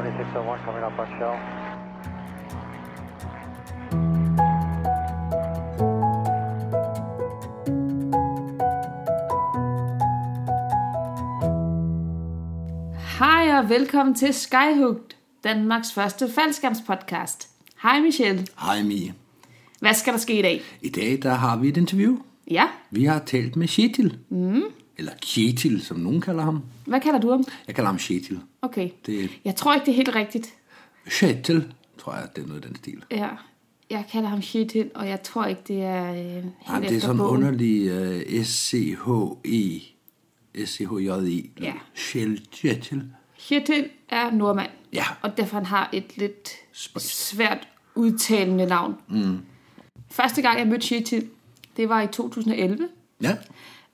[0.00, 1.36] 2601 coming up on shell.
[13.18, 17.48] Hej og velkommen til Skyhooked, Danmarks første faldskærmspodcast.
[17.82, 18.46] Hej Michelle.
[18.60, 19.14] Hej Mie.
[19.80, 20.60] Hvad skal der ske i dag?
[20.82, 22.16] I dag der har vi et interview.
[22.50, 24.18] Ja, Vi har talt med Shetil.
[24.28, 24.62] Mm.
[25.00, 26.62] Eller Kjetil, som nogen kalder ham.
[26.86, 27.44] hvad kalder du ham?
[27.66, 28.40] Jeg kalder ham Kjetil.
[28.62, 28.90] Okay.
[29.06, 30.54] Det Jeg tror ikke, det er helt rigtigt.
[31.10, 33.04] Kjetil, tror jeg, det er noget i den stil.
[33.10, 33.28] Ja,
[33.90, 37.00] jeg kalder ham Kjetil, og jeg tror ikke, det er øh, helt Nej, det er
[37.00, 37.36] sådan bogen.
[37.44, 37.92] underlig
[38.38, 39.80] uh, S-C-H-E.
[40.66, 41.50] S-C-H-J-E.
[41.60, 41.72] Ja.
[42.52, 43.02] Kjetil.
[43.48, 45.04] Kjetil er nordmand, Ja.
[45.22, 47.26] og derfor han har et lidt Spøjst.
[47.28, 48.94] svært udtalende navn.
[49.08, 49.38] Mm.
[50.10, 51.28] Første gang, jeg mødte Kjetil,
[51.76, 52.88] det var i 2011.
[53.22, 53.36] Ja.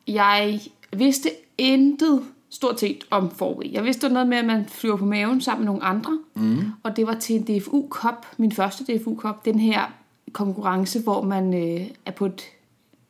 [0.06, 0.60] Jeg
[0.98, 3.72] vidste intet stort set om forway.
[3.72, 6.18] Jeg vidste noget med, at man flyver på maven sammen med nogle andre.
[6.34, 6.62] Mm.
[6.82, 9.44] Og det var til en DFU Cup, min første DFU Cup.
[9.44, 9.92] Den her
[10.32, 12.42] konkurrence, hvor man øh, er på et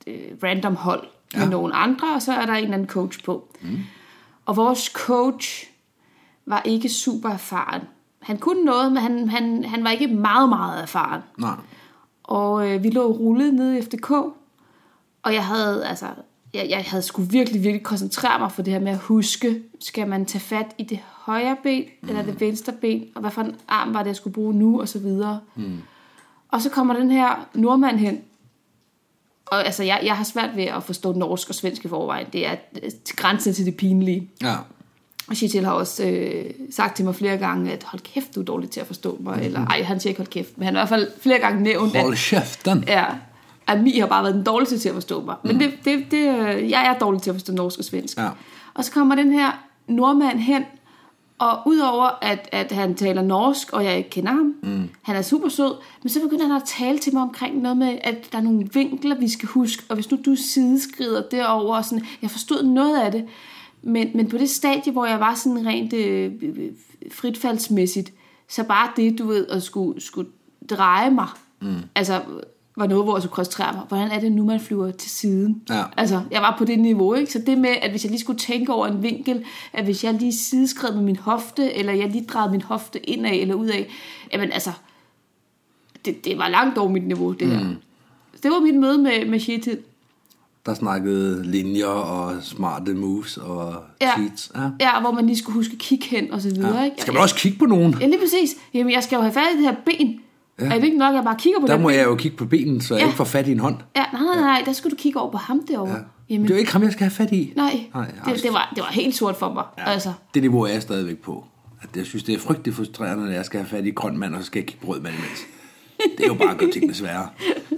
[0.07, 1.39] øh, random hold ja.
[1.39, 3.49] med nogle andre, og så er der en eller anden coach på.
[3.63, 3.79] Mm.
[4.47, 5.67] Og vores coach
[6.47, 7.83] var ikke super erfaren.
[8.23, 11.23] Han kunne noget, men han, han, han var ikke meget, meget erfaren.
[11.39, 11.57] Nej.
[12.23, 14.11] Og øh, vi lå rullet nede i FDK,
[15.23, 16.07] og jeg havde, altså,
[16.57, 20.09] jeg, jeg havde skulle virkelig, virkelig koncentrere mig for det her med at huske, skal
[20.09, 22.09] man tage fat i det højre ben, mm.
[22.09, 24.81] eller det venstre ben, og hvad for en arm var det, jeg skulle bruge nu,
[24.81, 25.41] og så videre.
[25.57, 25.79] Mm.
[26.49, 28.21] Og så kommer den her nordmand hen,
[29.47, 32.27] og altså, jeg, jeg har svært ved at forstå norsk og svensk i forvejen.
[32.33, 32.55] Det er
[33.05, 34.31] til grænsen til det pinlige.
[34.43, 34.55] Ja.
[35.29, 38.45] Og Chitil har også øh, sagt til mig flere gange, at hold kæft, du er
[38.45, 39.43] dårlig til at forstå mig.
[39.43, 41.63] Eller ej, han siger ikke hold kæft, men han har i hvert fald flere gange
[41.63, 42.85] nævnt, at Hold kæften.
[42.87, 43.05] Ja,
[43.67, 45.37] at Mi har bare været den dårligste til at forstå mig.
[45.45, 48.19] Men det, det, det, øh, jeg er dårlig til at forstå norsk og svensk.
[48.19, 48.29] Ja.
[48.75, 49.51] Og så kommer den her
[49.89, 50.65] nordmand hen,
[51.39, 54.89] og udover at, at han taler norsk, og jeg ikke kender ham, mm.
[55.03, 57.99] han er super sød, men så begynder han at tale til mig omkring noget med,
[58.01, 61.85] at der er nogle vinkler, vi skal huske, og hvis nu du sideskrider derover, og
[61.85, 63.25] sådan, jeg forstod noget af det,
[63.83, 66.33] men, men på det stadie, hvor jeg var sådan rent øh,
[67.13, 68.13] fritfaldsmæssigt,
[68.49, 70.31] så bare det, du ved, at skulle, skulle
[70.71, 71.29] dreje mig,
[71.61, 71.75] mm.
[71.95, 72.21] altså
[72.77, 73.83] var noget, hvor jeg skulle koncentrere mig.
[73.89, 75.63] Hvordan er det nu, man flyver til siden?
[75.71, 75.83] Ja.
[75.97, 77.33] Altså, jeg var på det niveau, ikke?
[77.33, 80.15] Så det med, at hvis jeg lige skulle tænke over en vinkel, at hvis jeg
[80.15, 83.85] lige sideskred med min hofte, eller jeg lige drejede min hofte indad eller udad,
[84.33, 84.71] jamen altså,
[86.05, 87.65] det, det var langt over mit niveau, det her.
[87.65, 87.75] Mm.
[88.43, 89.79] Det var mit møde med, med Shetil.
[90.67, 94.13] Der snakkede linjer og smarte moves og Ja.
[94.13, 94.53] cheats.
[94.57, 94.61] Ja.
[94.81, 96.97] Ja, hvor man lige skulle huske at kigge hen og så videre, ikke?
[97.01, 97.97] Skal man også kigge på nogen?
[98.01, 98.57] Ja, lige præcis.
[98.75, 100.21] Jamen, jeg skal jo have fat i det her ben.
[100.61, 100.65] Ja.
[100.67, 101.97] Er det ikke nok, at jeg bare kigger på Der må ben?
[101.97, 103.07] jeg jo kigge på benen, så jeg Ja.
[103.07, 103.77] ikke får fat i en hånd.
[103.97, 105.93] Ja, nej, nej, nej, der skulle du kigge over på ham derovre.
[105.93, 105.99] Ja.
[106.31, 107.53] Jamen, Det er jo ikke ham, jeg skal have fat i.
[107.57, 109.65] nej, Nej, det, det, var, det var helt sort for mig.
[109.79, 109.91] Ja.
[109.91, 111.45] Altså, Det niveau er jeg stadigvæk på.
[111.83, 114.35] At jeg synes, det er frygtelig frustrerende, når jeg skal have fat i grøn mand,
[114.35, 115.41] og så skal jeg kigge på rød mand imens.
[116.19, 117.29] Det er jo bare at gøre tingene sværere.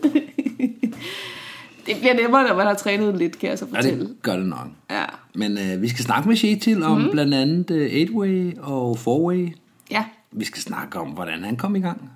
[1.87, 4.01] det bliver nemmere, når man har trænet lidt, kan jeg så Ja, fortælle.
[4.01, 4.67] det gør det nok.
[4.91, 7.11] Ja, Men øh, vi skal snakke med Shetil om mm.
[7.11, 9.53] blandt andet øh, 8-way og 4-way.
[9.91, 12.11] ja, Vi skal snakke om, hvordan han kom i gang.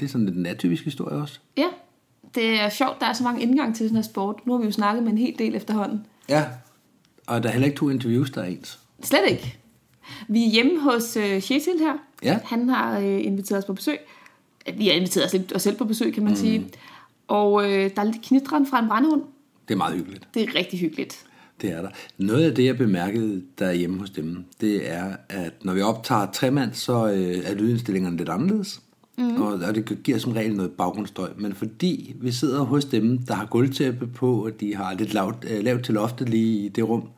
[0.00, 1.38] Det er sådan lidt en atypisk historie også.
[1.56, 1.66] Ja,
[2.34, 4.46] det er sjovt, der er så mange indgang til den her sport.
[4.46, 6.06] Nu har vi jo snakket med en hel del efterhånden.
[6.28, 6.44] Ja,
[7.26, 8.78] og der er heller ikke to interviews, der er ens.
[9.02, 9.58] Slet ikke.
[10.28, 11.94] Vi er hjemme hos øh, Chetil her.
[12.22, 12.38] Ja.
[12.44, 13.98] Han har øh, inviteret os på besøg.
[14.76, 16.36] Vi har inviteret os, os selv på besøg, kan man mm.
[16.36, 16.66] sige.
[17.28, 19.22] Og øh, der er lidt knitren fra en brandhund.
[19.68, 20.28] Det er meget hyggeligt.
[20.34, 21.24] Det er rigtig hyggeligt.
[21.60, 21.88] Det er der.
[22.18, 26.72] Noget af det, jeg bemærkede derhjemme hos dem, det er, at når vi optager tremand,
[26.72, 28.80] så øh, er lydindstillingerne lidt anderledes.
[29.18, 29.42] Mm.
[29.42, 31.30] Og, og det giver som regel noget baggrundsstøj.
[31.36, 35.46] Men fordi vi sidder hos dem, der har gulvtæppe på, og de har lidt lavt,
[35.50, 37.08] øh, lavt til loftet lige i det rum,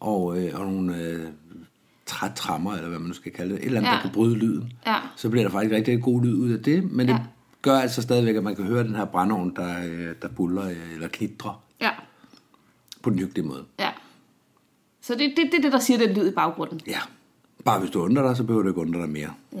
[0.00, 1.26] og, øh, og nogle øh,
[2.06, 3.94] trætrammer, eller hvad man nu skal kalde det, et eller andet, Ja.
[3.96, 4.96] der kan bryde lyden, Ja.
[5.16, 6.92] så bliver der faktisk rigtig, rigtig god lyd ud af det.
[6.92, 7.18] Men det Ja.
[7.62, 10.94] gør altså stadigvæk, at man kan høre den her brændeovn, der, øh, der buller øh,
[10.94, 11.90] eller knitrer Ja,
[13.02, 13.64] på den hyggelige måde.
[13.78, 13.90] ja.
[15.02, 16.80] Så det er det, det, det, der siger den lyd i baggrunden.
[16.86, 16.98] Ja,
[17.64, 19.30] bare hvis du undrer dig, så behøver du ikke undre dig mere.
[19.52, 19.58] Ja.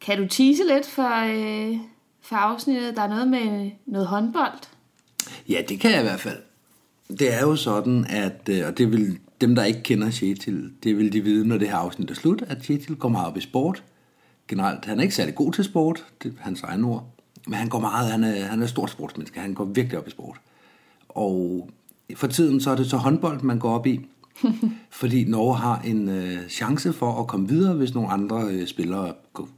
[0.00, 1.76] Kan du tease lidt for, øh,
[2.20, 2.96] for afsnittet?
[2.96, 4.58] Der er noget med noget håndbold.
[5.48, 6.38] Ja, det kan jeg i hvert fald.
[7.08, 10.96] Det er jo sådan, at, øh, og det vil dem, der ikke kender Chetil, det
[10.96, 13.40] vil de vide, når det her afsnit er slut, at Chetil går meget op i
[13.40, 13.82] sport.
[14.48, 17.06] Generelt, han er ikke særlig god til sport, det er hans egen ord,
[17.46, 20.08] men han går meget, han er, han er et stort sportsmenneske, han går virkelig op
[20.08, 20.40] i sport.
[21.08, 21.68] Og
[22.14, 24.00] for tiden så er det så håndbold, man går op i,
[25.00, 29.12] fordi Norge har en øh, chance for at komme videre, hvis nogle andre øh, spillere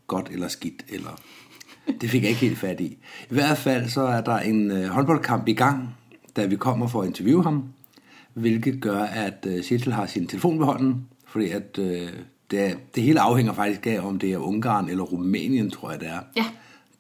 [0.06, 1.20] godt eller skidt, eller
[2.00, 2.98] det fik jeg ikke helt fat i.
[3.30, 5.96] I hvert fald så er der en øh, håndboldkamp i gang,
[6.36, 7.64] da vi kommer for at interviewe ham,
[8.34, 12.08] hvilket gør, at øh, Sittel har sin telefon ved hånden, fordi at øh,
[12.50, 16.08] det, det hele afhænger faktisk af, om det er Ungarn eller Rumænien, tror jeg det
[16.08, 16.20] er.
[16.36, 16.44] Ja.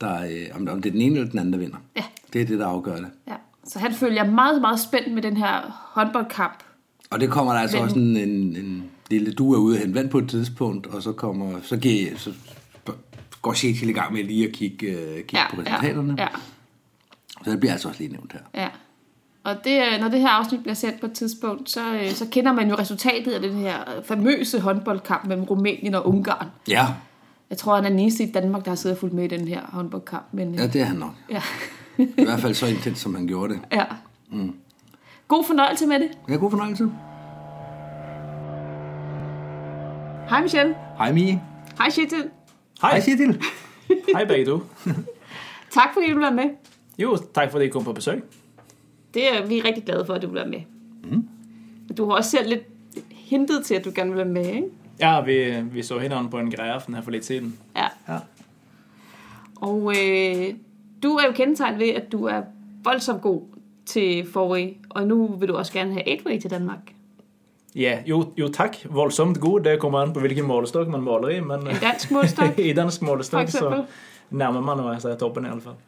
[0.00, 1.76] Der, øh, om, om det er den ene eller den anden, der vinder.
[1.96, 2.04] Ja.
[2.32, 3.10] Det er det, der afgør det.
[3.28, 3.34] Ja.
[3.64, 6.58] Så han følger meget, meget spændt med den her håndboldkamp.
[7.10, 9.80] Og det kommer der altså Men- også en, en, en lille du er ude og
[9.80, 12.32] hente vand på et tidspunkt, og så kommer så, giver, så
[13.42, 16.14] går Shetil i gang med lige at kigge, øh, kigge Ja, på ja, resultaterne.
[16.18, 16.28] ja,
[17.44, 18.40] Så det bliver altså også lige nævnt her.
[18.62, 18.68] ja.
[19.44, 22.26] Og det, øh, når det her afsnit bliver sendt på et tidspunkt, så, øh, så
[22.30, 23.74] kender man jo resultatet af den her
[24.04, 26.46] famøse håndboldkamp mellem Rumænien og Ungarn.
[26.68, 26.86] Ja,
[27.50, 29.28] Jeg tror, han er den eneste i Danmark, der har siddet og fulgt med i
[29.36, 30.24] den her håndboldkamp.
[30.32, 31.14] Men, ja det er han nok.
[31.30, 31.42] ja.
[31.98, 33.60] I hvert fald så intens, som han gjorde det.
[33.72, 33.84] ja.
[34.32, 34.52] Mm.
[35.30, 36.10] God fornøjelse med det.
[36.28, 36.84] Ja, god fornøjelse.
[40.28, 40.74] Hej Michelle.
[40.96, 41.42] Hej Mie.
[41.78, 42.30] Hej Shetil.
[42.82, 43.42] Hej Hej, Shetil.
[44.14, 44.60] hej begge to.
[45.70, 46.44] Tak fordi du vil med.
[46.98, 48.22] Jo, tak fordi I kom på besøg.
[49.14, 50.60] Det er vi er rigtig glade for, at du vil være med.
[51.04, 51.28] Mm.
[51.96, 52.62] Du har også selv lidt
[53.10, 54.68] hintet til, at du gerne vil være med, ikke?
[55.00, 57.58] Ja, vi, vi så hinanden på en grejeaften her for lidt siden.
[57.76, 57.86] Ja.
[58.08, 58.18] Ja.
[59.56, 60.54] Og øh,
[61.02, 62.42] du er jo kendetegnet ved, at du er
[62.84, 63.42] voldsomt god
[63.90, 66.92] til forrige, og nå vil du også gerne ha Edway til Danmark.
[67.74, 68.76] Ja, jo, jo tak.
[68.84, 69.60] Voldsomt god.
[69.60, 72.58] Det kommer an på hvilken målestokk man måler i, men En dansk målestokk.
[72.70, 73.84] i dansk for målestokk så
[74.30, 75.78] nærmer man jo seg toppen i alle fall.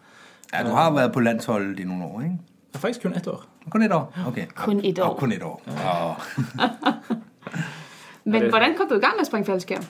[0.53, 2.39] Ja, du har vært på landsholdet i noen år, ikke?
[2.75, 3.43] Er faktisk kun ett år.
[3.71, 4.13] Kun et år?
[4.29, 4.47] Okay.
[4.55, 5.63] Kun et Ja, kun et år.
[5.67, 6.15] Ja.
[8.33, 9.85] Men hvordan kom du i gang med faldskærm?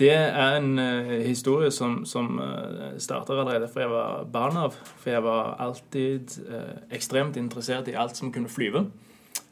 [0.00, 4.78] Det er en eh, historie som, som uh, starter allerede fra jeg var barn av.
[4.96, 8.86] For jeg var alltid eh, ekstremt interessert i alt som kunne flyve.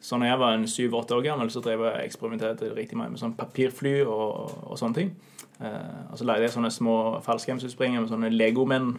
[0.01, 3.21] Så når jeg var en syv-åtte år gammel, så drev jeg eksperimenterte riktig mye med
[3.21, 5.13] sånn papirfly og, og sånne ting.
[5.61, 6.97] Eh, og så lagde jeg sånne små
[7.27, 8.93] fallskjermsutspringer med sånne legomenn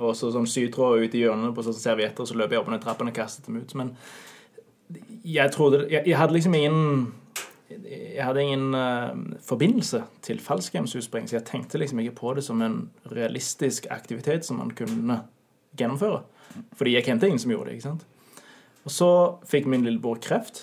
[0.00, 2.82] og så sånn sytråd ute i hjørnene på sånne servietter, så løp jeg opp ned
[2.82, 3.74] trappene og kastet dem ut.
[3.78, 3.94] Men
[5.22, 7.12] jeg trodde Jeg, jeg hadde liksom ingen
[7.70, 12.62] jeg hadde ingen uh, forbindelse til fallskjermsutspring, så jeg tenkte liksom ikke på det som
[12.62, 12.80] en
[13.12, 15.20] realistisk aktivitet som man kunne
[15.78, 16.22] gjennomføre.
[16.74, 17.78] Fordi jeg kjente ingen som gjorde det.
[17.78, 18.06] ikke sant?
[18.84, 19.10] Og så
[19.46, 20.62] fikk min lillebror kreft,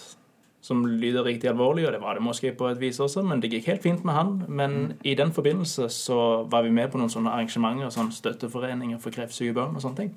[0.62, 3.54] som lyder riktig alvorlig, og det var det måske på et vis også, men det
[3.54, 4.34] gikk helt fint med han.
[4.48, 9.16] Men i den forbindelse så var vi med på noen sånne arrangementer, sånn støtteforeninger for
[9.16, 10.14] kreftsyke barn og sånne ting.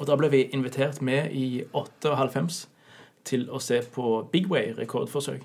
[0.00, 2.64] Og da ble vi invitert med i 98
[3.24, 5.44] til å se på Big Way rekordforsøk.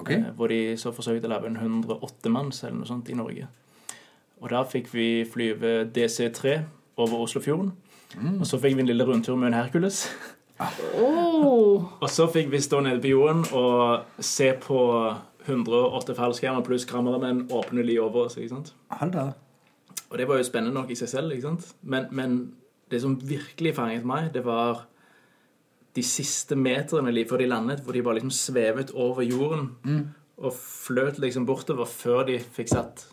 [0.00, 0.10] Ok.
[0.16, 3.48] Eh, Hvor de så forsøkte å lage en 108-manns eller noe sånt i Norge.
[4.40, 6.58] Og da fikk vi flyve DC3
[7.00, 7.72] over Oslofjorden.
[8.40, 10.06] Og så fikk vi en lille rundtur med en Hercules.
[10.98, 14.80] Oh, Og så fikk vi stå nede på jorden og se på
[15.46, 18.36] 108 fallskjermer pluss kameramenn åpne li over oss.
[18.36, 18.74] ikke sant?
[19.00, 19.14] Hold.
[20.10, 21.70] Og det var jo spennende nok i seg selv, ikke sant?
[21.82, 22.38] Men, men
[22.90, 24.86] det som virkelig fanget meg, det var
[26.00, 29.70] de siste meterne li- før de landet, hvor de bare liksom svevet over jorden
[30.40, 33.06] og fløt liksom bortover før de fikk satt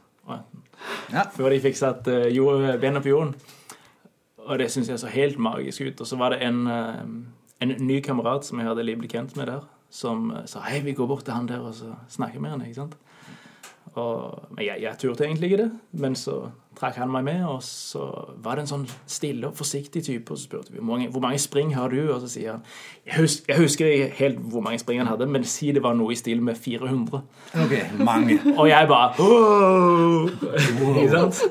[1.12, 1.24] Ja.
[1.36, 3.34] før de fikk satt eh, jord, bena på jorden.
[4.48, 6.02] Og det syns jeg så helt magisk ut.
[6.04, 7.02] Og så var det en, eh,
[7.64, 10.82] en ny kamerat som jeg hadde litt blitt kjent med der, som eh, sa hei,
[10.86, 12.62] vi går bort til han der og så snakker med han.
[12.68, 12.96] ikke sant?
[13.98, 15.72] Og, men jeg, jeg turte egentlig ikke det,
[16.04, 16.38] men så
[16.78, 18.04] trakk han meg med, og så
[18.44, 21.24] var det en sånn stille og forsiktig type, og så spurte vi hvor mange, hvor
[21.24, 22.62] mange spring har du, og så sier han
[23.06, 25.98] jeg, hus, jeg husker ikke helt hvor mange spring han hadde, men si det var
[25.98, 27.24] noe i stil med 400.
[27.64, 28.40] Ok, mange.
[28.60, 29.10] Og jeg bare!
[31.02, 31.44] Ikke sant?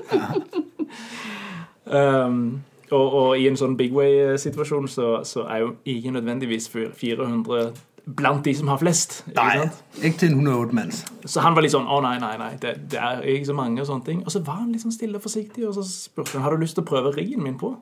[1.87, 7.71] Um, og, og i en sånn big way-situasjon så, så er jo ikke nødvendigvis 400
[8.07, 9.19] blant de som har flest.
[9.35, 9.67] Nei,
[9.99, 11.01] jeg til en 108 mands.
[11.27, 13.83] Så han var litt sånn Å, nei, nei, nei, det, det er ikke så mange
[13.83, 14.21] og sånne ting.
[14.23, 16.63] Og så var han litt sånn stille og forsiktig, og så spurte han har du
[16.63, 17.73] lyst til å prøve riggen min på.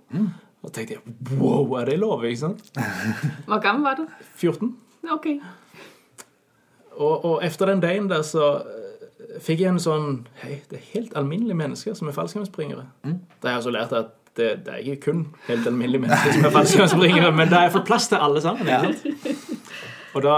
[0.65, 2.25] Og tenkte jeg wow, er det lov?
[2.25, 2.65] Ikke sant?
[3.51, 4.09] hvor gammel var du?
[4.41, 4.73] 14.
[5.13, 5.29] Ok.
[6.95, 10.91] Og, og efter den dagen der så øh, fikk jeg en sånn Hei, det er
[10.95, 12.87] helt alminnelige mennesker som er fallskjermspringere.
[13.05, 16.49] Da har jeg også lært at det, det er ikke kun helt alminnelige mennesker som
[16.49, 18.67] er fallskjermspringere, men det er fått plass til alle sammen.
[18.67, 19.34] ikke sant?
[20.15, 20.35] Og da,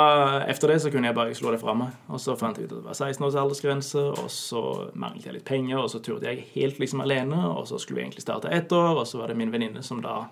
[0.49, 1.93] efter det så kunne jeg bare slå det fra meg.
[2.09, 4.63] Og så fant jeg ut at det var 16 års aldersgrense, og så
[4.97, 8.07] manglet jeg litt penger, og så turte jeg helt liksom alene, og så skulle vi
[8.07, 10.23] egentlig starte ett år, og så var det min venninne som da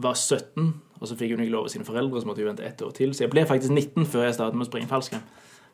[0.00, 2.64] var 17, og så fikk hun ikke lov av sine foreldre, så måtte hun vente
[2.64, 3.12] ett år til.
[3.12, 5.24] Så jeg ble faktisk 19 før jeg startet med å springe fallskjerm.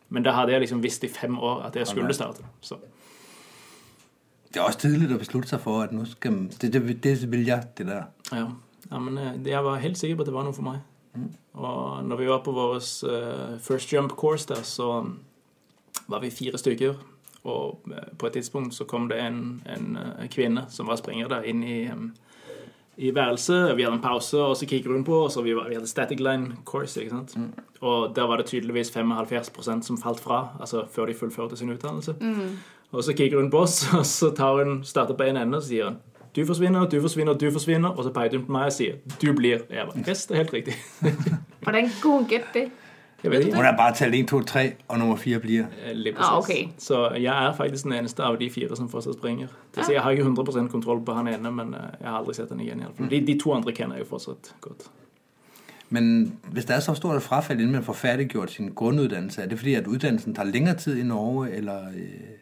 [0.09, 2.43] Men da hadde jeg liksom visst i fem år at jeg skulle starte.
[2.61, 2.81] Så
[4.49, 7.47] Det er også tidlig å beslutte seg for, at nå skal det, det, det vil
[7.47, 8.07] jeg, det der.
[8.33, 8.47] ja,
[8.91, 10.81] ja men eh, jeg var helt sikker på at det var noe for meg.
[11.59, 12.77] Og når vi var på vår
[13.11, 15.05] eh, first jump course der, så
[16.07, 16.95] var vi fire stykker.
[17.43, 21.29] Og eh, på et tidspunkt så kom det en, en eh, kvinne som var springer
[21.29, 21.81] der, inn i,
[22.97, 23.77] i værelset.
[23.77, 25.91] Vi hadde en pause, og så kikker hun på oss, og vi, var, vi hadde
[25.91, 27.01] static line course.
[27.01, 27.37] ikke sant?
[27.81, 32.15] Og der var det tydeligvis 75% som falt fra altså før de fullførte sin utdannelse.
[32.93, 35.63] Og så kikker hun på oss, og så tar hun, starter på en ende og
[35.63, 35.99] så sier hun
[36.37, 37.89] du forsvinner, du forsvinner, du forsvinner.
[37.89, 39.65] Og så peker hun på meg og sier du blir.
[39.71, 39.95] Eva'.
[40.05, 40.75] det er helt riktig.
[41.63, 42.69] Hvordan kunne hun gætte det?
[43.23, 43.57] Jeg vet ikke.
[43.57, 45.65] Hun har bare talt 1, 2, 3, og nummer 4 blir.
[45.87, 46.69] Eh, Ah, okay.
[46.79, 49.47] Så jeg er faktisk den eneste av de fire som fortsatt springer.
[49.75, 52.35] Det si, jeg har ikke 100% kontroll på han ene, men eh, jeg har aldri
[52.35, 52.83] sett han igjen.
[53.11, 54.87] De, de to andre kjenner jeg jo fortsatt godt.
[55.91, 59.47] Men hvis der er så stort et frafald, inden man får færdiggjort sin grunduddannelse, er
[59.47, 62.39] det fordi, at uddannelsen tar længere tid i Norge, eller, øh,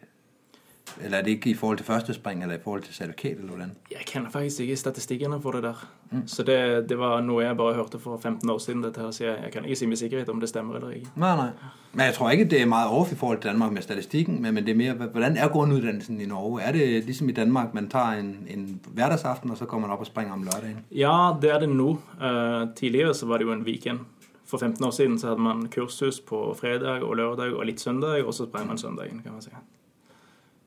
[1.03, 3.47] eller er det ikke i forhold til første spring, eller i forhold til certifikat, eller
[3.47, 3.71] hvordan?
[3.91, 5.87] Jeg kjenner faktisk ikke statistikkene for det der.
[6.25, 8.83] Så det, det var noe jeg bare hørte for 15 år siden.
[8.83, 11.07] dette her, Så jeg, jeg kan ikke si med sikkerhet om det stemmer eller ikke.
[11.15, 11.49] Nei, nei.
[11.93, 14.53] Men jeg tror ikke, det er mye off i forhold til Danmark med statistikken, men,
[14.53, 16.61] men det er mer hvordan er grunnutdannelsen i Norge?
[16.61, 19.99] Er det ligesom i Danmark, man tar en, en hverdagsaften, og så kommer man opp
[19.99, 20.85] og springer om lørdagen?
[20.91, 21.89] Ja, det er det nå.
[22.21, 23.99] Uh, tidligere så var det jo en weekend.
[24.45, 28.23] For 15 år siden så hadde man kursus på fredag og lørdag og litt søndag,
[28.23, 29.49] og så sprang man søndagen, kan man si.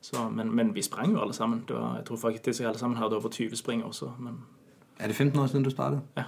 [0.01, 1.63] Så, men, men vi sprang jo alle sammen.
[1.67, 4.11] Det var, jeg tror faktisk alle sammen hadde over 20 spring også.
[4.19, 4.33] Men
[4.99, 6.01] Er det 15 år siden, du startet?
[6.17, 6.23] Ja.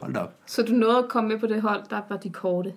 [0.00, 0.34] Hold da opp.
[0.46, 2.72] Så du nådde å komme med på det hold, der var de korte.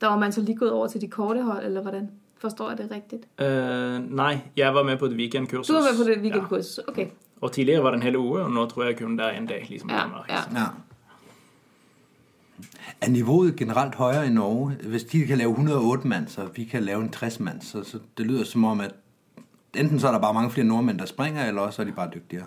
[0.00, 2.10] Der var man så lige gået over til de korte hold, eller hvordan?
[2.38, 3.18] Forstår jeg det riktig?
[3.40, 5.66] Uh, nei, jeg var med på et weekendkursus.
[5.66, 6.38] Du var med på det Ja.
[6.44, 6.88] ok.
[6.88, 7.06] Okay.
[7.40, 9.46] Og tidligere var det en hel uke, og nå tror jeg kun det er en
[9.46, 9.66] dag.
[9.70, 10.28] liksom Ja, Danmark.
[10.28, 10.40] ja.
[10.54, 10.66] Ja.
[13.00, 14.70] Er niveauet generelt højere i Norge?
[14.88, 17.98] Hvis de kan lave 108 mand, så vi kan lave en 60 mand, så, så
[18.18, 18.94] det lyder som om, at
[19.76, 22.10] enten så er det bare mange flere nordmenn der springer, eller også er de bare
[22.14, 22.46] dyktigere.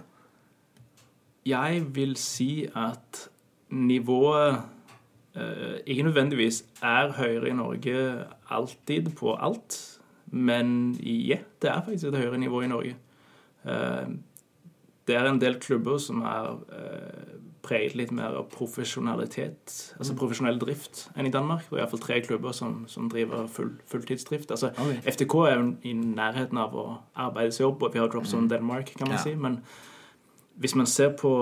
[1.45, 3.29] Jeg vil si at
[3.69, 4.61] nivået
[5.35, 12.05] eh, ikke nødvendigvis er høyere i Norge alltid på alt, men ja, det er faktisk
[12.05, 12.95] et høyere nivå i Norge.
[13.65, 14.09] Eh,
[15.07, 17.28] det er en del klubber som er eh,
[17.65, 21.65] preget litt mer av profesjonalitet, altså profesjonell drift, enn i Danmark.
[21.69, 24.51] Det er iallfall tre klubber som, som driver full, fulltidsdrift.
[24.51, 25.01] Altså, Okay.
[25.11, 26.85] FTK er jo i nærheten av å
[27.15, 29.23] arbeide seg opp, og vi har Dropzone Denmark, kan man Ja.
[29.23, 29.35] si.
[29.35, 29.59] Men
[30.59, 31.33] hvis man ser på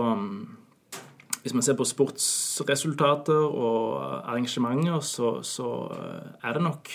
[1.44, 6.90] hvis man ser på sportsresultater og arrangementer, så, så uh, er det nok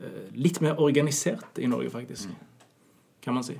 [0.00, 2.28] uh, litt mer organisert i Norge, faktisk.
[3.22, 3.56] Kan man si.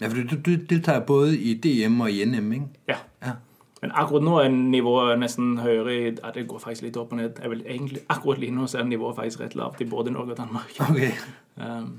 [0.00, 2.68] Ja, for du, du deltager både i DM og i NM, ikke?
[2.88, 2.98] Ja.
[3.24, 3.32] Ja.
[3.80, 7.40] Men akkurat nå er nivået nesten høyere ja, Det går faktisk litt opp og ned.
[7.40, 10.76] Jeg vil egentlig, akkurat nå er nivået faktisk rett lavt i både Norge og Danmark.
[10.90, 11.12] Okay.
[11.56, 11.98] Um,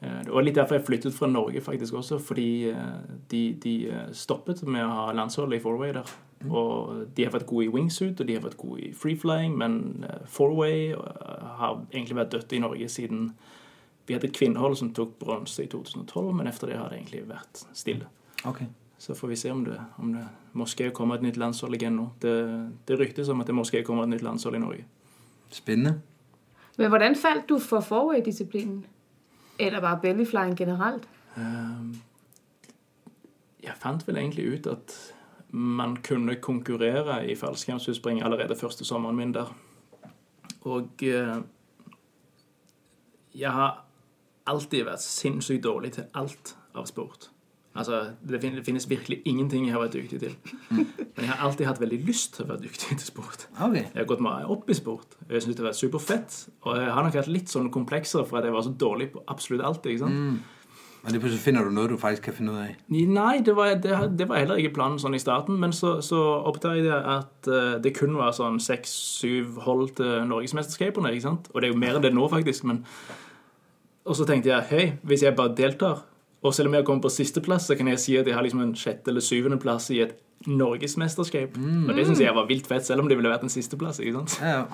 [0.00, 2.18] det var litt derfor jeg flyttet fra Norge, faktisk også.
[2.22, 2.98] Fordi eh,
[3.30, 6.12] de, de eh, stoppet med å ha landsholdet i fourway der.
[6.46, 10.04] Og de har vært gode i wingsuit, og de har vært gode i freeflying, men
[10.06, 13.32] eh, fourway har egentlig vært dødt i Norge siden
[14.08, 17.26] Vi hadde et kvinnehold som tok bronse i 2012, men etter det har det egentlig
[17.28, 18.06] vært stille.
[18.46, 18.70] okay.
[18.98, 20.24] Så får vi se om det, om det
[20.58, 22.08] måske kommer et nytt landshold igjen nå.
[22.22, 22.32] Det,
[22.88, 24.84] det ryktes om at det måske kommer et nytt landshold i Norge.
[25.50, 26.00] Spennende.
[26.78, 28.84] Men hvordan falt du for forway-disiplinen?
[29.58, 31.08] Eller bare bellyflying generelt?
[31.36, 31.96] Ehm,
[33.62, 35.14] Jeg fant vel egentlig ut at
[35.50, 39.50] man kunne konkurrere i fallskjermutspring allerede første sommeren min der.
[40.60, 41.40] Og eh,
[43.34, 43.84] jeg har
[44.46, 47.30] alltid vært sinnssykt dårlig til alt av sport.
[47.78, 50.34] Altså, det finnes virkelig ingenting jeg har vært dyktig til.
[50.72, 53.46] Men jeg har alltid hatt veldig lyst til å være dyktig til sport.
[53.54, 53.84] Okay.
[53.84, 55.14] Jeg har gått meg opp i sport.
[55.28, 56.38] Jeg synes det har vært superfett.
[56.66, 59.22] Og jeg har nok hatt litt sånne komplekser for at jeg var så dårlig på
[59.30, 59.86] absolutt alt.
[59.86, 60.40] ikke sant?
[60.98, 62.72] Og det plutselig finner du noe du faktisk kan finne ut av?
[62.90, 65.60] Nei, det var, det, det var heller ikke planen sånn i starten.
[65.62, 66.18] Men så, så
[66.50, 71.14] oppdaget jeg at eh, det kun var sånn seks-syv hold til norgesmesterskapene.
[71.14, 71.48] ikke sant?
[71.54, 72.66] Og det er jo mer enn det nå, faktisk.
[72.68, 72.82] men...
[74.08, 76.06] Og så tenkte jeg hei, hvis jeg bare deltar,
[76.42, 78.60] og selv om jeg kommer på sisteplass, så kan jeg si at jeg har liksom
[78.62, 81.56] en sjette- eller syvendeplass i et norgesmesterskap.
[81.58, 83.98] Og det syns jeg var vilt fett, selv om det ville vært en sisteplass.
[84.00, 84.38] ikke sant?
[84.40, 84.64] Ja, ja.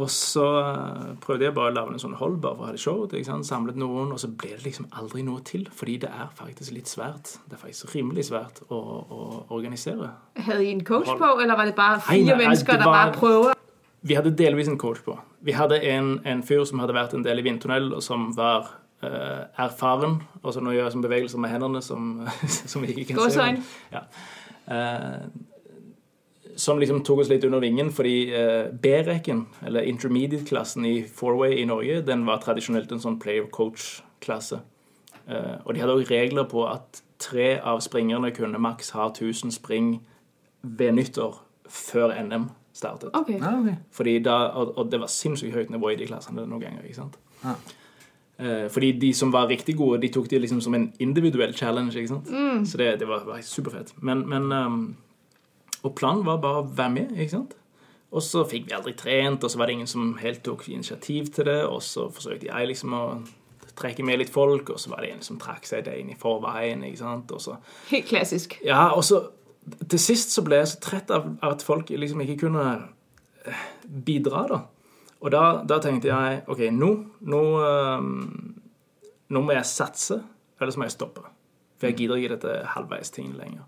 [0.00, 2.72] Og så eh, prøvde jeg bare å lage en sånn hold bare for å ha
[2.74, 3.12] det showet.
[3.14, 3.46] ikke sant?
[3.46, 5.66] Samlet noen, og så ble det liksom aldri noe til.
[5.76, 7.34] Fordi det er faktisk litt svært.
[7.48, 9.20] Det er faktisk rimelig svært å, å
[9.54, 10.10] organisere.
[10.36, 11.20] Havde I en coach Hold.
[11.20, 13.60] på, eller var det bare fire fire nei, mennesker, der var- bare prøver?
[14.04, 15.18] Vi hadde delvis en coach på.
[15.42, 18.66] Vi hadde en, en fyr som hadde vært en del i vindtunnel, og som var
[19.02, 20.20] erfaren.
[20.42, 22.14] Og så nå gjør jeg sånne bevegelser med hendene som,
[22.72, 23.40] som vi ikke kan se.
[23.40, 23.64] Gåsøjne.
[23.92, 24.06] Ja.
[24.66, 25.26] Eh,
[26.56, 31.66] som liksom tok oss litt under vingen, fordi eh, B-rekken, eller intermediate-klassen i fourway i
[31.66, 34.60] Norge, den var tradisjonelt en sånn player-coach-klasse.
[35.26, 39.54] Eh, og de hadde også regler på at tre av springerne kunne maks ha 1000
[39.54, 39.96] spring
[40.62, 43.10] ved nyttår før NM startet.
[43.14, 43.40] Okay.
[43.40, 43.78] Okay.
[43.94, 46.86] Fordi da, og, og det var sinnssykt høyt nivå i de klassene noen ganger.
[46.86, 47.18] ikke sant?
[47.42, 47.58] Ja.
[48.38, 51.94] Eh, fordi de som var riktig gode, de tok det liksom som en individuell challenge.
[51.96, 52.30] ikke sant?
[52.68, 53.94] Så det, det var, var superfett.
[54.02, 54.96] Men, men um,
[55.84, 57.54] Og planen var bare å være med, ikke sant?
[58.14, 61.26] Og så fikk vi aldri trent, og så var det ingen som helt tok initiativ
[61.34, 61.60] til det.
[61.66, 63.04] Og så forsøkte jeg liksom å
[63.74, 66.18] trekke med litt folk, og så var det en som trakk seg det inn i
[66.18, 66.84] forveien.
[66.86, 67.32] ikke sant?
[67.34, 67.56] Og så
[67.90, 68.58] Helt klassisk.
[68.64, 69.24] ja, og så
[69.88, 72.64] Til sist så ble jeg så trett av av at folk liksom ikke kunne
[73.48, 73.62] eh,
[74.04, 74.58] bidra, da.
[75.24, 76.90] Og da, da tenkte jeg OK, nå
[77.24, 78.16] nå, ehm,
[79.32, 80.20] nå må jeg satse,
[80.60, 81.24] eller så må jeg stoppe.
[81.80, 83.64] For jeg gidder ikke dette halvveis-tingen lenger.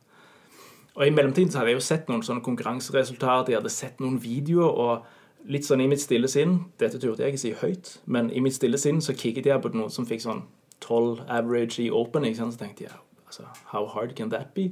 [0.96, 4.20] Og i mellomtiden så hadde jeg jo sett noen sånne konkurranseresultater, jeg hadde sett noen
[4.20, 8.32] videoer, og litt sånn i mitt stille sinn Dette turte jeg ikke si høyt, men
[8.34, 10.46] i mitt stille sinn så kikket jeg på noen som fikk sånn
[10.82, 12.56] 12 average i open, ikke sant?
[12.56, 14.70] så tenkte jeg altså, How hard can that be?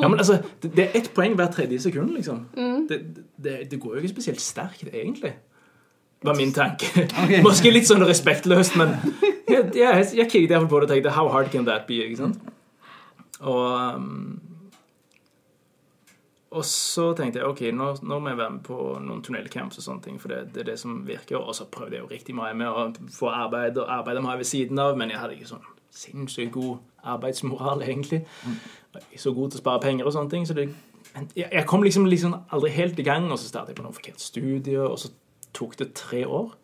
[0.00, 2.48] Ja, men altså, det, det er ett poeng hver tredje sekund, liksom.
[2.88, 3.00] Det,
[3.36, 5.36] det, det går jo ikke spesielt sterkt, egentlig.
[6.22, 7.08] Var min tanke.
[7.46, 8.92] Måske litt sånn respektløst, men
[9.48, 12.02] jeg, jeg, jeg kikket iallfall på det og tenkte How hard can that be?
[12.04, 12.40] ikke sant?
[13.40, 14.40] Og um,
[16.50, 19.84] og så tenkte jeg ok, nå, nå må jeg være med på noen tunnelcamps og
[19.84, 21.38] sånne ting, for det, det er det som virker.
[21.38, 24.48] Og så prøvde jeg jo riktig mye med å få arbeid og arbeide jeg ved
[24.50, 28.24] siden av, men jeg hadde ikke sånn sinnssykt god arbeidsmoral, egentlig.
[28.42, 30.46] Jeg var ikke så god til å spare penger og sånne ting.
[30.46, 30.66] så det,
[31.36, 33.94] jeg, jeg kom liksom, liksom aldri helt i gang, og så startet jeg på noe
[33.94, 35.12] forkert studie, og så
[35.56, 36.54] tok det tre år.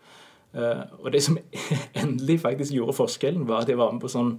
[0.57, 1.39] Eh, og det som
[2.03, 4.37] endelig faktisk gjorde forskjellen, var at jeg var med på sånn,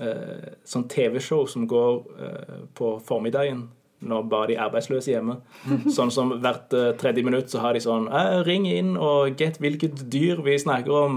[0.00, 3.66] eh, sånn TV-show som går eh, på formiddagen
[4.06, 5.38] når bare de arbeidsløse hjemme.
[5.96, 8.04] Sånn som hvert tredje minutt så har de sånn
[8.44, 11.16] Ring inn og gjett hvilket dyr vi snakker om.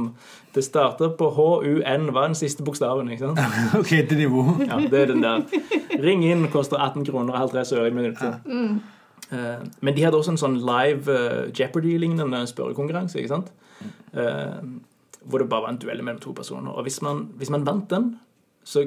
[0.56, 1.84] Det starter på HUN.
[1.84, 3.12] Hva er den siste bokstaven?
[3.12, 3.60] ikke sant?
[3.82, 4.46] Ok, til nivå.
[4.64, 5.44] Ja, det er den der.
[6.00, 8.48] Ring inn koster 18 kroner og 50 øre i minuttet.
[9.32, 13.20] Eh, men de hadde også en sånn live eh, Jeopardy-lignende spørrekonkurranse.
[13.20, 13.52] ikke sant?
[14.14, 14.60] Eh,
[15.30, 16.72] hvor det bare var en duell mellom to personer.
[16.72, 18.12] Og hvis man, hvis man vant den,
[18.64, 18.86] så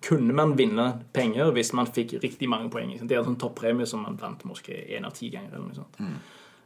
[0.00, 2.90] kunne man vinne penger hvis man fikk riktig mange poeng.
[2.90, 3.10] ikke sant?
[3.10, 5.54] Det er en sånn toppremie som man vant måske én av ti ganger.
[5.54, 6.02] eller noe sånt.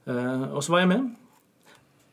[0.06, 1.12] Eh, og så var jeg med.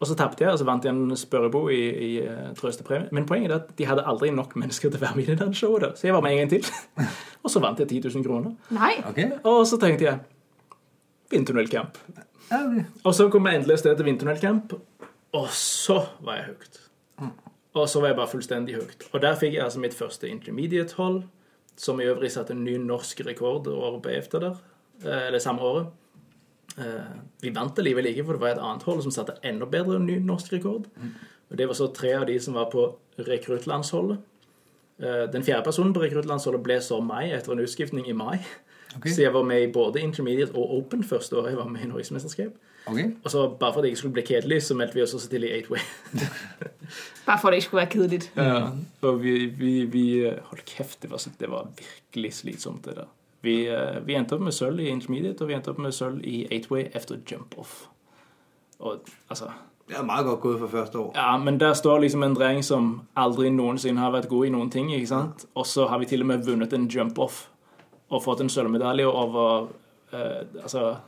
[0.01, 3.11] Og så tapte jeg, og så vant jeg en spørrebo i, i uh, trøstepremie.
[3.13, 5.49] Men poenget er at de hadde aldri nok mennesker til å være med i det
[5.59, 5.99] showet.
[5.99, 6.65] Så jeg var med en gang til.
[7.43, 8.55] og så vant jeg 10 000 kroner.
[8.73, 8.95] Nei.
[9.11, 9.29] Okay.
[9.45, 10.17] Og så tenkte jeg
[12.51, 12.85] Ok.
[13.05, 14.73] Og så kom jeg endelig et sted til vintertunnelcamp,
[15.33, 16.81] og så var jeg høyt.
[17.73, 19.05] Og så var jeg bare fullstendig høyt.
[19.13, 21.21] Og der fikk jeg altså mitt første intermediate-hold,
[21.79, 24.57] som i øvrig satte en ny norsk rekord året på efter der,
[25.05, 25.87] eh, eller samme året.
[26.77, 29.95] Eh, Vi vant allikevel ikke, for det var et annet hold som satte enda bedre
[29.95, 30.85] en ny norsk rekord.
[31.49, 34.17] Og det var så tre av de som var på rekruttlandsholdet.
[34.99, 38.39] Eh, Den fjerde personen på rekruttlandsholdet ble så meg etter en utskiftning i mai.
[38.97, 39.07] Ok.
[39.07, 41.87] Så jeg var med i både intermediate og open første året jeg var med i
[41.87, 42.51] Norgesmesterskap.
[42.85, 43.11] Okay.
[43.23, 45.29] Og så bare for at det ikke skulle bli kjedelig, så meldte vi oss også
[45.29, 45.79] til i 8-way.
[47.25, 48.21] Bare for at det ikke skulle være kjedelig.
[48.35, 48.69] Ja,
[49.01, 53.09] og vi, vi, vi holdt kjeft, det var, det var virkelig slitsomt, det der.
[53.41, 56.25] Vi, eh, vi endte opp med sølv i intermediate, og vi endte opp med sølv
[56.25, 57.85] i 8-way etter jump-off.
[58.79, 59.51] Og altså
[59.87, 61.11] Det er meget godt gået for første år.
[61.15, 64.69] Ja, men der står liksom en dreng som aldri noensinne har vært god i noen
[64.71, 65.45] ting, ikke sant?
[65.55, 67.50] Og så har vi til og med vunnet en jump-off
[68.11, 69.71] og fått en sølvmedalje over
[70.11, 70.99] eh, Altså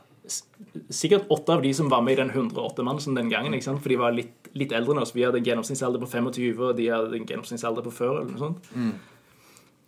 [0.88, 3.82] sikkert åtte av de som var med i den 108-mannsen den gangen, ikke sant?
[3.84, 5.12] For de var litt, litt eldre enn oss.
[5.12, 8.22] Vi hadde en gjennomsnittsalder på 25, og de hadde en gjennomsnittsalder på før.
[8.22, 8.70] eller noe sånt.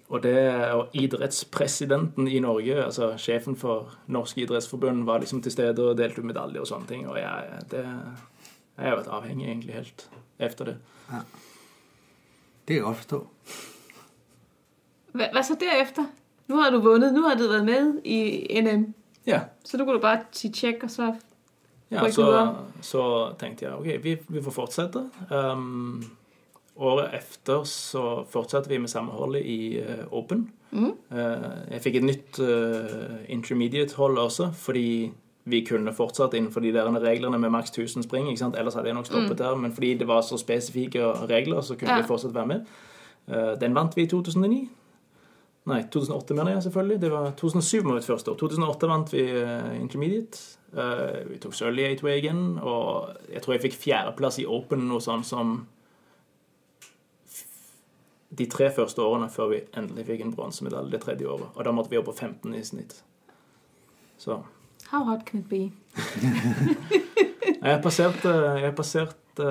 [0.07, 0.37] Og, det,
[0.76, 6.20] og idrettspresidenten i Norge, altså sjefen for Norsk idrettsforbund, var liksom til stede og delte
[6.20, 7.09] ut medaljer og sånne ting.
[7.09, 7.83] Og jeg, det,
[8.76, 10.76] jeg har vært avhengig egentlig helt efter det.
[12.68, 13.24] Det kan jeg forstå.
[15.16, 16.12] Hva, hva satt så derefter?
[16.48, 18.94] Nu har du vundet, nu har du været med i NM.
[19.26, 21.14] Ja, Så du kunne du bare sige tjek, og så...
[21.90, 25.11] ja så, så tenkte jeg ok, vi, vi får fortsette.
[25.52, 26.04] Um,
[26.76, 30.50] året efter så fortsatte vi med samme hold i uh, Open.
[30.72, 30.90] Eh,
[31.70, 35.12] jeg fikk et nytt uh, intermediate-hold også, fordi
[35.44, 38.28] vi kunne fortsatt innenfor de der reglene med maks 1000 spring.
[38.28, 38.56] ikke sant?
[38.59, 41.90] Ellers hadde jeg nok stoppet der, men fordi det var så spesifikke regler, så kunne
[41.90, 42.00] Ja.
[42.00, 42.61] vi fortsatt være med.
[43.61, 44.70] Den vant vi i 2009.
[45.66, 47.00] Nei, 2008 mener jeg selvfølgelig.
[47.02, 48.37] Det var 2007 var mitt første år.
[48.38, 50.42] 2008 vant vi eh, intermediate.
[50.76, 54.85] Eh, vi tok sølv i 8-way igjen, og jeg tror jeg fikk fjerdeplass i open,
[54.87, 55.57] noe sånn som
[58.37, 61.48] de tre første årene før vi endelig fikk en bronsemedalje det tredje året.
[61.55, 63.00] Og da måtte vi opp på 15 i snitt.
[64.22, 64.42] Så
[64.90, 65.72] How hard can it be?
[67.66, 68.31] jeg passerte
[68.62, 69.46] Jeg passerte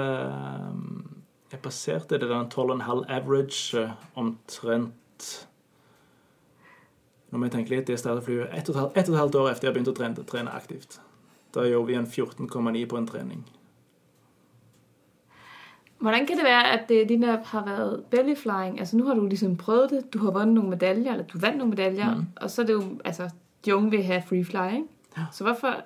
[1.51, 5.47] Jeg passerte det der 12,5 average eh, omtrent
[7.35, 7.87] Nå vi tenker litt.
[7.87, 10.23] det startet flyet ett og, et og et halvt år etter jeg begynte å trene,
[10.23, 10.99] trene aktivt.
[11.55, 13.41] Da gjorde vi en 14,9 på en trening.
[15.99, 18.79] Hvordan kan det være, at det lige netop har været belly flying?
[18.79, 21.57] Altså nu har du liksom prøvet det, du har vundet nogle medaljer, eller du vandt
[21.57, 22.25] nogle medaljer, mm.
[22.41, 23.29] og så er det jo, altså,
[23.65, 24.87] de unge vil have free flying.
[25.17, 25.25] Ja.
[25.31, 25.83] Så hvorfor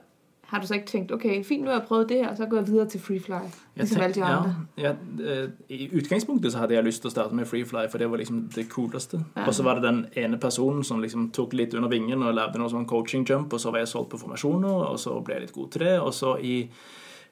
[0.49, 2.57] har du så ikke tænkt, okay, fint, nu har jeg prøvet det her, så går
[2.57, 3.41] jeg videre til free fly,
[3.75, 4.55] ligesom alle de andre?
[4.77, 8.01] ja, ja, eh, I utgangspunktet så hadde jeg lyst til å starte med Freefly, for
[8.01, 9.19] det var liksom det kuleste.
[9.45, 12.57] Og så var det den ene personen som liksom tok litt under vingen og lagde
[12.57, 15.45] noe sånn coaching jump, og så var jeg solgt på formasjoner, og så ble jeg
[15.45, 15.93] litt god til det.
[16.01, 16.55] Og så i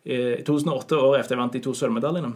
[0.05, 2.33] eh, 2008, året etter jeg vant de to sølvmedaljene,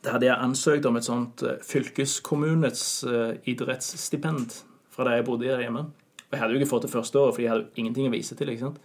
[0.00, 5.60] da hadde jeg ansøkt om et sånt eh, fylkeskommunets eh, idrettsstipend fra der jeg bodde
[5.60, 5.90] hjemme.
[6.30, 8.12] Og jeg hadde jo ikke fått det første året, fordi jeg hadde jo ingenting å
[8.14, 8.48] vise til.
[8.52, 8.76] ikke sant?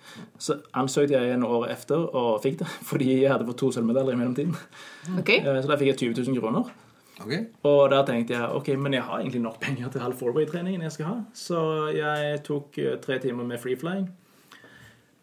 [0.42, 4.18] Så ansøkte jeg igjen året etter og fikk det, fordi jeg hadde fått to sølvmedaljer
[4.18, 4.56] i mellomtiden.
[5.20, 6.72] Ok, Eh, Så da fikk jeg 20 000 kroner.
[7.22, 7.46] Okay.
[7.64, 10.92] Og da tenkte jeg ok, men jeg har egentlig nok penger til halv fourway-treningen jeg
[10.98, 11.18] skal ha.
[11.34, 11.62] Så
[11.96, 14.10] jeg tok eh, tre timer med freeflying.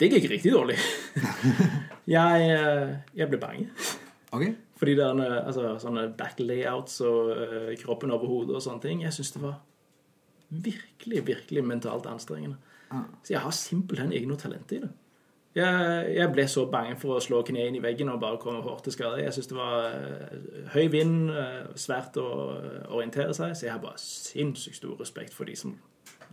[0.01, 0.79] Det gikk riktig dårlig.
[2.17, 3.67] jeg, eh, jeg ble bange.
[4.33, 4.55] Okay.
[4.81, 9.03] Fordi det er en, altså, sånne backlayouts og eh, kroppen over hodet og sånne ting.
[9.05, 9.59] Jeg syns det var
[10.53, 12.57] virkelig, virkelig mentalt anstrengende.
[13.25, 14.91] Så jeg har simpelthen ikke noe talent i det.
[15.57, 18.63] Jeg, jeg ble så bange for å slå kneet inn i veggen og bare komme
[18.65, 19.21] hårdt til skade.
[19.21, 23.75] Jeg syns det var eh, høy vind, eh, svært å eh, orientere seg, så jeg
[23.75, 25.75] har bare sinnssykt stor respekt for de som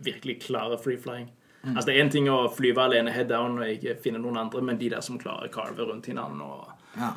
[0.00, 1.28] virkelig klarer free-flying.
[1.74, 4.62] Altså Det er én ting å flyve alene head down og ikke finne noen andre,
[4.64, 7.10] men de der som klarer å carve rundt hverandre og Ja.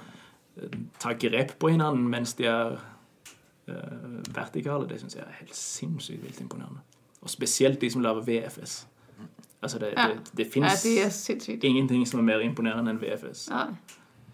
[1.00, 6.22] ta grep på hverandre mens de er uh, vertikale, det syns jeg er helt sinnssykt
[6.26, 6.84] vilt imponerende.
[7.24, 8.88] Og spesielt de som lager VFS.
[9.64, 10.08] Altså Det, Ja.
[10.08, 13.68] det, det ja, fins det er ingenting som er mer imponerende enn VFS ja.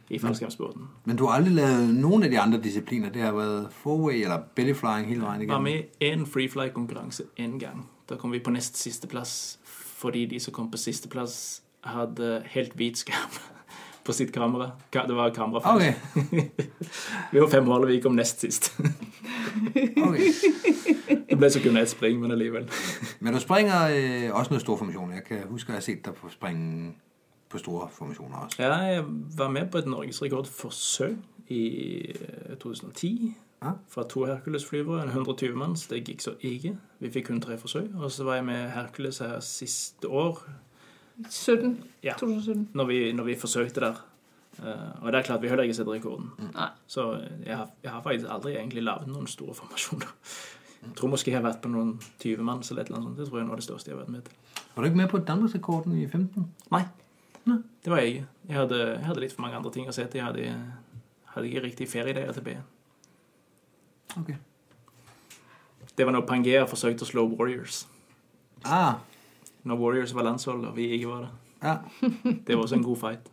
[0.09, 0.87] i fallskjermsporten.
[1.05, 3.13] Men du har aldri lavet noen av de andre disipliner?
[3.13, 7.59] Det har vært four-way eller belly flying hele vejen Var med i én freefly-konkurranse én
[7.59, 7.85] gang.
[8.09, 9.59] Da kom vi på nest siste plass
[9.99, 13.58] fordi de som kom på sisteplass, hadde helt hvit skjerm
[14.09, 14.71] på sitt kamera.
[14.95, 15.93] Ka- Det var kamerafeil.
[15.93, 16.49] Okay.
[17.31, 18.71] Vi var fem mål, og vi kom nest sist.
[20.07, 20.31] okay.
[21.29, 22.65] Det ble så kun ett spring, men allikevel.
[23.19, 25.15] Men du springer eh, også noget store formationer.
[25.19, 26.63] Jeg kan huske, jeg har sett deg på spring
[27.49, 28.61] på store formasjoner også.
[28.61, 29.05] Ja, jeg
[29.37, 31.15] var med på et norgesrekordforsøk
[31.49, 31.61] i
[32.11, 33.35] eh, 2010.
[33.63, 33.71] Ja.
[33.91, 35.87] Fra to Hercules-flyvere, en 120 manns.
[35.91, 36.75] Det gikk så ikke.
[37.03, 37.89] Vi fikk kun tre forsøk.
[37.99, 40.39] Og så var jeg med Hercules her siste år,
[41.29, 42.13] 17, Ja.
[42.19, 42.69] 2017.
[42.73, 44.05] når vi, når vi forsøkte der.
[44.59, 46.31] Uh, og er klart vi heller ikke sett rekorden.
[46.37, 46.55] Mm.
[46.87, 47.11] Så
[47.45, 50.07] jeg har, jeg har faktisk aldri egentlig laget noen store formasjoner.
[50.83, 52.63] Jeg tror måske jeg har vært på noen 20 mann.
[52.69, 53.17] eller eller sånt.
[53.17, 54.33] Det tror jeg er noe av det største jeg har vært med til.
[54.75, 56.45] Var du ikke med på Danmarksrekorden i 15?
[56.71, 56.83] Nei.
[57.83, 58.27] Det var jeg ikke.
[58.47, 60.19] Jeg hadde, jeg hadde litt for mange andre ting å se til.
[60.19, 60.73] Jeg hadde,
[61.33, 62.57] hadde ikke riktig feriedager B
[64.17, 64.35] Okay.
[65.97, 67.83] Det var når Pangea forsøkte å slå Warriors.
[68.65, 68.95] Ah,
[69.63, 71.29] Når Warriors var landshold, og vi ikke var det.
[71.63, 71.75] ja.
[72.47, 73.31] Det var også en god fight.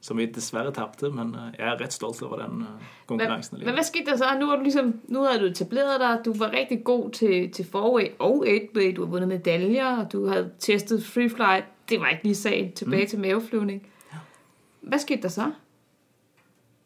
[0.00, 3.60] Som vi dessverre tapte, men eh, jeg er rett stolt over den eh, konkurransen.
[3.62, 4.32] Men hva skete der så?
[4.38, 8.08] Nå har du liksom, nu du etableret deg, du var rigtig god til, til forway
[8.18, 11.62] og 8 du har vundet medaljer, og du har testet free fly.
[11.88, 12.72] Det var ikke lige sagen.
[12.72, 13.08] Tilbage mm.
[13.08, 13.86] til maveflyvning.
[14.80, 15.52] Hvad skete der så?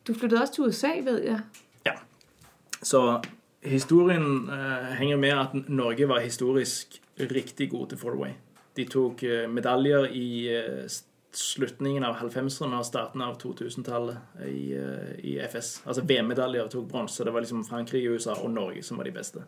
[0.06, 1.40] Du flyttede også til USA, ved jeg.
[1.86, 1.92] Ja.
[2.82, 3.20] Så
[3.62, 8.30] historien uh, henger med at Norge var historisk riktig god til fourway.
[8.76, 10.96] De tok eh, medaljer i eh,
[11.36, 15.80] slutningen av 90-erne og starten av 2000-tallet i, eh, i FS.
[15.84, 17.24] Altså VM-medaljer tok bronse.
[17.24, 19.44] Det var liksom Frankrike, USA og Norge som var de beste.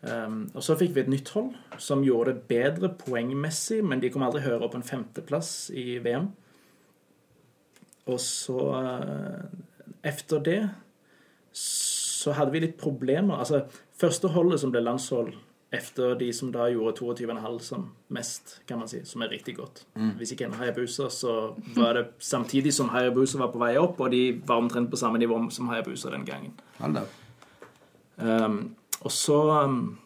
[0.00, 1.50] Um, og så fikk vi et nytt hold
[1.82, 6.30] som gjorde det bedre poengmessig, men de kom aldri høyere opp en femteplass i VM.
[8.08, 9.42] Og så uh,
[10.00, 10.60] Efter det
[11.52, 13.42] så hadde vi litt problemer.
[13.42, 13.66] Altså,
[14.00, 15.34] første holdet som ble landshold
[15.72, 19.84] efter de som da gjorde 22,5 som mest, kan man si, som er riktig godt.
[20.18, 24.10] Hvis ikke en Hayabusa, så var det samtidig som Hayabusa var på vei opp, og
[24.10, 26.58] de var omtrent på samme nivå som Hayabusa den gangen.
[28.18, 29.98] Um, og så um,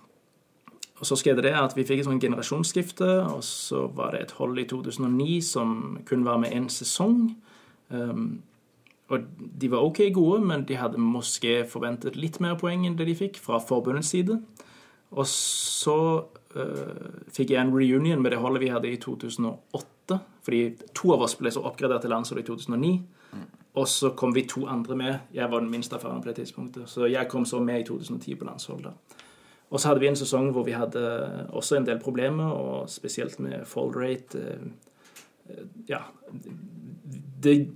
[1.00, 4.34] og så skjedde det at vi fikk et sånn generasjonsskifte, og så var det et
[4.38, 7.34] hold i 2009 som kun var med én sesong.
[7.90, 8.42] Um,
[9.12, 9.26] og
[9.60, 13.16] de var ok gode, men de hadde måske forventet litt mer poeng enn det de
[13.18, 14.38] fikk fra forbundets side.
[15.14, 15.96] Og så
[16.56, 20.18] uh, fikk jeg en reunion med det holdet vi hadde i 2008.
[20.44, 20.62] Fordi
[20.94, 22.94] to av oss ble så oppgradert til landsholdet i 2009.
[23.74, 25.14] Og så kom vi to andre med.
[25.34, 26.88] Jeg var den minste erfaren på det tidspunktet.
[26.90, 28.92] Så jeg kom så med i 2010 på landsholdet.
[29.70, 31.00] Og så hadde vi en sesong hvor vi hadde
[31.50, 34.38] også en del problemer, og spesielt med fall rate.
[34.38, 35.98] eh, Ja.
[37.42, 37.68] Det,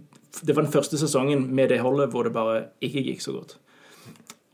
[0.47, 3.59] det var den første sesongen med det holdet hvor det bare ikke gikk så godt.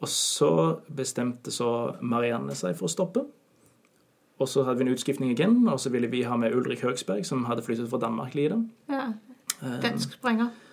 [0.02, 0.50] Og så
[0.96, 3.24] bestemte så Marianne seg for å stoppe.
[4.42, 7.22] Og så hadde vi en utskiftning igjen, og så ville vi ha med Ulrik Høgsberg,
[7.26, 8.34] som hadde flyttet fra Danmark.
[8.34, 8.66] Liden.
[8.90, 9.12] Ja,
[9.82, 10.50] dansk sprenger.
[10.50, 10.64] Og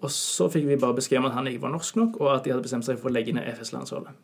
[0.00, 2.44] Og så fikk vi bare beskjed om at han ikke var norsk nok, og at
[2.44, 4.14] de hadde bestemt seg for å legge ned FS-landsholdet.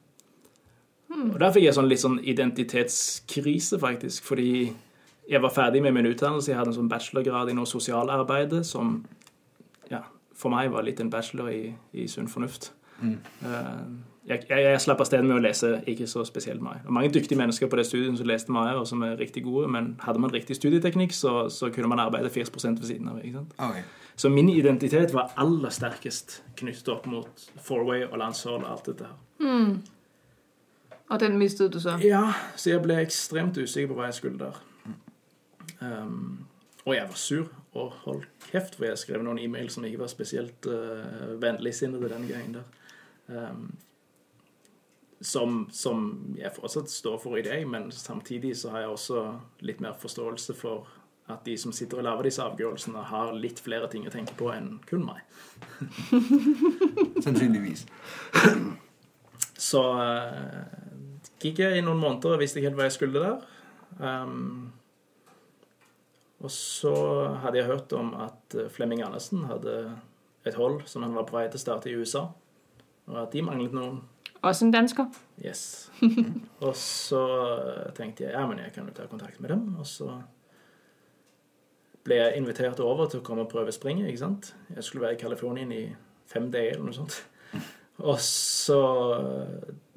[1.14, 4.72] Og Der fikk jeg sånn litt sånn identitetskrise, faktisk, fordi
[5.29, 6.50] jeg var ferdig med min utdannelse.
[6.50, 9.05] Jeg hadde en sånn bachelorgrad i noe sosialarbeid som
[9.90, 10.03] ja,
[10.35, 12.73] for meg var litt en bachelor i, i sunn fornuft.
[13.02, 13.80] Eh,
[14.24, 16.80] jeg, jeg, jeg slapp av sted med å lese ikke så spesielt mye.
[16.80, 19.44] Det var mange dyktige mennesker på det studiet som leste mye, og som er riktig
[19.44, 23.20] gode, men hadde man riktig studieteknikk, så, så kunne man arbeide 40 ved siden av.
[23.20, 23.59] ikke sant?
[23.59, 23.85] Okay.
[24.16, 29.11] Så min identitet var aller sterkest knyttet opp mot Fourway og landshold og alt dette
[29.11, 29.74] her.
[31.11, 31.98] Og den mistet du så?
[32.02, 34.62] Ja, så jeg ble ekstremt usikker på hva jeg skulle der.
[35.83, 36.46] Um,
[36.85, 40.12] og jeg var sur og holdt kjeft, for jeg skrev noen e-mail som ikke var
[40.12, 42.83] spesielt uh, vennligsinnede den gangen der.
[43.26, 43.68] Um,
[45.24, 46.02] som, som
[46.37, 49.22] jeg fortsatt står for i dag, men samtidig så har jeg også
[49.64, 50.90] litt mer forståelse for
[51.32, 54.50] at de som sitter og lager disse avgjørelsene, har litt flere ting å tenke på
[54.52, 55.22] enn kun meg.
[57.24, 57.87] Sannsynligvis.
[59.56, 60.60] Så uh,
[61.40, 63.46] gikk jeg i noen måneder og visste ikke helt hva jeg skulle der.
[63.96, 64.72] Um,
[66.44, 66.92] og så
[67.40, 69.94] hadde jeg hørt om at eh, Flemming Andersen hadde
[70.44, 72.26] et hold som han var på vei til å starte i USA,
[73.06, 74.00] og at de manglet noen.
[74.44, 75.06] Også en dansker?
[75.44, 75.90] Yes.
[76.66, 77.20] og så
[77.96, 79.62] tenkte jeg ja, men jeg kan jo ta kontakt med dem.
[79.80, 80.10] Og så
[82.04, 84.08] ble jeg invitert over til å komme og prøve springet.
[84.10, 84.50] ikke sant?
[84.74, 85.84] Jeg skulle være i Californien i
[86.28, 87.22] fem dager eller noe sånt.
[88.04, 88.76] Og så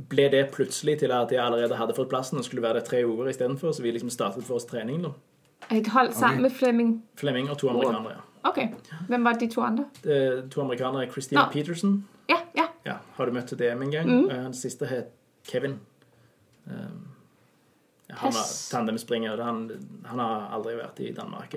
[0.09, 2.99] ble det plutselig til at jeg allerede hadde fått plassen og skulle være der tre
[3.09, 5.01] uker istedenfor, så vi liksom startet vår trening.
[5.01, 5.09] da.
[5.73, 6.91] Et halvt sammen med Flemming?
[7.17, 8.19] Flemming og to amerikanere.
[8.19, 8.21] ja.
[8.47, 8.59] Ok.
[9.09, 9.85] Hvem var de to andre?
[10.03, 10.19] De,
[10.53, 11.49] To amerikanere, Christine no.
[11.51, 12.07] Peterson.
[12.29, 12.67] Ja, ja.
[12.87, 14.09] Ja, har du møtt DM en gang?
[14.09, 14.25] Mm.
[14.31, 15.13] Eh, Den siste het
[15.47, 15.79] Kevin.
[16.67, 17.03] Um,
[18.09, 19.41] han var tandemspringer.
[19.43, 19.65] Han,
[20.07, 21.55] han har aldri vært i Danmark.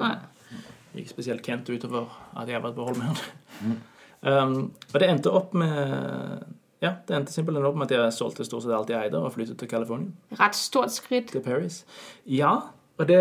[0.98, 3.76] Ikke spesielt kjent utover at jeg har vært på hold med han.
[4.20, 4.56] Um,
[4.92, 6.42] og det endte opp med
[6.82, 9.32] Ja, det endte simpelthen opp med at jeg solgte stort sett alt jeg eide, og
[9.32, 10.10] flyttet til California.
[10.40, 11.30] Rett stort skritt.
[11.32, 11.84] Til Paris.
[12.26, 12.54] Ja,
[12.98, 13.20] og det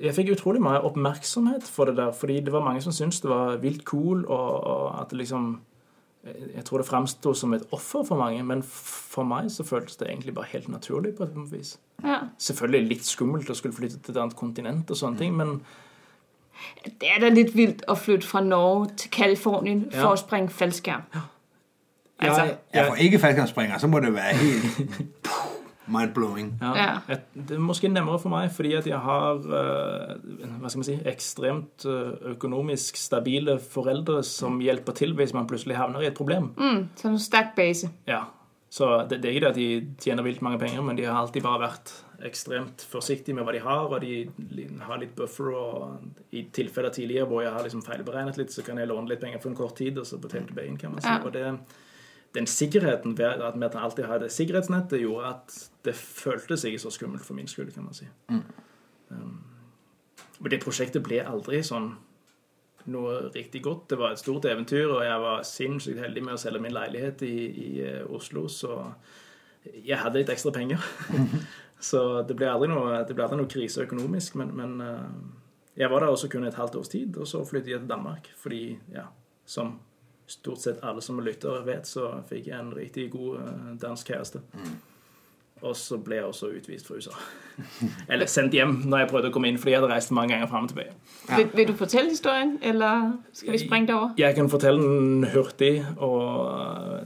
[0.00, 3.30] Jeg fikk utrolig mye oppmerksomhet for det der, fordi det var mange som syntes det
[3.32, 5.56] var vilt cool, og, og at det liksom
[6.24, 10.08] Jeg tror det framsto som et offer for mange, men for meg så føltes det
[10.10, 11.78] egentlig bare helt naturlig på et vis.
[12.04, 12.18] Ja.
[12.38, 15.60] Selvfølgelig litt skummelt å skulle flytte til et annet kontinent og sånne ting, men
[16.84, 20.02] Det er da litt vilt å flytte fra Norge til Kalifornien Ja.
[20.02, 21.06] for å springe fallskjerm.
[22.20, 25.30] Altså, jeg, Ja, for ikke fallskjermspringer, så må det være helt
[25.90, 26.52] mind-blowing.
[26.62, 26.98] Ja, Ja.
[27.08, 30.16] et- Det er måske nemmere for meg, fordi at jeg har eh,
[30.60, 35.76] hva skal man si, ekstremt eh, økonomisk stabile foreldre som hjelper til hvis man plutselig
[35.76, 36.52] havner i et problem.
[36.56, 37.90] Mm, så sterk base.
[38.06, 38.24] Ja,
[38.72, 41.16] Så det, det er ikke det at de tjener vilt mange penger, men de har
[41.20, 41.90] alltid bare vært
[42.22, 44.28] ekstremt forsiktige med hva de har, og de
[44.86, 45.50] har litt buffer.
[45.52, 45.98] og
[46.32, 49.40] I tilfeller tidligere hvor jeg har liksom feilberegnet litt, så kan jeg låne litt penger
[49.42, 51.08] for en kort tid, og så betale tilbake, kan man si.
[51.08, 51.18] Ja.
[51.24, 51.58] Og det,
[52.34, 56.90] den sikkerheten ved at vi alltid har det sikkerhetsnettet, gjorde at det føltes ikke så
[56.90, 58.06] skummelt for min skyld, kan man si.
[59.10, 59.40] Um,
[60.40, 61.90] og det prosjektet ble aldri sånn
[62.90, 63.90] noe riktig godt.
[63.90, 67.24] Det var et stort eventyr, og jeg var sinnssykt heldig med å selge min leilighet
[67.26, 68.78] i, i eh, Oslo, så
[69.84, 70.86] jeg hadde litt ekstra penger.
[71.90, 75.92] så det ble aldri noe, det ble aldri noe krise økonomisk, men, men uh, jeg
[75.92, 78.64] var der også kun et halvt års tid, og så flyttet jeg til Danmark, fordi,
[78.94, 79.06] ja,
[79.44, 79.76] som
[80.30, 84.42] stort sett alle som lytter vet, så fikk jeg en riktig god eh, dansk kjæreste.
[85.60, 87.16] Og så ble jeg også utvist fra USA.
[88.12, 90.48] Eller sendt hjem når jeg prøvde å komme inn, fordi jeg hadde reist mange ganger
[90.48, 90.94] fram og tilbake.
[91.34, 94.14] Vil, vil du fortelle historien, eller skal vi springe det over?
[94.18, 97.04] Jeg kan fortelle den hurtig, og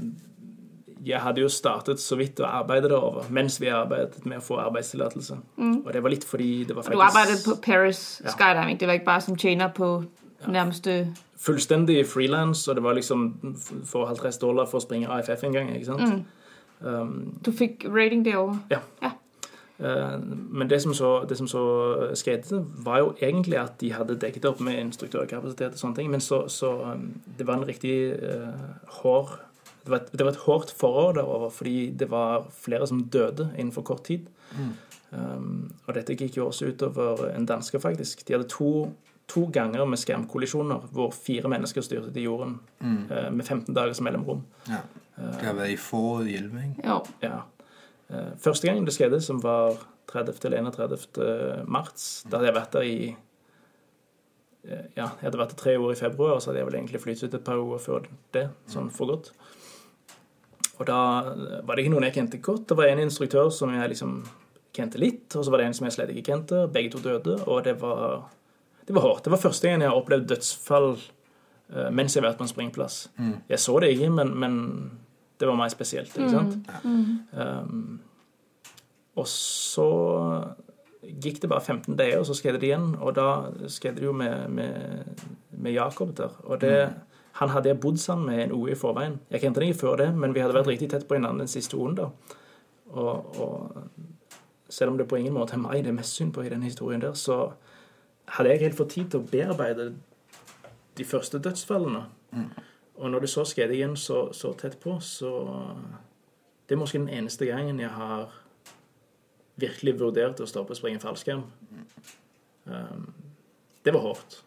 [1.05, 4.57] jeg hadde jo startet så vidt å arbeide derover mens vi arbeidet med å få
[4.63, 5.37] arbeidstillatelse.
[5.83, 8.33] Og det var litt fordi det var faktisk Du arbeidet på Paris Ja.
[8.33, 8.79] Skydiving.
[8.81, 9.91] Det var ikke bare som tjener på
[10.47, 10.95] nærmeste
[11.37, 15.75] fullstendig frilans, og det var liksom for 50 dollar for å springe AFF en gang.
[15.75, 16.25] ikke sant?
[16.81, 18.59] Um, Du fikk rating derovre.
[18.70, 18.81] Ja.
[19.03, 19.11] Ja.
[19.79, 20.20] Uh,
[20.51, 21.64] Men det som, så, det som så
[22.14, 26.20] skjedde, var jo egentlig at de hadde dekket opp med instruktørkapasitet og sånne ting, men
[26.20, 29.40] så, så um, det var en riktig uh, hår
[29.85, 33.51] det var, et, det var et hårdt forår derover, fordi det var flere som døde
[33.59, 34.31] innenfor kort tid.
[35.11, 38.25] Um, og dette gikk jo også utover en danske, faktisk.
[38.25, 38.88] De hadde to,
[39.31, 44.45] to ganger med skremkollisjoner, hvor fire mennesker styrte til jorden eh, med 15 dagers mellomrom.
[44.69, 44.83] Ja.
[45.17, 46.89] Det har været i få i 11, ikke?
[46.89, 47.01] Jo.
[47.23, 47.41] Ja.
[48.11, 49.79] Uh, Første gangen det skjedde, som var
[50.11, 50.33] 30.
[50.43, 51.65] til 31.
[51.67, 52.97] mars, da hadde jeg vært der i
[54.67, 57.03] eh, Ja, jeg hadde vært der tre år i februar, så hadde jeg vel egentlig
[57.03, 59.33] flyttet ut et par år før det, sånn for godt.
[60.75, 61.01] Og da
[61.63, 62.67] var det ikke noen jeg kjente godt.
[62.69, 64.17] Det var en instruktør som jeg liksom
[64.75, 66.65] kjente litt, og så var det en som jeg slett ikke kjente.
[66.75, 68.25] Begge to døde, og det var,
[68.87, 69.25] det var hardt.
[69.25, 72.53] Det var første gang jeg har opplevd dødsfall uh, mens jeg har vært på en
[72.53, 72.99] springplass.
[73.49, 74.59] Jeg så det ikke, men, men
[75.40, 76.12] det var mer spesielt.
[76.16, 76.68] ikke sant?
[77.33, 78.01] Um,
[79.14, 79.88] og så
[81.05, 82.94] gikk det bare 15 dager, og så skjedde det igjen.
[83.01, 83.29] Og da
[83.68, 86.33] skjedde det jo med, med, med Jakob der.
[86.44, 86.79] Og det,
[87.40, 89.18] han hadde jeg bodd sammen med en uke i forveien.
[89.31, 91.53] Jeg kjente ham ikke før det, men vi hadde vært riktig tett på hverandre den
[91.53, 91.99] siste uken.
[91.99, 92.09] da.
[92.94, 93.88] Og, og
[94.68, 96.62] selv om det på ingen måte er meg det er mest synd på i den
[96.62, 97.55] historien der, så
[98.27, 99.91] hadde jeg helt fått tid til å bearbeide
[100.99, 102.05] de første dødsfallene.
[102.95, 105.33] Og når det så skjedde igjen så, så tett på, så
[106.69, 108.31] Det er måske den eneste gangen jeg har
[109.61, 111.43] virkelig vurdert å stoppe å springe fallskjerm.
[112.65, 113.11] Um,
[113.85, 114.39] det var hardt.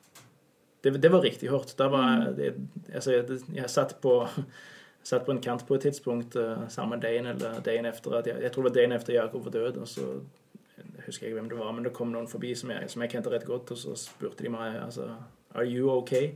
[0.81, 1.75] Det, det var riktig hardt.
[1.77, 2.55] Var det,
[2.89, 4.15] altså, jeg, jeg satt på
[5.09, 8.41] satt på en kant på et tidspunkt uh, samme dagen eller dagen etter at jeg,
[8.43, 9.77] jeg tror det var dagen etter Jakob var død.
[9.83, 10.07] og så
[11.07, 13.31] husker ikke hvem det var, men det kom noen forbi som jeg, som jeg kjente
[13.33, 15.09] rett godt, og så spurte de meg altså,
[15.55, 16.33] Are you okay?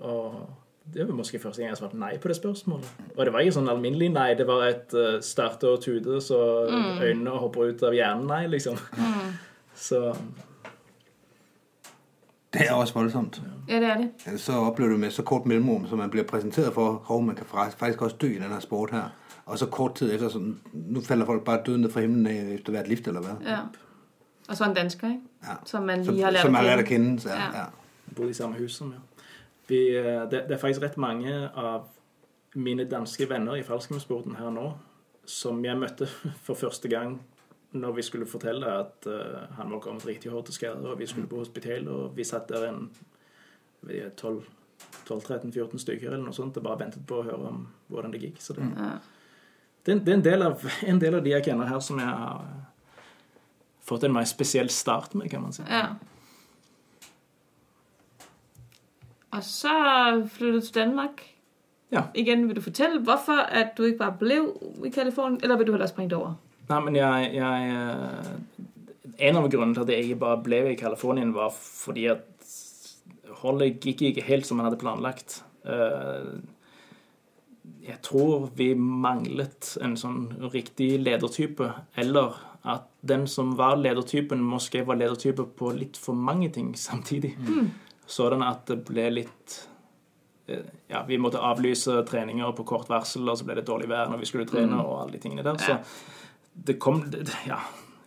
[0.00, 0.46] Og
[0.94, 2.90] det var måske første gang jeg svarte nei på det spørsmålet.
[3.16, 6.38] Og det var ikke sånn alminnelig nei, det var et uh, starte og tude, så
[7.02, 8.78] øynene hopper ut av hjernen nei, liksom.
[9.76, 10.14] Så
[12.52, 13.42] Det er også voldsomt.
[13.68, 14.40] Ja, det er det.
[14.40, 17.46] Så oplever du med så kort mellomrom, som man blir præsenteret for, hov, man kan
[17.46, 19.10] faktisk også dø i den her sport her.
[19.46, 22.54] Og så kort tid etter sånn Nå faller folk bare døde ned fra himmelen etter
[22.56, 23.34] efter hvert lift eller hva?
[23.46, 23.60] Ja.
[24.46, 25.34] Og så en dansker, ikke?
[25.42, 25.58] Ja.
[25.66, 27.18] Som man lige har lært som som lært å.
[27.22, 27.46] Så, ja.
[27.54, 28.14] Ja.
[28.16, 29.02] Bor i samme hus som ja.
[29.66, 29.78] Vi,
[30.30, 31.88] det, det er faktisk rett mange av
[32.54, 34.68] mine danske venner i fallskjermsporten her nå
[35.26, 36.06] som jeg møtte
[36.46, 37.18] for første gang
[37.76, 41.06] når vi skulle fortelle at uh, han var kommet riktig hardt til skade, og vi
[41.10, 42.86] skulle på hospital, og vi satt der en
[43.82, 44.44] jeg vet ikke, 12
[45.06, 47.60] 12-13-14 stykker eller noe sånt og bare ventet på å høre om
[47.92, 48.40] hvordan det gikk.
[48.42, 48.96] Så det, Ja.
[49.86, 52.42] Det, er en- del, av, en del av de jeg kjenner her, som jeg har
[52.42, 53.00] eh,
[53.86, 55.62] fått en mer spesiell start med, kan man si.
[55.70, 55.88] ja.
[59.36, 59.72] Og så
[60.32, 61.22] flyttet du til Danmark.
[61.92, 62.02] Ja.
[62.18, 64.38] Igen, vil du fortelle hvorfor at du ikke bare ble
[64.88, 66.32] i Kalifornien, eller vil du heller springe over?
[66.70, 68.62] Nei, men jeg, jeg
[69.28, 72.24] En av grunnene til at jeg ikke bare ble i California, var fordi at
[73.42, 75.38] holdet gikk ikke helt som man hadde planlagt.
[75.64, 76.32] Eh,
[77.86, 82.34] Jeg tror vi manglet en sånn riktig ledertype, eller
[82.66, 87.36] at den som var ledertypen, måske var ledertype på litt for mange ting samtidig.
[88.10, 89.54] Sånn at det ble litt
[90.50, 94.10] eh, ja, vi måtte avlyse treninger på kort varsel, og så ble det dårlig vær
[94.10, 95.58] når vi skulle trene, og alle de tingene der.
[95.62, 95.78] Så
[96.66, 97.60] det kom det, Ja.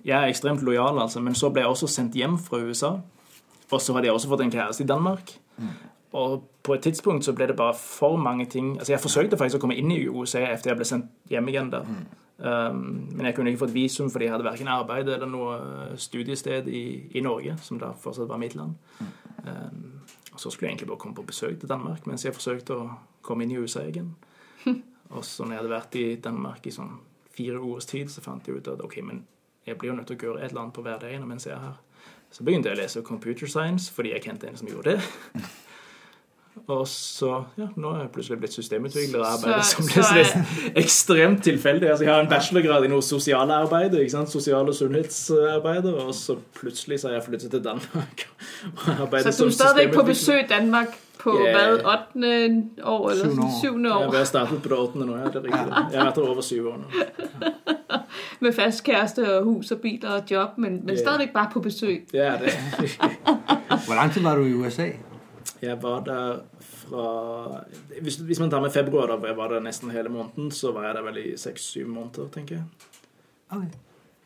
[0.04, 2.94] Jeg er ekstremt lojal, altså, men så ble jeg også sendt hjem fra USA.
[3.70, 5.34] Og så hadde jeg også fått en kjæreste i Danmark.
[6.15, 9.60] Og på et tidspunkt så ble det bare for mange ting Altså, jeg forsøkte faktisk
[9.60, 11.88] å komme inn i USA etter jeg ble sendt hjem igjen der.
[12.39, 15.58] Um, men jeg kunne ikke fått visum fordi jeg hadde verken arbeid eller noe
[15.99, 18.77] studiested i, i Norge, som da fortsatt var mitt land.
[19.43, 19.99] Um,
[20.32, 22.88] og så skulle jeg egentlig bare komme på besøk til Danmark mens jeg forsøkte å
[23.25, 24.13] komme inn i USA igjen.
[25.10, 26.91] Og så når jeg hadde vært i Danmark i sånn
[27.34, 29.23] fire års tid, så fant jeg ut at ok, men
[29.65, 31.63] jeg blir jo nødt til å gjøre et eller annet på hverdagen mens jeg er
[31.63, 32.05] her.
[32.29, 35.41] Så begynte jeg å lese computer science fordi jeg kjente en som gjorde det.
[36.67, 40.22] Og så, ja, nå er jeg plutselig blitt systemutvikler og arbeider Så- som så det
[40.22, 40.39] er-
[40.76, 41.89] er ekstremt tilfeldig.
[41.89, 44.30] Altså, jeg har en bachelorgrad i noe sosialarbeid, ikke sant?
[44.30, 48.28] sosial- og sunnhetsarbeider, og så plutselig så har jeg flyttet til Danmark
[48.88, 51.52] og arbeider Så du er stadig på besøk i Danmark på Ja.
[51.52, 52.84] hvad, 8.
[52.84, 53.26] år eller
[53.62, 53.95] sjuende år.
[53.98, 54.02] år.
[54.08, 54.12] 7.
[54.12, 55.00] Jeg har startet på det 8.
[55.06, 55.91] nå, ja, det er riktig.
[55.91, 56.86] Jeg har vært her over syv år nå.
[58.39, 60.98] med fast kæreste og hus og biler og job, men, men yeah.
[60.98, 62.02] stadig bare på besøk.
[62.13, 62.54] Ja, det.
[63.86, 64.88] Hvor lang tid var du i USA?
[65.62, 67.06] Jeg var der fra
[68.02, 70.71] hvis, hvis man tar med februar, da, hvor jeg var der nesten hele måneden, så
[70.71, 72.63] var jeg der vel i seks-syv måneder, tenker jeg.
[73.49, 73.69] Okay.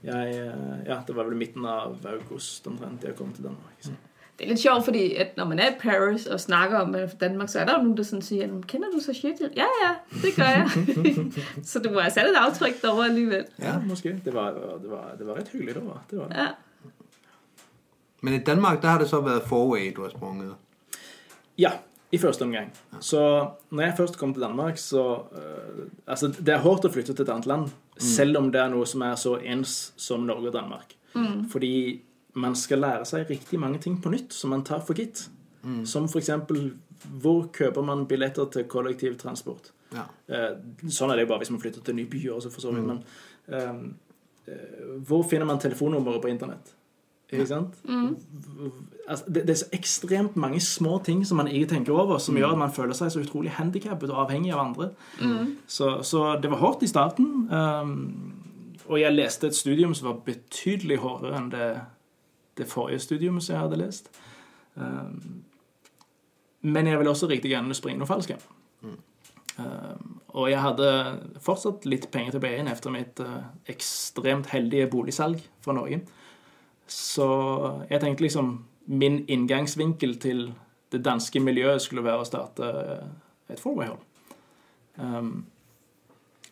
[0.04, 0.30] jeg.
[0.30, 3.78] eh, Ja, det var vel midten av august omtrent jeg kom til Danmark.
[3.82, 3.92] Så.
[4.40, 7.50] Det er litt sjovt, fordi at når man er i Paris og snakker om Danmark,
[7.50, 9.42] så er det jo noen som sier siger, kender du så shit?
[9.56, 9.92] Ja, ja,
[10.24, 10.70] det gør jeg.
[11.70, 13.46] så du må ha sat et avtrykk der over alligevel.
[13.60, 14.16] Ja, måske.
[14.26, 16.04] Det var, det var, det var ret hyggeligt, det var.
[16.12, 16.28] Det var.
[16.36, 16.48] Ja.
[18.22, 20.56] Men i Danmark, der har det så vært forway, du har sprunget.
[21.62, 21.76] Ja,
[22.14, 22.72] i første omgang.
[23.02, 23.20] Så
[23.72, 27.26] når jeg først kom til Danmark, så uh, Altså, det er hårdt å flytte til
[27.26, 30.58] et annet land, selv om det er noe som er så ens som Norge og
[30.58, 30.96] Danmark.
[31.52, 32.02] Fordi
[32.42, 35.28] man skal lære seg riktig mange ting på nytt som man tar for gitt.
[35.86, 36.72] Som for eksempel
[37.22, 39.72] hvor kjøper man billetter til kollektivtransport?
[39.94, 40.06] Ja.
[40.28, 40.54] Eh,
[40.90, 42.88] sånn er det jo bare hvis man flytter til nye byer også, for så vidt.
[42.88, 43.02] Men
[43.48, 46.74] eh, eh, hvor finner man telefonnummeret på internett?
[47.34, 47.80] Ikke sant?
[49.04, 52.38] Altså, det, det er så ekstremt mange små ting som man ikke tenker over, som
[52.40, 54.92] gjør at man føler seg så utrolig handikappet og avhengig av andre.
[55.68, 57.50] Så, så det var hardt i starten.
[57.52, 58.34] Um,
[58.88, 61.70] og jeg leste et studium som var betydelig hardere enn det,
[62.58, 64.10] det forrige studiumet som jeg hadde lest.
[64.76, 65.44] Um,
[66.64, 68.32] Men jeg ville også riktig gjerne springe noe falsk.
[68.82, 69.00] Mm.
[69.60, 70.92] Um, og jeg hadde
[71.44, 76.00] fortsatt litt penger tilbake igjen etter mitt uh, ekstremt heldige boligsalg fra Norge.
[76.88, 77.28] Så
[77.90, 78.54] jeg tenkte liksom
[78.86, 80.54] min inngangsvinkel til
[80.92, 84.00] det danske miljøet skulle være å starte eh, et fourway-hold.
[84.98, 85.46] Um,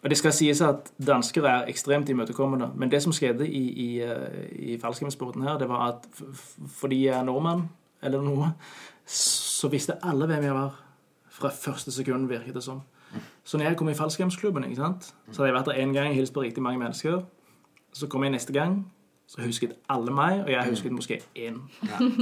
[0.01, 3.89] og det skal sies at dansker er ekstremt imøtekommende, men det som skjedde i, i,
[4.01, 6.07] eh, i fallskjermsporten her, det var at
[6.67, 7.67] fordi jeg er nordmann,
[8.01, 8.53] eller noe,
[9.05, 10.79] så visste alle hvem jeg var
[11.29, 12.81] fra første sekund, virket det som.
[13.43, 14.89] Så når jeg kom i fallskjermsklubben, så
[15.37, 17.21] hadde jeg vært der én gang, hilst på riktig mange mennesker.
[17.93, 18.85] Så kom jeg neste gang,
[19.31, 21.53] så husket alle meg, og jeg husket måske én.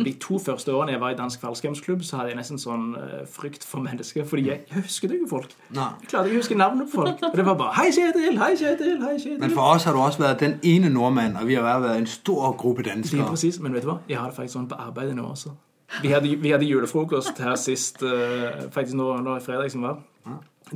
[0.05, 3.24] De to første årene jeg var i dansk fallskjermsklubb, så hadde jeg nesten sånn uh,
[3.26, 5.55] frykt for mennesker, fordi jeg, jeg husket ikke folk.
[5.74, 5.88] Nei.
[6.03, 7.24] Jeg klarte ikke å huske navnet på folk.
[7.32, 8.38] Og det var bare 'Hei, Kjetil!
[8.38, 9.01] Hei, Kjetil!
[9.01, 11.66] Hei, Kjetil!' Men for oss har du også vært den ene nordmannen, og vi har
[11.66, 13.26] vært en stor gruppe danskere.
[13.30, 13.60] præcis.
[13.60, 13.97] Men vet du hva?
[14.10, 15.55] Jeg har det faktisk sånn på arbeidet nå også.
[16.03, 19.97] Vi hadde, vi hadde julefrokost her sist, uh, faktisk nå, nå fredag som var.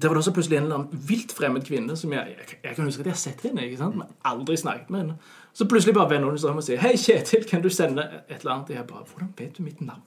[0.02, 2.76] Der var det også plutselig en eller annen vilt fremmed kvinne som jeg, jeg, jeg
[2.76, 3.96] kan huske at jeg har sett henne, ikke sant?
[3.96, 5.18] men aldri snakket med henne.
[5.54, 8.42] Så plutselig bare vender hun seg om og sier 'Hei, Kjetil, kan du sende et
[8.42, 10.02] eller annet?' Og jeg bare 'Hvordan vet du mitt navn?'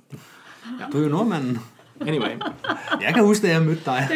[0.92, 1.58] Du er jo men...
[2.00, 2.36] Anyway.
[3.00, 4.08] Jeg kan huske, det jeg møtte deg.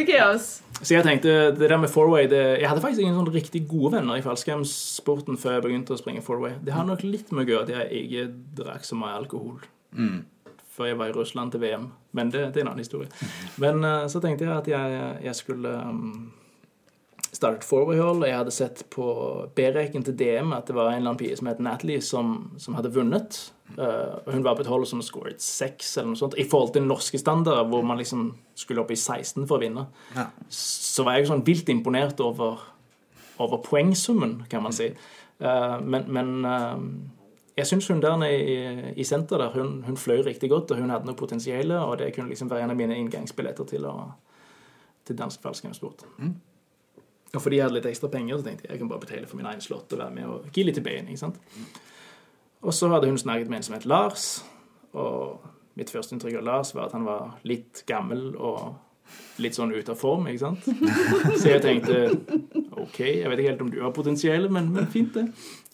[0.82, 3.94] Så jeg tenkte, det der med fourway det, Jeg hadde faktisk ingen sånn riktig gode
[3.96, 6.52] venner i fallskjermsporten før jeg begynte å springe fourway.
[6.64, 8.26] Det har nok litt med å gjøre at jeg ikke
[8.62, 9.60] drakk så mye alkohol
[10.80, 11.88] før jeg var i Russland til VM.
[12.12, 13.08] Men det, det er en annen historie.
[13.60, 16.30] Men eh, så tenkte jeg at jeg, jeg skulle um,
[17.40, 19.04] starte et fourway-hold, og jeg hadde sett på
[19.56, 22.76] B-reken til DM at det var en eller annen pige som het Natalie, som, som
[22.76, 23.38] hadde vunnet.
[23.78, 26.36] Uh, hun var på et hold som scoret seks eller noe sånt.
[26.38, 29.86] I forhold til norske standarder, hvor man liksom skulle opp i 16 for å vinne
[30.16, 30.26] Ja.
[30.52, 32.60] så var jeg sånn vilt imponert over,
[33.40, 34.90] over poengsummen, kan man si.
[35.40, 36.76] Uh, men men uh,
[37.56, 38.58] jeg syns hun der nede i,
[39.00, 42.12] i senter der, hun, hun fløy riktig godt, og hun hadde noe potensial, og det
[42.16, 44.10] kunne liksom være en av mine inngangsbilletter til, å,
[45.06, 46.06] til dansk fallskjermsport.
[47.34, 49.38] Og fordi jeg hadde litt ekstra penger, så tenkte jeg jeg kan bare betale for
[49.38, 51.06] min egen slott og være med og gi litt tilbake.
[51.06, 51.40] ikke sant?
[52.60, 54.28] Og så hadde hun snakket med en som het Lars,
[54.92, 55.40] og
[55.78, 58.74] mitt første inntrykk av Lars var at han var litt gammel og
[59.42, 60.66] litt sånn ute av form, ikke sant?
[61.40, 61.96] Så jeg tenkte
[62.78, 65.24] OK, jeg vet ikke helt om du har potensial, men, men fint, det.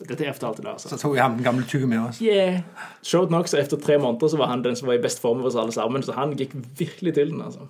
[0.06, 0.86] Dette er efter alt til Lars.
[0.88, 2.20] Så tok jeg ham den gamle tykke med oss.
[2.22, 2.62] Yeah.
[3.04, 5.42] Showt nok, så etter tre måneder så var han den som var i best form
[5.42, 7.66] av oss alle sammen, så han gikk virkelig til den, altså.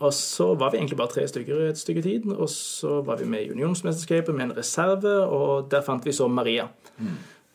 [0.00, 3.20] Og så var vi egentlig bare tre stykker i et stykke tid, og så var
[3.20, 6.66] vi med i unionsmesterskapet med en reserve, og der fant vi så Maria.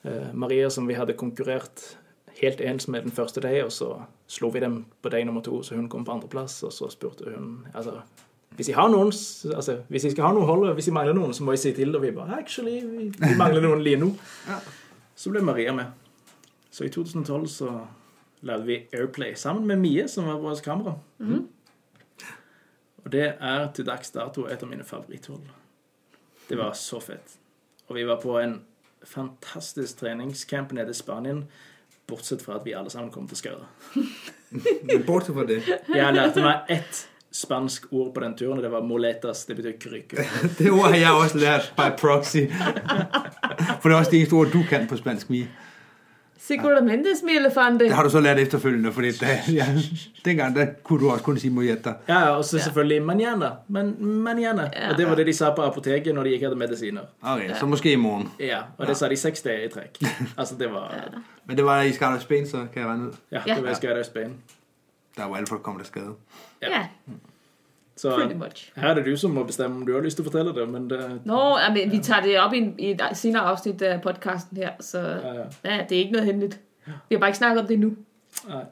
[0.04, 1.98] Eh, Maria som vi hadde konkurrert
[2.42, 3.94] helt ens med den første dag, og så
[4.28, 7.32] slo vi dem på dag nummer to, så hun kom på andreplass, og så spurte
[7.36, 8.00] hun altså,
[8.56, 9.12] hvis jeg har noen,
[9.56, 11.72] altså, hvis jeg skal ha noe hold, hvis jeg mangler noen, så må jeg si
[11.74, 14.12] til, og vi bare, actually, vi, vi mangler noen lige nå.
[15.16, 15.92] Så ble Maria med.
[16.74, 17.68] Så i 2012 så
[18.42, 20.96] lagde vi Airplay sammen med Mie, som var vårt kamera.
[23.04, 25.44] Og det er til dags dato et av mine favoritthold.
[26.50, 27.38] Det var så fett.
[27.88, 28.62] Og vi var på en
[29.04, 31.44] fantastisk treningscamp nede i Spanien,
[32.08, 33.66] bortsett fra at vi alle sammen kom til skade.
[35.08, 35.60] bortsett fra det.
[35.92, 39.46] Jeg lærte meg ett spansk ord på den turen, og det var moletas.
[39.46, 40.24] Det betyr krykke.
[40.58, 42.46] Det ordet har jeg også lært by proxy.
[43.82, 45.34] For det er også det eneste ord, du kan på spansk,
[46.50, 46.58] Mie.
[46.58, 47.86] Seguramente, smilefanter.
[47.86, 49.66] Det har du så lært efterfølgende, fordi det, ja,
[50.26, 51.94] dengang der kunne du også kunne si mojetta.
[52.08, 53.50] Ja, ja, og så selvfølgelig manjana.
[53.68, 54.64] Men manjana.
[54.92, 57.02] Og det var det de sa på apoteket når de ikke hadde medisiner.
[57.22, 58.28] Okay, så måske i morgen.
[58.40, 59.98] Ja, og det sa de seks dager i trekk.
[60.38, 60.92] Altså, det var
[61.46, 63.16] Men det var i Scarlet Spain, så kan jeg regne ut.
[63.32, 63.56] Ja, Ja.
[63.56, 64.34] det var i Skydive Spain.
[65.18, 66.14] Der var alle folk kommet til skade.
[66.62, 66.86] Ja,
[67.96, 68.72] Så much.
[68.76, 70.64] her er det du som må bestemme om du har lyst til å fortelle det,
[70.70, 71.42] men det Nå,
[71.76, 75.00] men vi tar det opp i, en, i et senere avsnitt av podcasten her, så
[75.00, 75.46] Ja, ja.
[75.64, 76.60] ja, det er ikke noe hemmeligt.
[77.10, 77.92] Vi har bare ikke snakket om det nu,
[78.50, 78.64] Nei.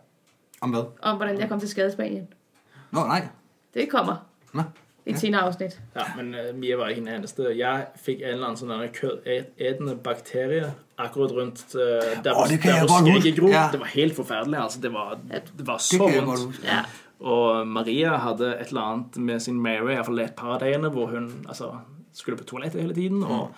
[0.61, 0.85] Om hvad?
[1.01, 2.27] om hvordan jeg kom til skade i Spanien.
[2.91, 3.21] Nå, nei.
[3.73, 4.15] Det kommer
[4.53, 4.63] Nå.
[5.05, 5.77] i et senere avsnitt.
[5.95, 7.53] Ja, men uh, Mia var ikke den eneste.
[7.57, 11.79] Jeg fikk en eller annen sånn denne kødetende bakterie akkurat rundt uh,
[12.25, 13.47] der, oh, det kan der jeg der, godt huske.
[13.53, 13.63] Ja.
[13.71, 14.59] Det var helt forferdelig.
[14.59, 14.81] altså.
[14.81, 16.15] Det var, det var Det så rundt.
[16.15, 16.45] jeg godt vondt.
[16.57, 16.67] huske.
[16.67, 16.81] Ja.
[17.21, 21.11] Og Maria hadde et eller annet med sin Mary, iallfall et par av dagene, hvor
[21.13, 21.75] hun altså,
[22.13, 23.21] skulle på toalettet hele tiden.
[23.23, 23.51] Og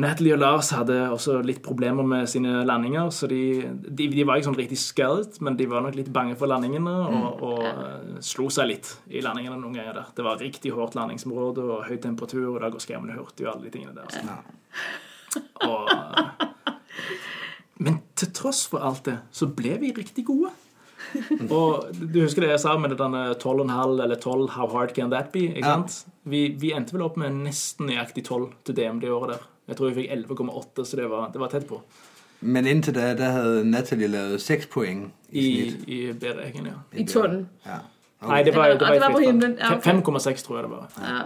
[0.00, 3.42] Natalie og Lars hadde også litt problemer med sine landinger, så de,
[3.86, 6.94] de, de var ikke sånn riktig skadet, men de var nok litt bange for landingene
[7.06, 10.08] og, og uh, slo seg litt i landingene noen ganger der.
[10.16, 13.68] Det var riktig hårdt landingsområde og høy temperatur, og da går skjermene hurtig og alle
[13.68, 14.08] de tingene der.
[14.10, 15.40] Så.
[15.68, 15.82] Og,
[17.84, 20.52] men til tross for alt det, så ble vi riktig gode.
[21.50, 25.10] Og du husker det jeg sa med det denne 12,5 eller 12 How hard can
[25.10, 25.46] that be?
[25.54, 25.82] Ikke Ja.
[26.30, 29.46] Vi, vi endte vel opp med nesten nøyaktig 12 til DM det året der.
[29.70, 31.80] Jeg tror vi fikk 11,8, så det var, det var tett på.
[32.40, 35.48] Men inntil da, der hadde Natalie lavet 6 poeng i, I,
[35.86, 36.78] i i beregningen, ja.
[37.00, 37.48] I tunnelen.
[37.66, 37.80] Ja.
[38.28, 39.92] Nei, det var, Det var- det var, det var på himmelen, ja, okay.
[39.92, 40.88] 5,6 tror jeg det var.
[41.00, 41.20] Ja.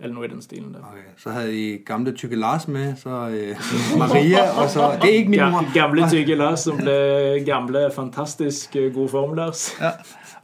[0.00, 0.80] Eller noe i den stilen der.
[0.80, 1.02] Okay.
[1.16, 3.56] Så havde I gamle tykke Lars med, så øh,
[3.98, 4.98] Maria, og så...
[5.02, 5.74] Det er ikke min Ga mor.
[5.74, 9.82] gamle tykke Lars som ble gamle, fantastisk eh, gode Form-Lars.
[9.84, 9.90] Ja.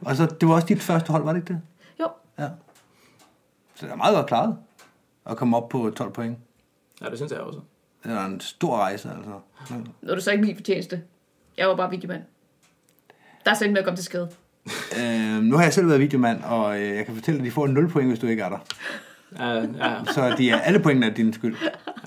[0.01, 1.61] Og så, det var også dit første hold, var det ikke det?
[1.99, 2.07] Jo.
[2.39, 2.47] Ja.
[3.75, 4.55] Så det er meget godt klaret
[5.25, 6.37] at komme op på 12 point.
[7.01, 7.59] Ja, det syns jeg også.
[8.03, 9.39] Det er en stor rejse, altså.
[10.01, 11.01] Nu er det så ikke min fortjeneste.
[11.57, 12.21] Jeg var bare videomand.
[13.45, 14.29] Der er selv med at komme til skade.
[14.99, 17.67] Øh, nu har jeg selv været videomand, og øh, jeg kan fortælle, at de får
[17.67, 18.57] 0 point, hvis du ikke er der.
[19.39, 21.55] Ja, ja, Så de er, alle pointene er din skyld.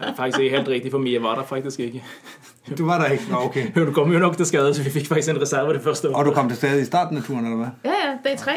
[0.01, 2.03] ja, faktisk ikke helt riktig, for Mia var der faktisk ikke.
[2.79, 3.25] Du var der ikke?
[3.31, 3.66] Nå, okay.
[3.85, 6.16] Hun kom jo nok til skade, så vi fikk faktisk en reserve det første året.
[6.16, 7.70] Og du kom til stede i starten av turen, eller hva?
[7.85, 8.53] Ja, ja, dag tre.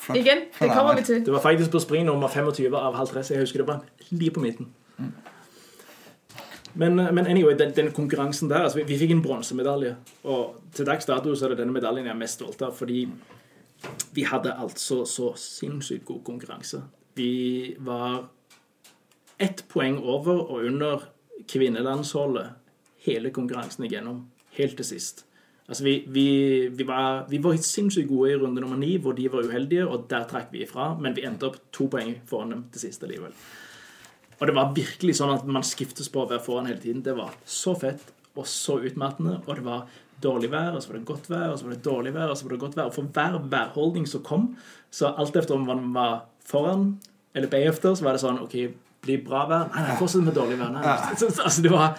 [0.00, 0.18] Flott.
[0.18, 1.24] Igen, det kommer vi til.
[1.26, 3.30] Det var faktisk på spring nummer 25 av 50.
[3.30, 4.68] Jeg husker det var lige på midten.
[6.74, 9.96] Men, eh, men anyway, den, den konkurransen der altså vi, vi fikk en bronsemedalje.
[10.24, 12.74] Og til dags dato så er det denne medaljen jeg er mest stolt av.
[12.76, 13.08] Fordi
[14.12, 16.82] vi hadde altså så sinnssykt god konkurranse.
[17.16, 18.26] Vi var
[19.38, 21.06] ett poeng over og under
[21.48, 22.50] kvinnelandsholdet
[23.06, 24.26] hele konkurransen igjennom.
[24.56, 25.24] Helt til sist.
[25.66, 26.26] Altså vi, vi,
[26.68, 30.06] vi, var, vi var sinnssykt gode i runde nummer ni, hvor de var uheldige, og
[30.10, 30.92] der trakk vi ifra.
[31.00, 33.34] Men vi endte opp to poeng foran dem til sist allikevel.
[34.36, 37.02] Og det var virkelig sånn at man skiftes på å være foran hele tiden.
[37.02, 39.86] Det var så fett og så utmattende, og det var
[40.22, 42.36] dårlig vær, og så var det godt vær, og så var det dårlig vær, og
[42.36, 42.90] så var det godt vær.
[42.90, 44.50] Og for hver værholdning som kom,
[44.92, 46.88] så alt efter om man var foran
[47.36, 48.54] eller bagefter, så var det sånn OK,
[49.04, 49.66] blir bra vær?
[49.74, 50.72] Nei, nei, fortsett med dårlig vær.
[50.76, 51.98] Nei, så, så, altså, det var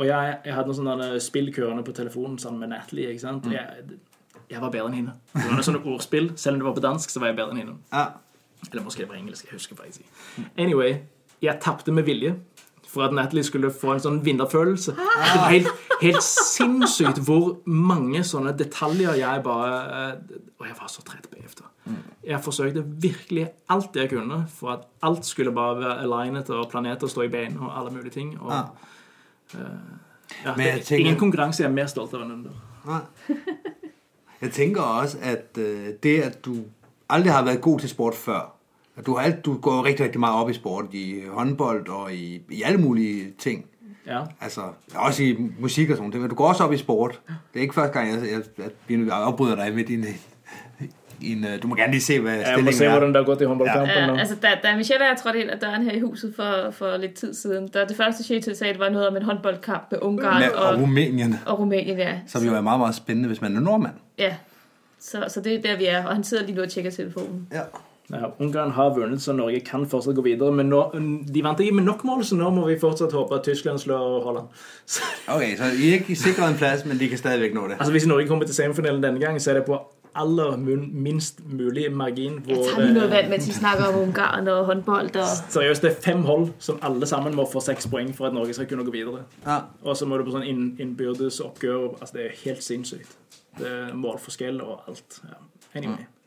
[0.00, 3.12] Og jeg, jeg hadde noen sånne spill kørende på telefonen sammen med Natalie.
[3.12, 3.46] ikke sant?
[3.52, 3.98] Jeg,
[4.50, 5.14] jeg var bedre enn henne.
[5.34, 6.32] Det var noe sånne ordspill.
[6.40, 7.76] Selv om det var på dansk, så var jeg bedre enn henne.
[7.92, 8.06] Ja.
[8.70, 10.48] Eller måske det var engelsk, jeg husker faktisk ikke.
[10.60, 10.96] Anyway,
[11.44, 12.34] jeg tapte med vilje
[12.90, 14.96] for at Natalie skulle få en sånn vinnerfølelse.
[14.96, 15.68] Det var helt,
[16.00, 21.69] helt sinnssykt hvor mange sånne detaljer jeg bare eh, Og jeg var så trett bagefter.
[22.24, 27.06] Jeg forsøkte virkelig alt jeg kunne for at alt skulle bare være alignet, og planeter
[27.06, 28.40] stå i bein, og alle mulige ting.
[28.40, 28.52] Og,
[29.54, 29.58] Ja.
[30.44, 32.50] ja, Men det, Ingen konkurranse jeg er mer stolt av enn under.
[32.86, 33.00] Nej.
[34.40, 36.56] Jeg tænker også, at øh, det, at du
[37.08, 38.52] aldrig har været god til sport før,
[38.96, 41.88] at du, har alt, du går riktig rigtig, rigtig meget op i sport, i håndbold
[41.88, 43.66] og i, i alle mulige ting.
[44.06, 44.22] Ja.
[44.40, 44.62] Altså,
[44.94, 46.30] også i musik og sådan noget.
[46.30, 47.20] Du går også op i sport.
[47.26, 49.96] Det er ikke første gang, jeg, jeg, jeg, jeg afbryder dig midt i
[51.22, 52.90] en, øh, Du må gerne lige se, hvad Jeg må se er.
[52.90, 53.96] hvordan det er gått i håndboldkampen.
[53.96, 54.16] Ja, nå.
[54.16, 56.96] altså, da, da Michelle og jeg trådte ind ad døren her i huset for, for
[56.96, 59.98] lidt tid siden, der det første Shetil sagde, det var noget om en håndboldkamp med
[60.02, 62.14] Ungarn Med, og, og Rumænien, og Rumænien, ja.
[62.26, 63.94] som jo er meget, meget spændende, hvis man er nordmand.
[64.18, 64.34] Ja,
[65.00, 67.46] så, så det er der, vi er, og han sidder lige nu og tjekker telefonen.
[67.52, 67.60] Ja.
[68.12, 70.52] Ja, Ungarn har vunnet, så Norge kan fortsatt gå videre.
[70.52, 70.94] Men nå,
[71.34, 74.24] de vant ikke med nok mål, så nå må vi fortsatt håpe at Tyskland slår
[74.24, 74.44] Holland.
[74.86, 75.02] Så,
[75.36, 77.72] Okay, så I er ikke sikret en plads, men de kan stadigvæk nå det.
[77.72, 79.78] altså Hvis Norge kommer til semifinalen denne gang, så er det på
[80.14, 82.38] aller minst mulig margin.
[82.44, 85.16] Hvor jeg tar noget det, vand, mens vi snakker om Ungarn og håndbold.
[85.16, 85.26] Og...
[85.48, 88.54] seriøst, det er fem hold som alle sammen må få seks poeng for at Norge
[88.54, 89.24] skal kunne gå videre.
[89.46, 89.58] Ja.
[89.82, 91.96] Og så må du på sånn inn, innbyrdes oppgjør.
[92.00, 93.18] Altså Det er helt sinnssykt.
[93.58, 95.22] Det er målforskjell og alt.
[95.24, 95.38] Ja.
[95.74, 95.96] Anyway.
[95.96, 96.19] Men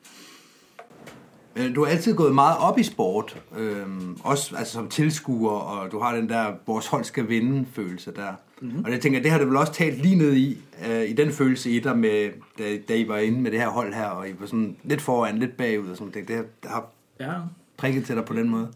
[1.75, 5.99] du har altid gået meget op i sport, øhm, også altså, som tilskuer, og du
[5.99, 8.31] har den der, vores hold skal vinde følelse der.
[8.61, 8.83] Mm-hmm.
[8.85, 10.57] Og jeg tænker, det har du vel også talt lige ned i,
[10.89, 12.29] øh, i den følelse i dig, med,
[12.59, 15.01] da, da I var inde med det her hold her, og I var sådan lidt
[15.01, 16.13] foran, lidt bagud og sådan.
[16.13, 16.85] Det, det har
[17.19, 17.33] Ja.
[17.77, 18.67] prikket til dig på den måde.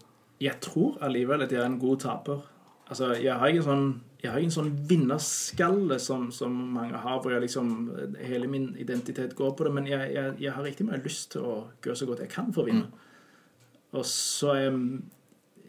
[0.41, 2.37] Jeg tror alligevel at jeg er en god taper.
[2.89, 7.19] Altså, jeg har ikke sånn, jeg har ikke en sånn vinnerskalle som, som mange har,
[7.21, 7.67] hvor jeg liksom,
[8.25, 11.45] hele min identitet går på det, men jeg, jeg, jeg har riktig mye lyst til
[11.45, 12.87] å gjøre så godt jeg kan for å vinne.
[13.93, 14.73] Og så jeg,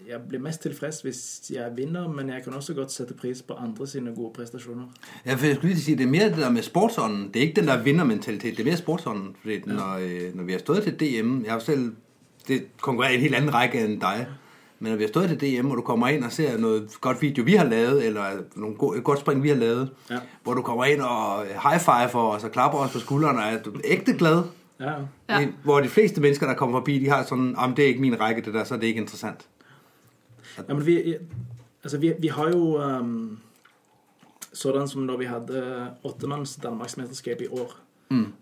[0.08, 1.20] jeg blir mest tilfreds hvis
[1.52, 4.88] jeg vinner, men jeg kan også godt sette pris på andre sine gode prestasjoner.
[5.26, 7.28] Ja, for jeg skulle ikke si, det er mer det der med sportsånden.
[7.34, 9.34] Det er ikke den der vinnermentalitet, det er mer sportsånden.
[9.42, 9.72] Fordi ja.
[9.72, 11.90] når, øh, når vi har stået til DM, jeg har selv
[12.48, 14.26] det konkurrerer i en helt annen række enn dig,
[14.80, 17.22] men når vi har stået til DM, og du kommer ind og ser noget godt
[17.22, 18.24] video, vi har lavet, eller
[18.56, 20.18] nogle go- et godt spring, vi har lavet, Ja.
[20.42, 23.62] hvor du kommer ind og high-fiver for os og klapper os på skuldrene, og er
[23.62, 24.42] du ægte glad.
[24.80, 24.92] Ja.
[25.28, 25.48] Ja.
[25.64, 28.20] Hvor de fleste mennesker, der kommer forbi, de har sådan, om det er ikke min
[28.20, 29.46] række, det der, så er det ikke interessant.
[30.68, 31.14] Ja, men vi,
[31.84, 33.38] altså vi, vi har jo um,
[34.52, 37.74] Sådan som når vi hadde åttemanns Danmarksmesterskap i år.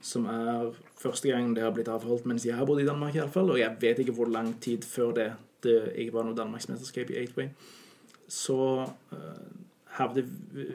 [0.02, 0.70] Som er
[1.02, 3.50] første gang det har blitt avholdt mens jeg har bodd i Danmark, i alle fall,
[3.50, 5.32] Og jeg vet ikke hvor lang tid før det
[5.66, 7.50] det ikke var noe Danmarksmesterskap i Eightway.
[8.30, 8.56] Så
[9.96, 10.26] hadde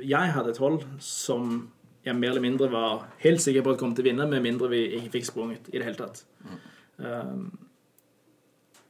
[0.07, 1.69] jeg hadde et hold som
[2.05, 4.71] jeg mer eller mindre var helt sikker på at kom til å vinne, med mindre
[4.71, 6.23] vi ikke fikk sprunget i det hele tatt.
[6.97, 7.51] Um,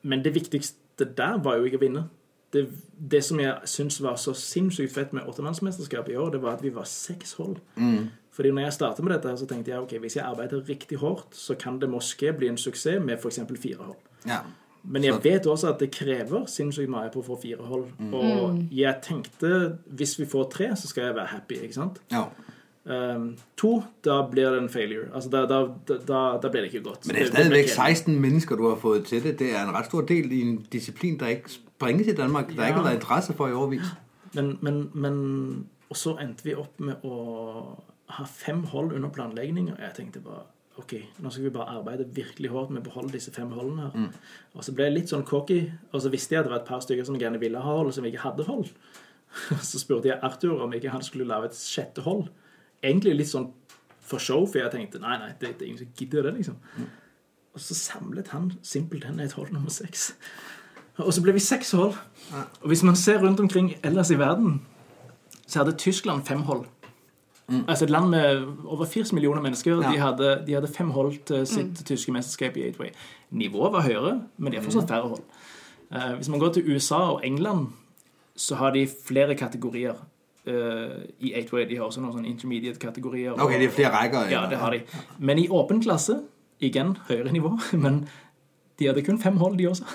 [0.07, 2.07] men det viktigste der var jo ikke å vinne.
[2.53, 2.65] det,
[3.11, 6.63] det som jeg syns var så sinnssykt fett med åttemannsmesterskapet i år, det var at
[6.63, 7.61] vi var seks hold.
[8.31, 10.99] Fordi når jeg startet med dette, her, så tenkte jeg ok, hvis jeg arbeider riktig
[10.99, 13.39] hardt, så kan det moské bli en suksess med f.eks.
[13.59, 13.95] fire hold.
[14.27, 14.41] Ja.
[14.83, 17.85] Men jeg vet også at det krever sinnssykt mye på å få fire hold.
[18.13, 21.59] Og jeg tenkte hvis vi får tre, så skal jeg være happy.
[21.67, 22.01] ikke sant?
[22.11, 22.25] ja.
[22.83, 25.03] Um, to, da blir det en failure.
[25.13, 25.59] Altså, da, da,
[26.07, 27.05] da, da blir det ikke godt.
[27.07, 29.35] Men det er stadigvæk 16 mennesker, du har fått til det.
[29.39, 32.47] Det er en rett stor del i en disiplin der ikke springes i Danmark.
[32.49, 32.67] Der Ja.
[32.67, 33.85] ikke har været interesse for i overvis.
[34.33, 37.77] Men, men, men Og så endte vi opp med å
[38.09, 40.41] ha fem hold under planlegging, og jeg tenkte bare
[40.79, 44.11] OK, nå skal vi bare arbeide virkelig hardt med å beholde disse fem holdene her.
[44.55, 46.69] Og så ble jeg litt sånn cocky, og så visste jeg at det var et
[46.69, 48.71] par stykker som gjerne ville ha hull, som ikke hadde hold.
[49.69, 52.25] Så spurte jeg Arthur om ikke han skulle lage et sjette hold.
[52.83, 53.45] Egentlig litt sånn
[54.03, 56.57] for show, for jeg tenkte nei, nei, det, det er ingen som gidder det, liksom.
[57.55, 60.09] Og så samlet han simpelthen et hold nummer seks.
[60.99, 61.95] Og så ble vi seks hold.
[62.35, 64.59] Og hvis man ser rundt omkring ellers i verden,
[65.47, 66.43] så hadde Tyskland fem
[67.51, 67.69] hold.
[67.69, 69.81] Altså et land med over 80 millioner mennesker.
[69.81, 69.91] Ja.
[69.91, 72.89] De, hadde, de hadde fem hold til sitt tyske mesterskap i Eightway.
[73.31, 75.21] Nivået var høyere, men de har fortsatt færre hold.
[75.91, 77.67] Uh, hvis man går til USA og England,
[78.35, 79.93] så har de flere kategorier
[80.47, 81.69] uh, i Eightway.
[81.69, 83.35] De har også noen sånne intermediate-kategorier.
[83.35, 84.31] Ok, det er flere rækker.
[84.31, 84.81] Ja, det har de.
[85.19, 86.21] Men i åpen klasse,
[86.59, 88.05] igjen høyere nivå, men
[88.79, 89.85] de hadde kun fem hold, de også.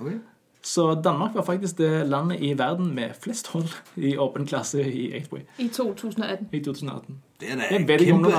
[0.00, 0.18] Okay.
[0.64, 3.64] Så Danmark var faktisk det landet i verden med flest hold
[3.96, 6.48] i åpen klasse i Eightway I 2018.
[6.52, 7.16] i 2018.
[7.40, 8.36] Det er da Jeg et ved ikke om kæmpe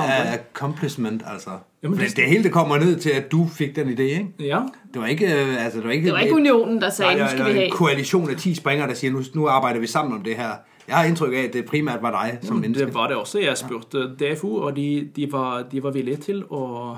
[0.54, 1.50] accomplishment, altså.
[1.82, 4.26] Jamen, det- det hele det kommer ned til, at du fik den idé, ikke?
[4.40, 4.60] Ja,
[4.94, 7.18] Det var ikke, øh, altså, det var ikke, Det var ikke unionen, der sagde, nu
[7.18, 7.66] Nej, skal det vi var have.
[7.66, 10.50] en koalition af 10 springere, der siger, nu, nu arbejder vi sammen om det her.
[10.88, 12.86] Jeg har indtryk af, at det primært var dig som menneske.
[12.86, 13.38] det var det også.
[13.38, 16.96] Jeg spurte DFO, og de, de, var, de var villige til å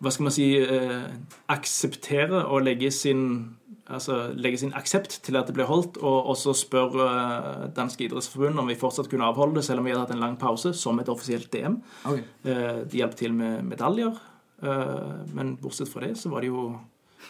[0.00, 1.02] hva skal man si eh,
[1.48, 3.50] akseptere å legge sin
[3.90, 8.62] altså legge sin aksept til at det ble holdt, og også spørre uh, Danske idrettsforbund
[8.62, 11.00] om vi fortsatt kunne avholde det, selv om vi hadde hatt en lang pause, som
[11.02, 11.80] et offisielt DM.
[12.04, 12.24] Okay.
[12.46, 14.14] Uh, De hjalp til med medaljer,
[14.64, 16.70] uh, men bortsett fra det så var det jo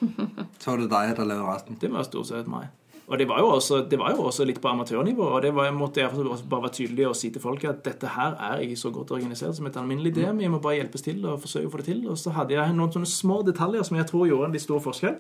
[0.60, 1.80] Så var det deg der lavede.
[1.80, 2.70] Det var stort sett meg.
[3.10, 5.24] Og det var jo også, det var jo også litt på amatørnivå.
[5.34, 7.82] Og det var, jeg måtte jeg også bare være tydelig og si til folk at
[7.82, 10.38] dette her er ikke så godt organisert som et alminnelig DM.
[10.38, 12.04] Vi må bare hjelpes til og forsøke å få det til.
[12.06, 14.78] Og så hadde jeg noen sånne små detaljer som jeg tror gjorde en litt stor
[14.84, 15.18] forskjell.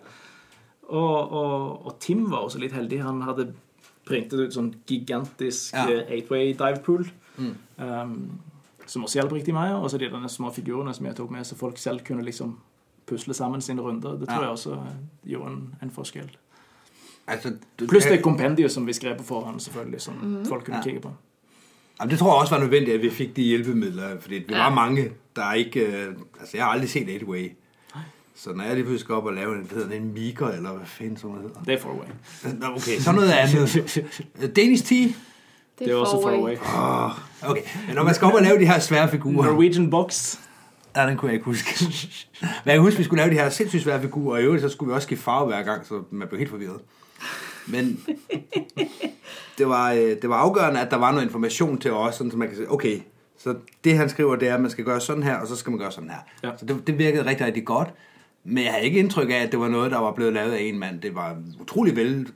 [0.90, 3.02] Og, og, og Tim var også litt heldig.
[3.04, 3.52] Han hadde
[4.08, 5.84] printet ut sånn gigantisk Ja.
[5.88, 7.04] eh, eight-way dive pool.
[7.78, 8.40] Um,
[8.90, 9.72] som også hjalp riktig meg.
[9.76, 12.56] Og så de denne små figurene som jeg tok med, så folk selv kunne liksom
[13.06, 14.16] pusle sammen sine runder.
[14.18, 14.50] Det tror Ja.
[14.50, 14.96] jeg også eh,
[15.32, 16.30] gjorde en, en forskjell.
[17.30, 20.82] Altså, du, Pluss det kompendiet som vi skrev på forhånd, selvfølgelig, som folk kunne Ja.
[20.82, 21.12] kikke på.
[22.08, 24.20] Det tror jeg også var nødvendig at vi fikk de hjelpemidlene.
[24.20, 26.14] fordi det var mange, der ikke...
[26.40, 27.50] Altså, jeg har aldri sett 8-way.
[28.42, 30.72] Så når jeg lige pludselig skal op og lave en, det hedder en Mika, eller
[30.72, 31.62] hvad fanden sådan noget hedder.
[31.62, 32.06] Det er far away.
[32.60, 34.56] Nå, Okay, så noget andet.
[34.56, 35.08] Danish tea?
[35.78, 36.56] Det er også far away.
[36.56, 39.46] Oh, Okay, men når man skal op og lave de her svære figurer...
[39.46, 40.38] Norwegian box.
[40.96, 41.84] Ja, den kunne jeg ikke huske.
[42.40, 44.62] Men jeg kan huske, vi skulle lave de her sindssygt svære figurer, og i øvrigt
[44.62, 46.80] så skulle vi også skifte farve hver gang, så man blev helt forvirret.
[47.66, 48.00] Men
[49.58, 52.36] det var, øh, det var afgørende, at der var noget information til os, sådan, så
[52.36, 53.00] man kan sige, okay,
[53.38, 55.70] så det han skriver, det er, at man skal gøre sådan her, og så skal
[55.70, 56.18] man gøre sådan her.
[56.42, 56.50] Ja.
[56.56, 57.88] Så det, det virkede rigtig, rigtig godt.
[58.44, 60.60] Men jeg havde ikke indtryk af, at det var noget, der var blevet lavet af
[60.62, 61.00] en mand.
[61.00, 62.28] Det var utrolig vel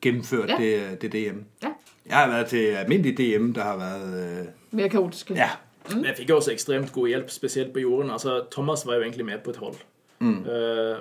[0.00, 0.56] gennemført, Ja.
[0.56, 1.38] det, det DM.
[1.62, 1.68] Ja,
[2.06, 4.38] Jeg har været til almindelig DM, der har været...
[4.40, 5.34] Øh, mere kaotiske.
[5.34, 5.50] ja,
[5.94, 8.10] Men jeg fikk også ekstremt god hjelp, spesielt på jorden.
[8.10, 9.74] Altså, Thomas var jo egentlig med på et hold.
[10.20, 10.98] Eh,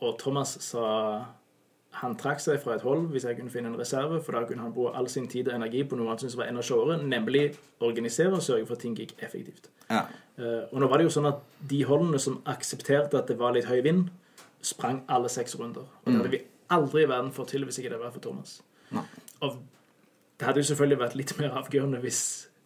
[0.00, 0.78] og Thomas sa
[1.98, 4.62] han trakk seg fra et hold hvis jeg kunne finne en reserve, for da kunne
[4.62, 7.48] han bruke all sin tid og energi på noe han syntes var enda sjåere, nemlig
[7.82, 9.70] organisere og sørge for at ting gikk effektivt.
[9.90, 10.06] ja.
[10.40, 13.52] Eh, og nå var det jo sånn at de holdene som aksepterte at det var
[13.52, 14.06] litt høy vind,
[14.64, 15.84] sprang alle seks runder.
[16.04, 18.60] Og det hadde vi aldri i verden fått til hvis ikke det var for Thomas.
[18.94, 19.04] Nei.
[19.44, 19.58] Og
[20.40, 22.22] det hadde jo selvfølgelig vært litt mer avgjørende hvis,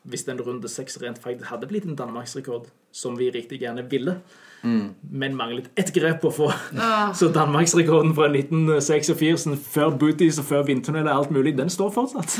[0.06, 4.20] hvis den runde seks rent faktisk hadde blitt en danmarksrekord, som vi riktig gjerne ville,
[4.64, 6.48] men manglet ett grep å få.
[7.18, 12.38] Så danmarksrekorden fra 1986, før booties og før vindtunnel og alt mulig, den står fortsatt.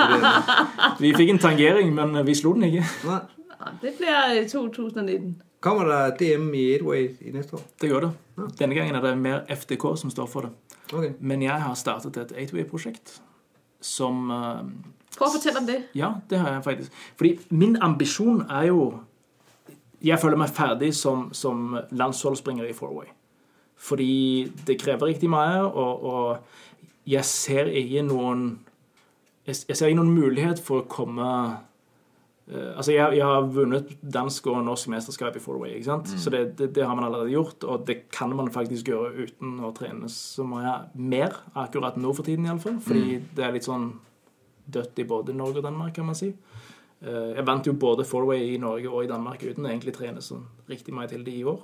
[1.02, 2.84] Vi fikk en tangering, men vi slo den ikke.
[3.08, 3.20] Nei.
[3.60, 5.34] Ah, Det blir øh, 2019.
[5.60, 7.64] Kommer det DM i 8-way i neste år?
[7.80, 8.12] Det gjør det.
[8.58, 10.78] Denne gangen er det mer FDK som står for det.
[10.92, 11.10] Okay.
[11.20, 13.18] Men jeg har startet et 8-way-prosjekt
[13.84, 14.62] som eh,
[15.16, 15.78] Prøv å fortelle om det.
[15.98, 16.96] Ja, det har jeg faktisk.
[17.18, 18.80] Fordi min ambisjon er jo
[20.04, 23.10] Jeg føler meg ferdig som, som landsholdsspringer i Forway.
[23.80, 28.44] Fordi det krever riktig mye, og, og jeg ser ikke noen
[29.46, 33.94] jeg, jeg ser ikke noen mulighet for å komme uh, altså jeg, jeg, har vunnet
[34.04, 36.12] dansk og norsk mesterskap i fourway, ikke sant?
[36.12, 37.64] så det, det, det, har man allerede gjort.
[37.64, 42.28] Og det kan man faktisk gjøre uten å trene så mye mer, akkurat nå for
[42.28, 42.78] tiden iallfall.
[42.84, 43.30] Fordi mm.
[43.38, 43.94] det er litt sånn
[44.70, 46.34] dødt i både Norge og Danmark, kan man si.
[47.00, 50.44] Eh, jeg vant jo både fourway i Norge og i Danmark uten egentlig trene sånn
[50.68, 51.62] riktig mye til det i år.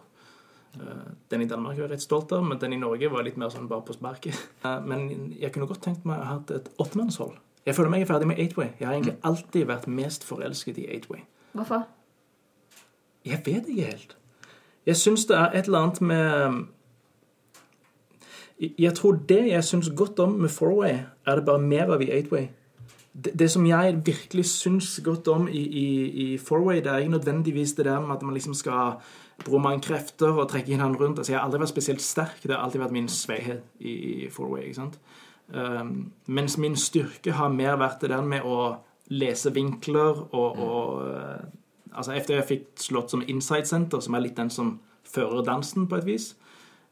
[0.80, 3.37] Eh, den i Danmark var jeg rett stolt av, men den i Norge var litt
[3.41, 4.37] mer sånn bare på sparket.
[4.91, 7.37] Men jeg kunne godt tenkt meg å ha hatt et åttemannshold.
[7.66, 8.68] Jeg føler meg ferdig med Eightway.
[8.78, 11.24] Jeg har egentlig alltid vært mest forelsket i Eightway.
[11.57, 11.89] Hvorfor?
[13.26, 14.16] Jeg vet ikke helt.
[14.87, 16.66] Jeg syns det er et eller annet med
[18.78, 22.11] Jeg tror det jeg syns godt om med Fourway, er det bare mer av i
[22.11, 22.47] Eightway.
[23.25, 25.87] Det, det som jeg virkelig syns godt om i, i,
[26.25, 28.99] i Forway, det er ikke nødvendigvis det der med at man liksom skal
[29.45, 31.19] bruke mange krefter og trekke hverandre rundt.
[31.19, 32.43] Altså, jeg har aldri vært spesielt sterk.
[32.43, 34.62] Det har alltid vært min svakhet i, i Forway.
[34.62, 34.99] ikke sant?
[35.49, 38.77] Um, mens min styrke har mer vært det der med å
[39.14, 41.47] lese vinkler og, og uh,
[41.97, 44.75] Altså etter jeg fikk slått som Insight Center, som er litt den som
[45.09, 46.27] fører dansen på et vis,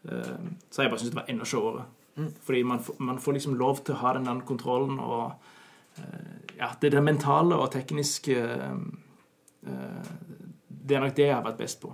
[0.09, 0.39] uh,
[0.71, 1.83] så har jeg bare syntes det var enda showere.
[2.17, 2.31] Mm.
[2.47, 5.35] Fordi man, man, får liksom lov til å ha den kontrollen og
[6.59, 8.35] Ja, det det mentale og tekniske
[9.65, 11.93] Det er nok det jeg har vært best på.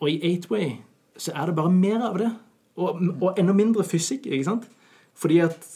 [0.00, 0.76] og i Eightway
[1.18, 2.30] så er det bare mer av det.
[2.78, 4.68] Og, og enda mindre fysikk, ikke sant?
[5.18, 5.66] Fordi at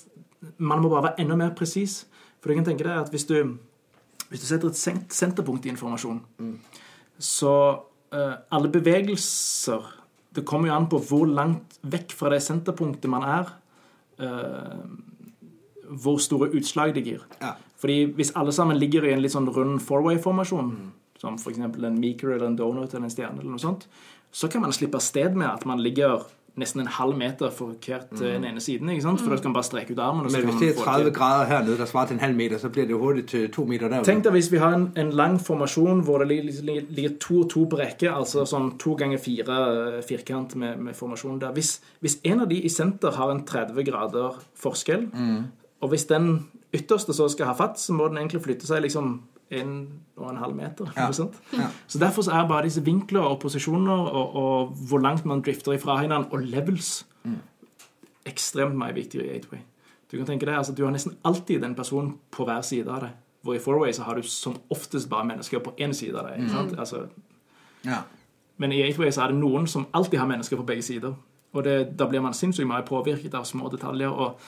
[0.62, 2.04] man må bare være enda mer presis.
[2.40, 3.36] For du kan tenke deg at hvis du,
[4.30, 6.54] hvis du setter et senterpunkt i informasjon, mm.
[7.18, 7.54] så
[8.14, 9.98] uh, alle bevegelser
[10.32, 13.50] Det kommer jo an på hvor langt vekk fra det senterpunktet man er,
[14.24, 14.78] uh,
[16.02, 17.22] hvor store utslag det gir.
[17.42, 17.54] Ja.
[17.82, 20.92] Fordi hvis alle sammen ligger i en litt sånn rund four-way-formasjon, mm.
[21.22, 21.58] som f.eks.
[21.58, 23.88] en meeker eller en donut eller en stjerne, eller noe sånt,
[24.32, 26.22] så kan man slippe av sted med at man ligger
[26.60, 28.20] nesten en halv meter for hvert mm.
[28.20, 28.88] den ene siden.
[28.92, 29.20] ikke sant?
[29.22, 30.26] For da skal man bare streke ut armen.
[30.32, 32.68] Men hvis det er 30 grader her nede, der svarer til en halv meter, så
[32.68, 34.04] blir det hurtig til to meter der.
[34.04, 37.48] Tenk deg hvis vi har en, en lang formasjon hvor det ligger, ligger to og
[37.54, 41.56] to på rekke, altså sånn to ganger fire eh, firkant med, med formasjon der.
[41.56, 45.42] Hvis, hvis, en av de i senter har en 30 grader forskjell, mm.
[45.82, 49.16] Og hvis den ytterste så skal ha fatt, så må den egentlig flytte seg liksom
[49.52, 49.72] en
[50.16, 50.92] og en halv meter.
[50.96, 51.10] Ja.
[51.58, 51.66] Ja.
[51.86, 55.72] Så Derfor så er bare disse vinkler og posisjoner og, og hvor langt man drifter
[55.72, 57.36] ifra hverandre, og levels mm.
[58.26, 59.60] ekstremt mye viktigere i 8-way.
[60.12, 63.00] Du kan tenke deg, altså, du har nesten alltid den personen på hver side av
[63.00, 63.18] deg.
[63.42, 66.40] Hvor i 4-way så har du som oftest bare mennesker på én side av deg.
[66.46, 66.78] Mm.
[66.78, 67.06] Altså,
[67.84, 68.02] ja.
[68.56, 71.14] Men i 8-way så er det noen som alltid har mennesker på begge sider.
[71.52, 74.08] Og det, da blir man sinnssykt mye påvirket av små detaljer.
[74.08, 74.38] og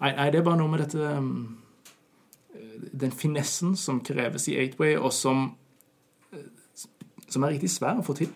[0.00, 1.32] Nei, nei, det er bare noe med dette um,
[3.00, 5.50] den finessen som kreves i Eightway, og som,
[7.28, 8.30] som er riktig svær å få til.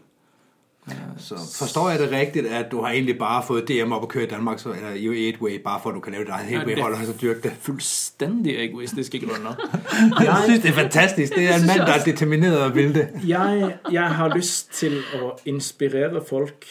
[1.18, 4.24] Så forstår jeg det riktig at du har egentlig bare fått DM opp og køre
[4.24, 6.94] i Danmark så, eller i Eightway bare for at du kan lave ditt eget Eightway-hold
[6.96, 7.52] og så dyrke det?
[7.62, 9.54] Fullstendig egoistiske grunner.
[10.26, 11.34] jeg synes det er fantastisk.
[11.36, 13.08] Det er en mann der er determinert og vil det.
[13.26, 16.66] jeg, jeg har lyst til å inspirere folk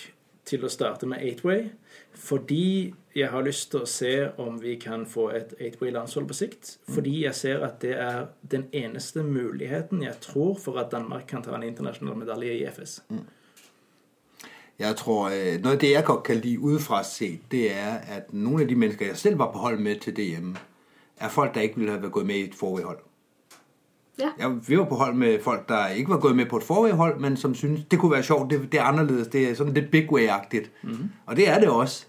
[0.46, 1.70] til å starte med Eightway
[2.12, 6.78] fordi jeg har lyst til å se om vi kan få et Eightway-landshold på sikt.
[6.90, 11.44] Fordi jeg ser at det er den eneste muligheten jeg tror for at Danmark kan
[11.44, 13.02] ta en internasjonal medalje i FS.
[13.10, 13.26] Mm.
[14.80, 18.34] Jeg tror, øh, Noe av det jeg godt kan lide udefra se, det er at
[18.34, 20.56] noen av de mennesker jeg selv var på hold med til DM,
[21.20, 22.96] er folk der ikke ville ha gått med i et forrige
[24.20, 24.30] Ja.
[24.40, 27.20] Ja, vi var på hold med folk der ikke var gått med på et forrige
[27.20, 28.50] men som syntes det kunne være sjovt.
[28.50, 29.28] Det, det er annerledes.
[29.28, 30.68] Det er sånn litt big way-aktig.
[30.84, 31.08] Mm -hmm.
[31.26, 32.06] Og det er det også.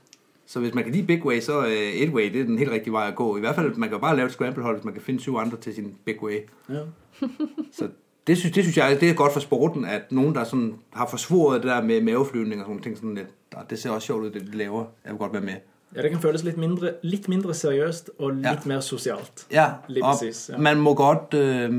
[0.53, 2.71] Så hvis man kan lide big way, så uh, et way, det er den helt
[2.71, 3.37] rigtige vej at gå.
[3.37, 5.57] I hvert fald, man kan bare lave et scramble-hold, hvis man kan finde syv andre
[5.57, 6.39] til sin big way.
[6.69, 6.81] Ja.
[7.79, 7.89] så
[8.27, 11.07] det synes, det synes jeg, det er godt for sporten, at nogen, der sådan har
[11.07, 13.29] forsvoret det der med maveflyvning og sådan ting, sådan lidt,
[13.71, 14.85] det ser også sjovt ud, det de laver.
[15.05, 15.55] Jeg vil godt være med.
[15.97, 18.69] Ja, Det kan føles litt mindre, litt mindre seriøst og litt ja.
[18.69, 19.47] mer sosialt.
[19.53, 20.59] Ja, og ja.
[20.59, 21.71] man må godt øh,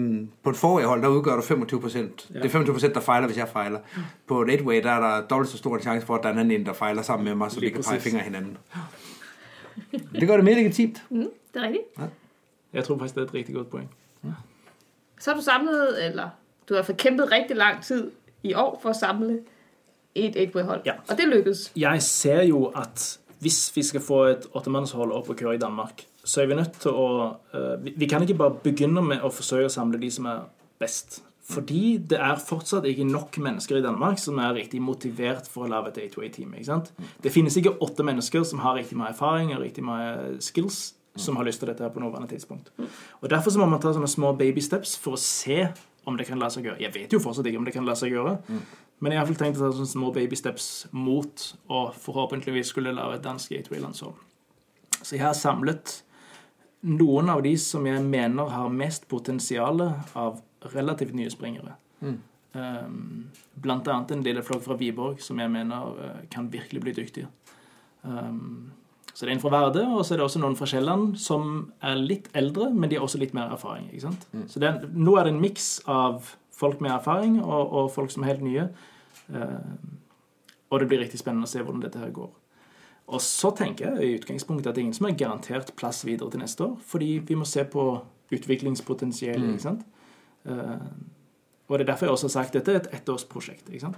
[0.43, 2.01] På et forrige der utgjør du 25 ja.
[2.33, 3.79] Det er 25 der fejler, hvis jeg fejler.
[4.27, 6.33] På et way der er der dobbelt så stor en sjanse for, at der er
[6.33, 8.57] en anden, der fejler sammen med meg, så Lige vi kan pege fingre hinanden.
[9.91, 11.03] Det gør det mer legitimt.
[11.09, 11.81] Mm, det er riktig.
[11.99, 12.03] Ja.
[12.73, 13.67] Jeg tror faktisk, det er et riktig godt.
[14.23, 14.29] Ja.
[15.19, 16.29] Så har du samlet, eller
[16.69, 18.11] du har kæmpet riktig lang tid
[18.43, 19.39] i år for å samle
[20.15, 20.81] et 8-way-hold.
[20.85, 20.93] Ja.
[21.09, 21.71] Og det lykkes.
[21.75, 26.05] Jeg ser jo, at hvis vi skal få et åttemannshold opp og køre i Danmark,
[26.23, 27.07] så er vi nødt til å
[27.53, 30.45] uh, vi, kan ikke bare begynne med å forsøke å samle de som er
[30.81, 31.21] best.
[31.43, 35.71] Fordi det er fortsatt ikke nok mennesker i Danmark som er riktig motivert for å
[35.71, 36.55] lage et A2A-team.
[37.23, 41.35] Det finnes ikke åtte mennesker som har riktig mye erfaring og riktig mye skills som
[41.37, 42.71] har lyst til dette her på nåværende tidspunkt.
[43.19, 45.67] Og Derfor så må man ta sånne små baby steps for å se
[46.07, 46.81] om det kan la seg gjøre.
[46.83, 48.37] Jeg vet jo fortsatt ikke om det kan la seg gjøre.
[49.03, 53.17] Men jeg har tenkt å ta sånne små baby steps mot å forhåpentligvis skulle lage
[53.17, 54.15] et dansk gateway-landshold.
[55.01, 55.97] Så jeg har samlet
[56.87, 60.39] noen av de som jeg mener har mest potensial av
[60.73, 61.75] relativt nye springere.
[62.53, 63.31] Um,
[63.63, 67.31] blant annet en lille flokk fra Viborg som jeg mener uh, kan virkelig bli dyktige.
[68.03, 68.71] Um,
[69.13, 71.73] så det er en fra Verde, og så er det også noen fra Kielland som
[71.85, 73.91] er litt eldre, men de har også litt mer erfaring.
[74.01, 74.25] sant?
[74.49, 78.25] Så er, nå er det en miks av folk med erfaring og, og folk som
[78.25, 78.65] er helt nye.
[79.29, 79.99] Um,
[80.69, 82.31] og det blir riktig spennende å se hvordan dette her går.
[83.07, 86.31] Og så tenker jeg i utgangspunktet at det er ingen som er garantert plass videre
[86.31, 87.83] til neste år, fordi vi må se på
[88.33, 89.49] utviklingspotensialet.
[89.49, 89.83] ikke sant?
[90.45, 90.87] Eh,
[91.67, 93.69] og det er derfor jeg også har sagt at dette er et ettårsprosjekt.
[93.69, 93.95] ikke sant?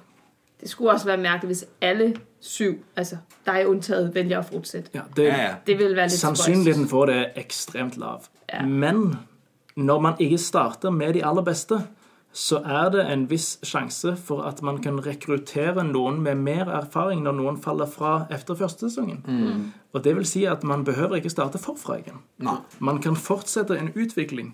[0.62, 4.90] Det skulle også være mærkeligt, hvis alle syv, altså dig undtaget, vælger at fortsætte.
[4.94, 5.56] Ja, det, Ja, ja.
[5.68, 8.24] Det vil være lidt Sannsynligheten for det er ekstremt lav.
[8.54, 8.66] Ja.
[8.66, 9.16] Men
[9.76, 11.82] når man ikke starter med de aller beste,
[12.36, 17.22] så er det en viss sjanse for at man kan rekruttere noen med mer erfaring
[17.24, 19.24] når noen faller fra etter første sesongen.
[19.96, 22.20] Og det vil si at man behøver ikke starte forfra igjen.
[22.44, 22.58] Nei.
[22.84, 24.52] Man kan fortsette en utvikling.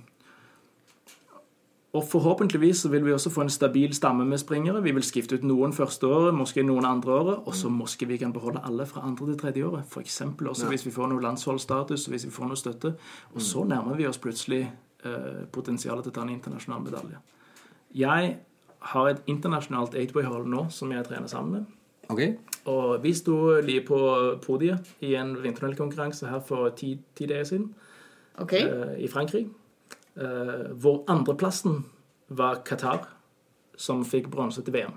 [1.97, 4.83] Og forhåpentligvis så vil vi også få en stabil stamme med springere.
[4.83, 8.21] Vi vil skifte ut noen første året, måske noen andre året, og så måske vi
[8.21, 9.89] kan beholde alle fra andre til tredje året.
[9.89, 12.93] For eksempel også hvis vi får noe landsholdsstatus, hvis vi får noe støtte.
[13.33, 14.61] Og så nærmer vi oss plutselig
[15.03, 17.19] eh, potensialet til å ta en internasjonal medalje.
[17.95, 18.37] Jeg
[18.91, 21.65] har et internasjonalt eightway-hold nå som jeg trener sammen med.
[22.09, 22.21] Ok?
[22.71, 23.99] Og vi sto lige på
[24.45, 27.73] podiet i en vinterkonkurranse her for ti, ti dager siden
[28.41, 28.63] Okay.
[28.63, 29.49] uh, i Frankrike.
[30.15, 31.85] Uh, hvor andreplassen
[32.29, 33.07] var Qatar,
[33.77, 34.95] som fikk bronse til VM.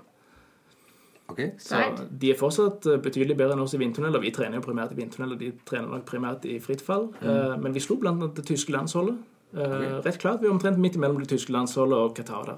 [1.27, 1.39] Ok?
[1.57, 1.79] Så
[2.21, 4.93] de er fortsatt eh, betydelig bedre enn oss i vindtunnel, og vi trener jo primært
[4.93, 7.07] i vindtunnel, og de trener nok primært i fritt fall.
[7.21, 9.17] Eh, men vi slo blant annet det tyske landsholdet.
[9.53, 12.57] Eh, Rett klart, vi er omtrent midt imellom det tyske landsholdet og Qatar der.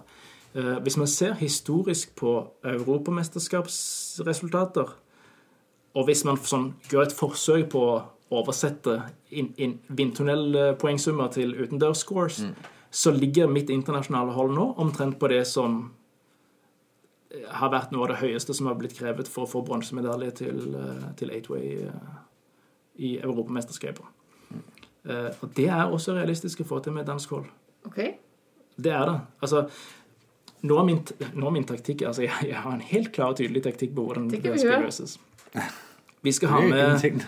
[0.55, 4.87] Eh, hvis man ser historisk på europamesterskapsresultater,
[5.93, 8.03] og hvis man sånn, gjør et forsøk på å
[8.37, 12.45] oversette vindtunnelpoengsummer til utendørsscores,
[12.91, 15.91] så ligger mitt internasjonale hold nå omtrent på det som
[17.31, 20.31] eh, har vært noe av det høyeste som har blitt krevet for å få bronsemedalje
[20.43, 20.57] til,
[21.19, 21.65] til Eightway
[22.97, 24.16] i Europamesterskapet.
[25.07, 27.45] Eh, Og det er også realistisk å få til med dansk hold.
[27.85, 28.13] Okay.
[28.77, 29.19] Det er det.
[29.41, 29.67] Altså,
[30.67, 30.99] nå er min,
[31.33, 34.03] nå er min taktikk altså jeg, jeg har en helt klar og tydelig taktikk på
[34.07, 35.19] hvordan Det skal løses.
[36.25, 37.21] Vi skal ha med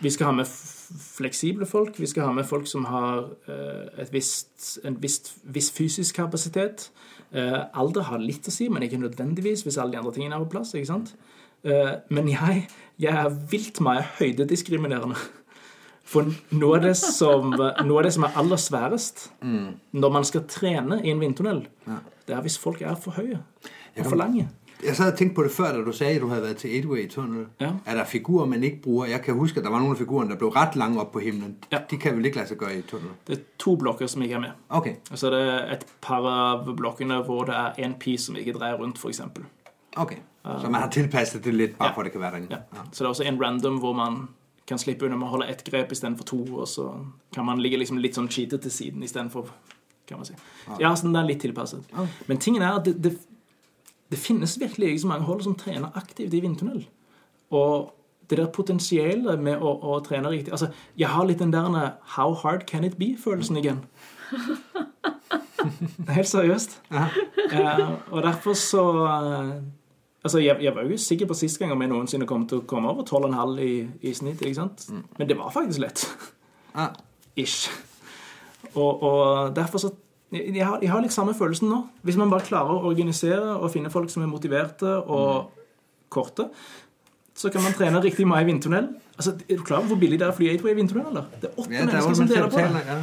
[0.00, 1.98] vi skal ha med fleksible folk.
[2.00, 6.86] Vi skal ha med folk som har eh, et visst, en visst, viss fysisk kapasitet.
[7.32, 10.46] Eh, alder har litt å si, men ikke nødvendigvis hvis alle de andre tingene er
[10.46, 10.72] på plass.
[10.74, 11.12] ikke sant?
[11.68, 12.64] Eh, men jeg,
[12.98, 15.20] jeg er vilt meg høydediskriminerende.
[16.10, 16.26] For
[16.58, 19.28] noe av, det som, av det som er aller sværest
[19.92, 21.60] når man skal trene i en vindtunnel,
[22.26, 23.38] det er hvis folk er for høye
[23.98, 24.48] og for lange.
[24.86, 26.78] Jeg sad og tænkte på det før, da du sagde, at du havde været til
[26.78, 27.46] Edway Tunnel.
[27.60, 27.70] Ja.
[27.86, 29.06] Er der figurer, man ikke bruger?
[29.06, 31.18] Jeg kan huske, at der var nogle af figurerne, der blev ret lange op på
[31.18, 31.56] himlen.
[31.72, 31.78] Ja.
[31.90, 33.10] De kan vel ikke lade sig gøre i tunnel?
[33.26, 34.48] Det er to blokker som ikke er med.
[34.68, 38.36] Okay, Og så er det et par av blokkene hvor det er en piece som
[38.36, 39.20] ikke dreier rundt, f.eks.
[39.96, 40.16] okay.
[40.44, 41.94] Så man har tilpasset det litt, bare Ja.
[41.94, 42.48] for at det kan være derinde?
[42.50, 42.56] Ja.
[42.92, 44.28] Så det er også en random hvor man
[44.70, 46.86] kan slippe unna med å holde ett grep istedenfor to, og så
[47.34, 49.50] kan man ligge liksom litt sånn cheatet til siden istedenfor
[50.06, 50.36] kan man si.
[50.82, 51.86] Ja, så den er litt tilpasset.
[52.26, 53.14] Men tingen er at det, det,
[54.10, 56.84] det finnes virkelig ikke så mange hold som trener aktivt i vindtunnel.
[57.54, 57.90] Og
[58.30, 62.34] det der potensialet med å, å trene riktig Altså, jeg har litt den der 'how
[62.42, 63.82] hard can it be'-følelsen igjen.
[66.16, 66.80] Helt seriøst.
[66.90, 69.54] Eh, og derfor så eh,
[70.20, 72.66] Altså, jeg, jeg var jo sikker på sist gang om jeg noensinne kom til å
[72.68, 73.70] komme over 12,5 i,
[74.04, 74.42] i snitt.
[74.42, 74.84] ikke sant?
[75.16, 76.02] Men det var faktisk lett.
[76.76, 76.90] Ah,
[77.40, 77.70] Ish.
[78.74, 79.94] Og, og derfor så
[80.30, 81.80] jeg, jeg, har, jeg har litt samme følelsen nå.
[82.06, 85.56] Hvis man bare klarer å organisere og finne folk som er motiverte og
[86.12, 86.50] korte,
[87.40, 88.90] så kan man trene riktig mye i vindtunnel.
[89.16, 91.08] Altså, Er du klar over hvor billig det er å fly i vindtunnel?
[91.10, 91.26] eller?
[91.40, 92.84] Det er åtte mennesker som deler på det.
[92.90, 93.00] Ja.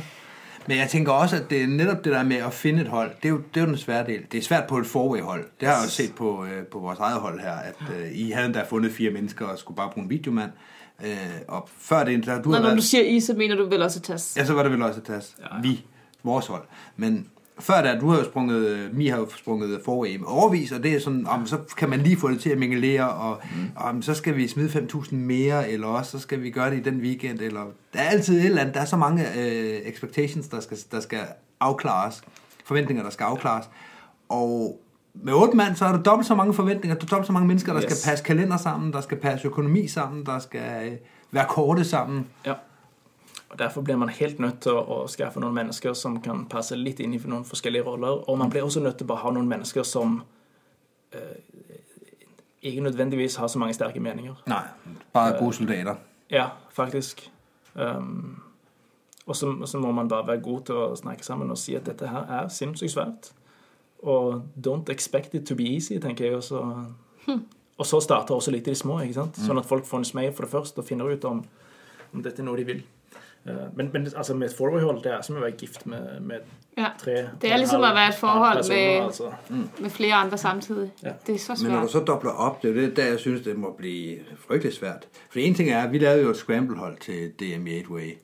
[0.67, 3.11] Men jeg tænker også, at det er netop det der med at finde et hold,
[3.17, 4.21] det er jo, det er jo den svære del.
[4.31, 5.45] Det er svært på et forway-hold.
[5.59, 8.31] Det har jeg jo set på, øh, på vores eget hold her, at øh, I
[8.31, 10.51] havde endda fundet fire mennesker og skulle bare bruge en videomand.
[11.03, 11.11] Øh,
[11.47, 12.77] og før det, der, du Når, når været...
[12.77, 14.33] du siger I, så mener du vel også TAS?
[14.37, 15.35] Ja, så var det vel også tas.
[15.39, 15.61] Ja.
[15.61, 15.85] Vi,
[16.23, 16.63] vores hold.
[16.95, 17.27] Men
[17.59, 20.95] før da, du har jo sprunget, Mi har jo sprunget forway i overvis, og det
[20.95, 23.69] er sådan, om, så kan man lige få det til at mingelere, og mm.
[23.75, 26.83] om, så skal vi smide 5.000 mere, eller også så skal vi gøre det i
[26.83, 27.61] den weekend, eller
[27.93, 30.99] der er altid et eller andet, der er så mange øh, expectations, der skal, der
[30.99, 31.19] skal
[31.59, 32.21] afklares,
[32.65, 33.69] forventninger, der skal afklares,
[34.29, 34.79] og
[35.13, 37.47] med otte mand, så er der dobbelt så mange forventninger, der er dobbelt så mange
[37.47, 37.91] mennesker, der yes.
[37.91, 40.97] skal passe kalender sammen, der skal passe økonomi sammen, der skal øh,
[41.31, 42.27] være korte sammen.
[42.45, 42.53] Ja.
[43.57, 47.15] Derfor blir man helt nødt til å, skaffe noen mennesker som kan passe litt inn
[47.15, 48.23] i noen forskjellige roller.
[48.29, 50.19] Og man blir også nødt til å ha noen mennesker som
[51.11, 51.39] eh,
[52.61, 54.35] ikke nødvendigvis har så mange sterke meninger.
[54.47, 54.63] Nei.
[55.13, 55.95] bare gode soldater.
[56.29, 57.29] Ja, faktisk.
[57.73, 58.43] Um,
[59.25, 61.85] og så, så må man bare være god til å snakke sammen og si at
[61.85, 63.31] dette her er sinnssykt svært.
[64.03, 66.35] Og don't expect it to be easy, tenker jeg.
[66.35, 66.61] også.
[67.77, 69.39] og så starter også litt i det små, ikke sant?
[69.41, 71.43] sånn at folk får en smell for det først og finner ut om,
[72.13, 72.83] om dette er noe de vil.
[73.47, 76.39] Eh, Men, men altså, med et four-way-hold, det er som å være gift med, med
[76.77, 76.89] Ja.
[76.99, 79.31] tre Det er liksom en være et forhold personer, med- altså.
[79.81, 80.91] Med flere andre samtidig.
[81.03, 81.11] Ja.
[81.27, 83.19] Det er så Men når du så dobler opp, det er jo det, der jeg
[83.19, 85.07] synes, det må bli fryktelig svært.
[85.29, 88.17] For en ting er, vi lavede jo et scramble-hold til DM i 8-way.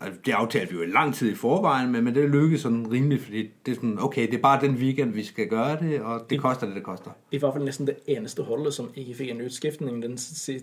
[0.00, 3.20] Og det aftalte vi jo lang tid i forvejen, men, men det lykkedes sådan rimelig,
[3.20, 6.26] fordi det er sådan, okay, det er bare den weekend, vi skal gjøre det, og
[6.30, 7.10] det koster det, det koster.
[7.30, 10.18] I hvert fall nesten det eneste holdet som ikke fikk en utskiftning den,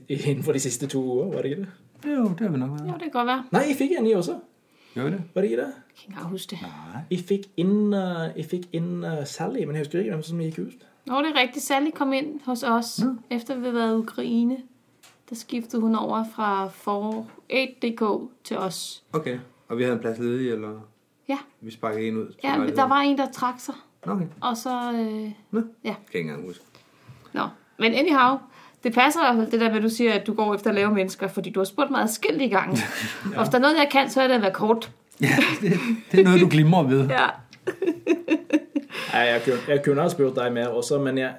[0.10, 1.70] innenfor de siste to år, var det ikke det?
[2.04, 2.88] Det er jo, det vi nok været.
[2.88, 3.44] Jo, det kan godt være.
[3.52, 4.40] Nei, I fikk en, I også.
[4.96, 5.24] Vi det?
[5.34, 5.74] Var det ikke det?
[6.08, 6.60] Jeg kan ikke huske det.
[7.10, 10.40] I fikk inn, uh, jeg fikk inn uh, Sally, men jeg husker ikke hvem som
[10.40, 10.88] gikk ut.
[11.06, 11.66] Nå, det er rigtigt.
[11.66, 13.00] Sally kom ind hos os,
[13.30, 14.58] efter vi havde været i Ukraine.
[15.30, 19.04] Der skiftede hun over fra for 8DK til os.
[19.14, 19.28] Ok,
[19.68, 20.80] Og vi havde en plads ledig, eller
[21.30, 22.28] Ja, vi sparkede en ud?
[22.28, 23.76] som ja men der var en, der trak sig.
[24.04, 24.26] Okay.
[24.42, 24.92] Og så...
[24.92, 25.60] Øh, Nå.
[25.60, 25.64] Ja.
[25.84, 26.64] Kan jeg ikke engang huske.
[27.34, 27.48] Nå,
[27.80, 28.38] men anyhow,
[28.84, 30.70] det passer i hvert fald det der med, at du siger, at du går efter
[30.70, 32.78] at lave mennesker, fordi du har spurgt mig adskillige gange.
[33.34, 33.38] ja.
[33.38, 34.92] Og hvis der er noget, jeg kan, så er det at være kort.
[35.22, 35.28] Ja,
[35.62, 35.74] det,
[36.12, 37.08] det er noget, du glimrer ved.
[37.10, 37.28] Ja.
[39.14, 41.34] Nei, jeg kunne, jeg kunne ha spurt deg mer også, men jeg,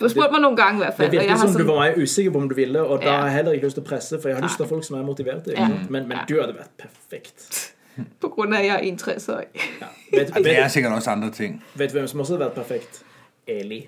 [0.00, 1.60] Du har spurgt mig nogle gange i hvert det er og jeg virker har som
[1.60, 3.16] du var meget usikker på om du ville, og da Ja.
[3.16, 4.96] har jeg heller ikke lyst til å presse, for jeg har lyst til folk som
[4.96, 5.50] er motiverte.
[5.56, 5.68] Ja.
[5.68, 6.18] Men, men Ja.
[6.28, 7.74] du hadde vært perfekt.
[8.22, 9.46] på grund af, at jeg er 61-årig.
[9.80, 9.86] Ja.
[10.18, 11.64] Vet, Og det er sikkert også andre ting.
[11.74, 13.02] vet du hvem som også hadde vært perfekt?
[13.46, 13.86] Eli.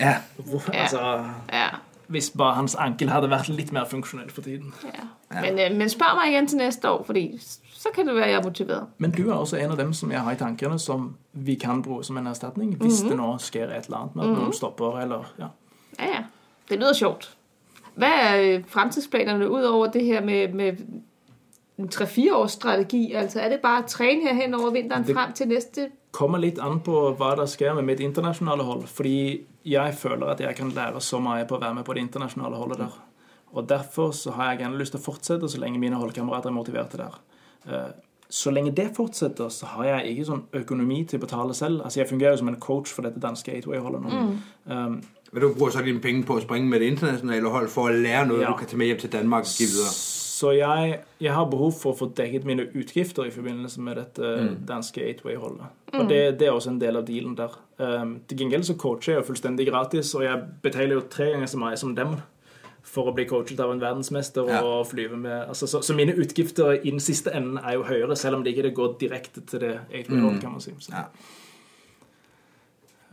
[0.00, 0.72] Ja, Hvorfor.
[0.72, 1.68] Altså, Ja,
[2.08, 4.74] hvis bare hans ankel hadde vært litt mer funksjonell for tiden.
[4.84, 5.40] ja.
[5.40, 7.38] Men, øh, men spør meg igjen til neste år, fordi
[7.74, 8.82] så kan det være, jeg er motivert.
[8.98, 11.82] Men du er også en av dem som jeg har i tankene, som vi kan
[11.82, 13.08] bruke som en erstatning hvis Mhm.
[13.08, 15.46] det nå sker et eller annet med at noen stopper, eller ja.
[15.98, 16.22] Ja, ja.
[16.68, 17.36] Det lyder sjovt.
[17.98, 19.62] Hva er fremtidsplanene fremtidsplanerne ud
[19.92, 20.72] det her med, med
[21.78, 23.12] en 3-4 års strategi?
[23.12, 25.88] Altså er det bare å træne her hen over vinteren Det- frem til næste?
[26.16, 28.86] Kommer litt an på hva det sker med mitt internasjonale hold.
[28.88, 29.16] Fordi
[29.68, 32.56] jeg føler at jeg kan lære så mye på å være med på det internasjonale
[32.60, 32.96] holdet der.
[33.56, 36.56] Og derfor så har jeg gjerne lyst til å fortsette så lenge mine holdkamerater er
[36.56, 37.20] motiverte der.
[37.68, 37.92] Eh,
[38.28, 41.84] Så lenge det fortsetter, så har jeg ikke sånn økonomi til å betale selv.
[41.84, 44.10] Altså Jeg fungerer jo som en coach for dette danske gateway-holdet nå.
[44.66, 44.96] Um,
[45.32, 47.94] men du bruger så dine penge på å springe med det internasjonale hold for å
[47.94, 48.50] lære noe Ja.
[48.50, 49.92] du kan ta med hjem til Danmark og gi videre.
[50.36, 54.32] Så jeg, jeg har behov for å få dekket mine utgifter i forbindelse med dette
[54.68, 55.68] danske 8-way-holdet.
[55.96, 57.54] Og det, det er også en del av dealen der.
[57.78, 61.48] Um, til gjengjeld så coacher jeg jo fullstendig gratis, og jeg betaler jo tre ganger
[61.52, 62.16] så mye som dem
[62.86, 64.60] for å bli coachet av en verdensmester Ja.
[64.66, 68.16] og flyve med altså, så, så mine utgifter i den siste enden er jo høyere,
[68.16, 70.74] selv om det ikke går direkte til det 8-way-holdet, kan man si.
[70.84, 70.92] Så.
[70.94, 71.06] Ja.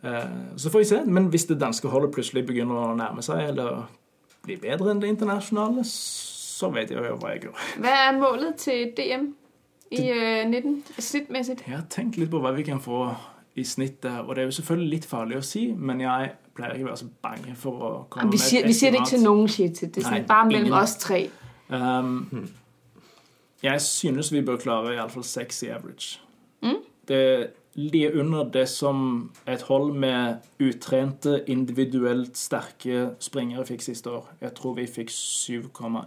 [0.03, 1.01] Eh, Så får vi se.
[1.05, 3.86] Men hvis det danske holdet plutselig begynner å nærme seg, eller
[4.43, 6.32] bli bedre enn det internasjonale, så
[6.74, 7.68] vet jeg jo hva jeg gjør.
[7.84, 9.30] Hva er målet til DM
[9.93, 11.60] i uh, 19 snittmessig?
[11.68, 13.06] Jeg har tenkt litt på hva vi kan få
[13.56, 16.74] i snitt der, og det er jo selvfølgelig litt farlig å si, men jeg pleier
[16.74, 19.12] ikke å være så bange for å komme vi, med et vi sier det ikke
[19.12, 19.70] til noen, til.
[19.93, 20.80] Det er sådan bare mellom ingen.
[20.80, 21.20] oss tre.
[21.70, 22.47] Um,
[23.64, 26.20] jeg synes vi bør klare iallfall seks i average.
[26.66, 26.82] Mm.
[27.08, 27.22] Det
[27.76, 34.30] ligger under det som et hold med utrente, individuelt sterke springere fikk siste år.
[34.41, 35.63] Jeg tror vi fikk 7,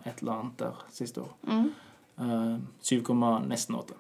[0.07, 1.33] et eller annet der siste år.
[1.43, 1.71] Mm.
[2.19, 3.03] Uh, 7,
[3.49, 3.95] nesten 8.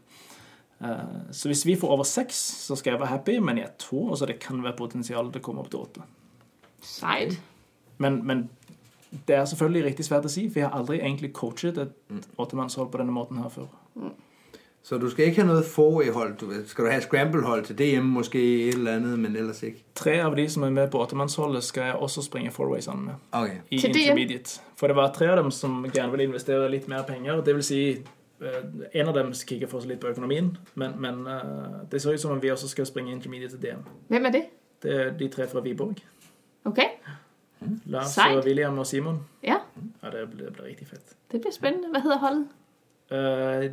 [0.80, 2.34] Uh, så hvis vi får over 6,
[2.68, 5.44] så skal jeg være happy, men jeg tror også det kan være potensial til å
[5.44, 6.06] komme opp til 8.
[6.82, 7.40] Side.
[7.98, 8.48] Men, men
[9.26, 12.92] det er selvfølgelig riktig svært å si, for jeg har aldri egentlig coachet et åttemannshold
[12.92, 13.68] på denne måten her før.
[14.86, 16.36] Så du skal ikke ha noe forway-hold.
[16.70, 19.80] Skal du ha scramble-hold til DM måske et eller annet, men ellers ikke?
[19.98, 23.14] Tre av de som er med på åttemannsholdet, skal jeg også springe fourway sammen med.
[23.34, 23.56] Okay.
[23.70, 23.98] I Til DM?
[24.04, 24.60] intermediate.
[24.78, 27.40] For det var tre av dem som gjerne ville investere litt mer penger.
[27.42, 27.80] Det vil si,
[28.38, 28.60] eh,
[29.00, 32.20] en av dem kikker for seg litt på økonomien, men, men eh, det ser ut
[32.22, 33.82] som om vi også skal springe intermediate til DM.
[34.12, 34.44] Hvem er det?
[34.82, 35.98] Det er de tre fra Viborg.
[36.64, 36.78] Ok.
[37.90, 39.18] Lars og William og Simon.
[39.42, 39.58] ja.
[40.02, 41.16] Ja, det blir, det blir riktig fett.
[41.32, 41.90] Det blir spennende.
[41.90, 42.46] Hva hedder holdet?
[43.10, 43.70] Eh,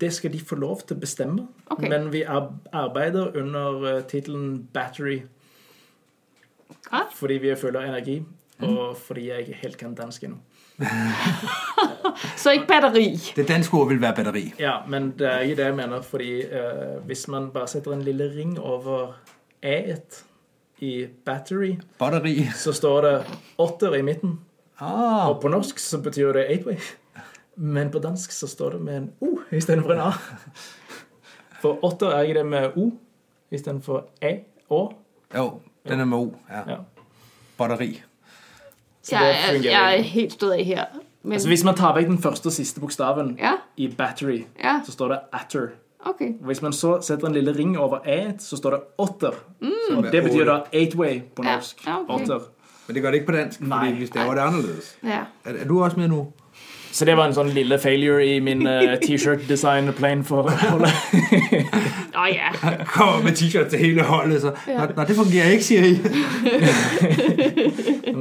[0.00, 1.48] det skal de få lov til å bestemme.
[1.70, 1.88] Okay.
[1.90, 5.22] Men vi arbeider under uh, tittelen Battery
[6.88, 7.00] Hva?
[7.14, 8.20] fordi vi føler energi,
[8.62, 10.38] og fordi jeg ikke helt kan dansk ennå.
[12.36, 13.08] Så ikke batteri.
[13.36, 14.44] Det danske ord vil være batteri.
[14.60, 18.02] Ja, men det er ikke det jeg mener, fordi uh, hvis man bare setter en
[18.06, 19.16] lille ring over
[19.62, 20.22] A-et
[20.82, 22.48] i battery, Batteri.
[22.58, 23.14] så står det
[23.62, 24.38] åtter i midten.
[24.80, 26.78] Ah, Og på norsk så betyr det eight-way.
[27.56, 30.12] Men på dansk så står det med en O istedenfor en A.
[31.62, 32.88] For åtter er ikke det med O
[33.52, 34.32] istedenfor E.
[34.72, 34.80] Å.
[35.36, 36.32] jo, den er med O.
[36.50, 36.62] Ja.
[36.68, 36.78] Ja.
[37.58, 38.02] Batteri.
[39.02, 40.84] Så Jeg, det er, fungerer jeg er helt stødig her.
[41.22, 44.80] Men, Altså Hvis man tar vekk den første og siste bokstaven ja, i battery, ja,
[44.86, 45.68] så står det atter.
[46.06, 46.32] Okay.
[46.42, 49.36] Hvis man så setter en lille ring over A-et, så står det otter.
[49.96, 51.84] Og det betyr da eight-way på norsk.
[51.86, 52.10] ja, ok.
[52.10, 52.48] Otter.
[52.86, 53.92] Men det gjør det ikke på dansk, Nej.
[53.92, 54.88] fordi det var det annerledes.
[55.02, 55.20] Ja.
[55.44, 56.32] Er, er du også med nu?
[56.92, 60.92] Så det var en sånn lille failure i min uh, t-shirt-design-plan for holdet.
[62.12, 62.26] Åh oh,
[62.60, 64.84] Han Kommer med t-shirt til hele holdet, så ja.
[64.92, 65.96] Nei, det fungerer ikke, sier jeg.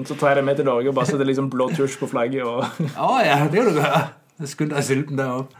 [0.07, 2.43] Så tar jeg det med til Norge og bare setter liksom blå tusj på flagget.
[2.47, 2.63] og...
[2.63, 4.01] Åh oh, ja, det vil du gjøre.
[4.47, 5.55] Skynd deg at sælge den deroppe.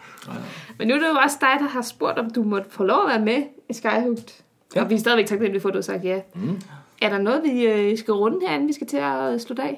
[0.78, 3.00] Men nå er det jo også deg der har spurgt, om du måtte få lov
[3.06, 4.30] å være med i Skyhooked.
[4.32, 4.36] Ja.
[4.76, 4.82] Ja.
[4.84, 6.20] Og vi er stadigvæk takknemlige for, at du har sagt ja.
[6.36, 6.58] Mm.
[7.02, 9.76] Er det noe vi øh, skal runde herinde, vi skal til å slutte af?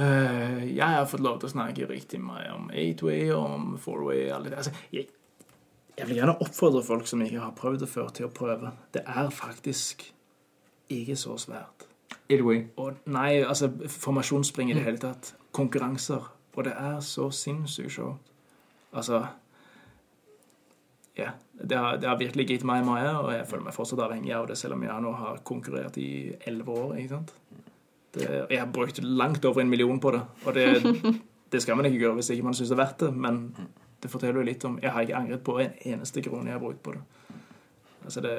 [0.00, 4.22] Eh, jeg har fått lov til å snakke riktig mye om 8-Way, og om 4-Way,
[4.32, 4.60] alle det.
[4.62, 5.10] Altså, jeg,
[5.98, 8.72] jeg vil gjerne oppfordre folk som ikke har prøvd det før, til å prøve.
[8.96, 10.06] Det er faktisk
[10.90, 11.84] ikke så svært.
[12.30, 12.64] Anyway.
[12.80, 15.34] Og nei, altså formasjonsspring i det hele tatt.
[15.56, 16.30] Konkurranser.
[16.54, 18.32] Og det er så sinnssykt sjovt.
[18.92, 19.26] Altså
[21.18, 21.34] Ja.
[21.60, 24.46] Det har, det har virkelig gitt meg mye, og jeg føler meg fortsatt avhengig av
[24.48, 26.94] det, selv om jeg nå har konkurrert i elleve år.
[26.96, 27.34] ikke sant?
[28.14, 30.20] Det, og jeg har brukt langt over en million på det.
[30.44, 30.66] Og det,
[31.52, 33.56] det skal man ikke gjøre hvis ikke man syns det er verdt det, men
[34.02, 36.58] det forteller jo litt om Jeg har ikke angret på en eneste krone jeg har
[36.62, 37.00] brukt på det.
[38.04, 38.30] Altså det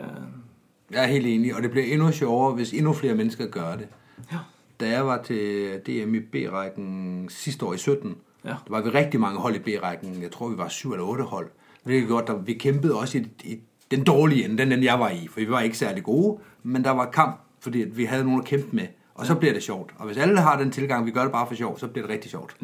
[0.91, 3.87] Jeg er helt enig, og det blir enda sjovere, hvis enda flere mennesker gør det.
[4.31, 4.37] Ja.
[4.79, 8.15] Da jeg var til DM i B-rekken siste år i 17,
[8.45, 8.49] Ja.
[8.49, 10.21] der var vi rigtig mange hold i B-rækken.
[10.21, 11.47] Jeg tror, vi var syv eller otte hold.
[11.87, 13.59] Det godt, der, vi kæmpede også i, i
[13.91, 16.83] den dårlige ende, den, den jeg var i, for vi var ikke særlig gode, men
[16.83, 18.87] der var kamp, fordi vi hadde noen å kæmpe med,
[19.21, 19.93] og så bliver det sjovt.
[19.97, 22.13] Og hvis alle har den tilgang, vi gør det bare for sjov, så bliver det
[22.13, 22.55] rigtig sjovt.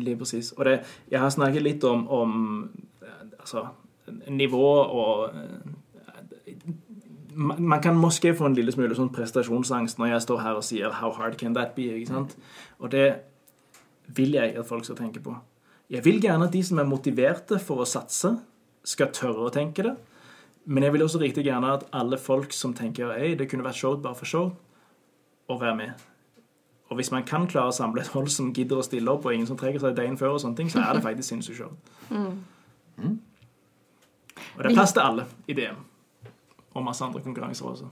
[0.58, 0.80] Og det,
[1.12, 2.70] jeg har snakket litt om, om
[3.02, 3.08] eh,
[3.40, 3.66] altså,
[4.28, 5.78] nivå og eh,
[7.38, 10.90] man kan måske få en lille smule sånn prestasjonsangst når jeg står her og sier
[10.90, 12.38] 'how hard can that be?' ikke sant?
[12.80, 13.16] Og det
[14.08, 15.36] vil jeg at folk skal tenke på.
[15.90, 18.40] Jeg vil gjerne at de som er motiverte for å satse,
[18.84, 19.96] skal tørre å tenke det.
[20.66, 23.76] Men jeg vil også riktig gjerne at alle folk som tenker 'Hei, det kunne vært
[23.76, 24.52] showt bare for show,
[25.50, 25.92] å være med.
[26.90, 29.34] Og hvis man kan klare å samle et hold som gidder å stille opp, og
[29.34, 31.74] ingen som trekker seg dagen før, og sånne ting, så er det faktisk sinnssykt show.
[34.58, 35.84] Og det er plass til alle i DM.
[36.74, 37.90] Og masse andre konkurranser også.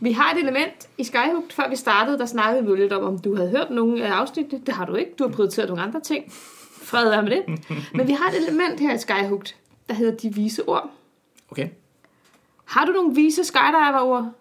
[0.00, 1.52] Vi har et element i Skyhook.
[1.52, 4.12] Før vi startede, der snakkede vi jo lidt om, om du havde hørt nogle af
[4.12, 4.62] afsnittene.
[4.66, 5.12] Det har du ikke.
[5.18, 6.32] Du har prioriteret nogle andre ting.
[6.82, 7.44] Fred være med det.
[7.94, 9.46] Men vi har et element her i Skyhook,
[9.88, 10.90] der hedder de vise ord.
[11.50, 11.68] Okay?
[12.64, 14.32] Har du nogle vise skydiver-ord?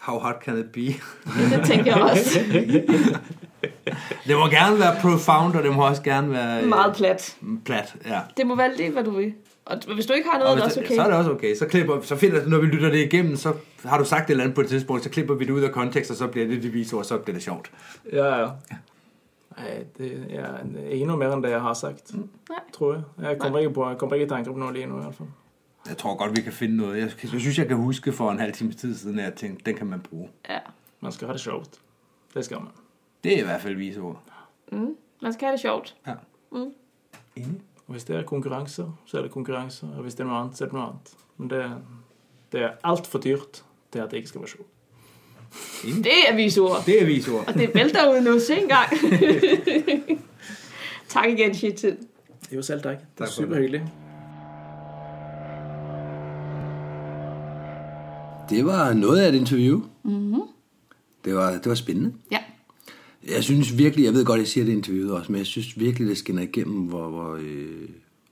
[0.00, 0.80] How hard can it be?
[1.56, 2.38] Det tænker jeg også.
[4.26, 7.36] Det må gerne være profound, og det må også gerne være øh, Meget plat.
[7.64, 7.96] plat.
[8.06, 8.20] Ja.
[8.36, 9.32] Det må være lidt, hvad du vil.
[9.64, 10.94] Og hvis du ikke har noe, noget, er det også okay.
[10.94, 11.54] Så er det også okay.
[11.54, 13.52] Så, klipper, så finder, når vi lytter det igennem, så
[13.84, 15.72] har du sagt et eller andet på et tidspunkt, så klipper vi det ud af
[15.72, 17.70] kontekst, og så bliver det visord, og så bliver det sjovt.
[18.12, 18.46] Ja, ja.
[19.58, 22.60] Nei, det er ikke noe mer enn det jeg har sagt, Nei.
[22.74, 23.02] tror jeg.
[23.22, 25.14] Jeg kommer ikke, på, jeg kommer ikke i tanker på noe lige nå, i hvert
[25.14, 25.28] fall.
[25.88, 26.98] Jeg tror godt, vi kan finde noget.
[26.98, 29.64] Jeg, jeg synes, jeg kan huske for en halv times tid siden, at jeg tænkte,
[29.64, 30.28] den kan man bruge.
[30.48, 30.58] Ja.
[31.00, 31.80] Man skal ha det sjovt.
[32.34, 32.72] Det skal man.
[33.24, 34.22] Det er i hvert fald visord.
[34.72, 34.96] Mm.
[35.22, 35.96] Man skal have det sjovt.
[36.06, 36.14] Ja.
[36.52, 36.72] Mm.
[37.36, 37.60] Enig.
[37.86, 39.88] Og hvis det er konkurranser, så er det konkurranser.
[39.96, 41.14] Og hvis det er noe annet, så er det noe annet.
[41.36, 41.64] Men det,
[42.52, 44.68] det er altfor dyrt til at det ikke skal være sjovt.
[45.82, 46.82] Det er vise ord.
[46.86, 47.48] Det er visord.
[47.48, 48.38] Og det vælter ud nu.
[48.40, 48.88] Se engang.
[51.14, 51.96] tak igen, Shitil.
[52.52, 52.98] Jo, selv tak.
[53.18, 53.90] Det er super det.
[58.50, 59.82] Det var noget af et interview.
[60.02, 60.40] Mm-hmm.
[61.24, 62.12] Det, var, det var spændende.
[62.30, 62.38] Ja.
[63.28, 65.80] Jeg synes virkelig, jeg ved godt, jeg siger det i interviewet også, men jeg synes
[65.80, 67.88] virkelig, det skinner igennem, hvor, hvor, øh,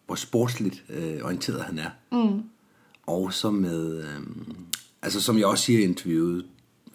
[0.07, 1.91] hvor sportsligt øh, orienteret han er.
[2.13, 2.43] Mm.
[3.07, 4.21] Og så med, øh,
[5.03, 6.45] altså som jeg også siger i interviewet,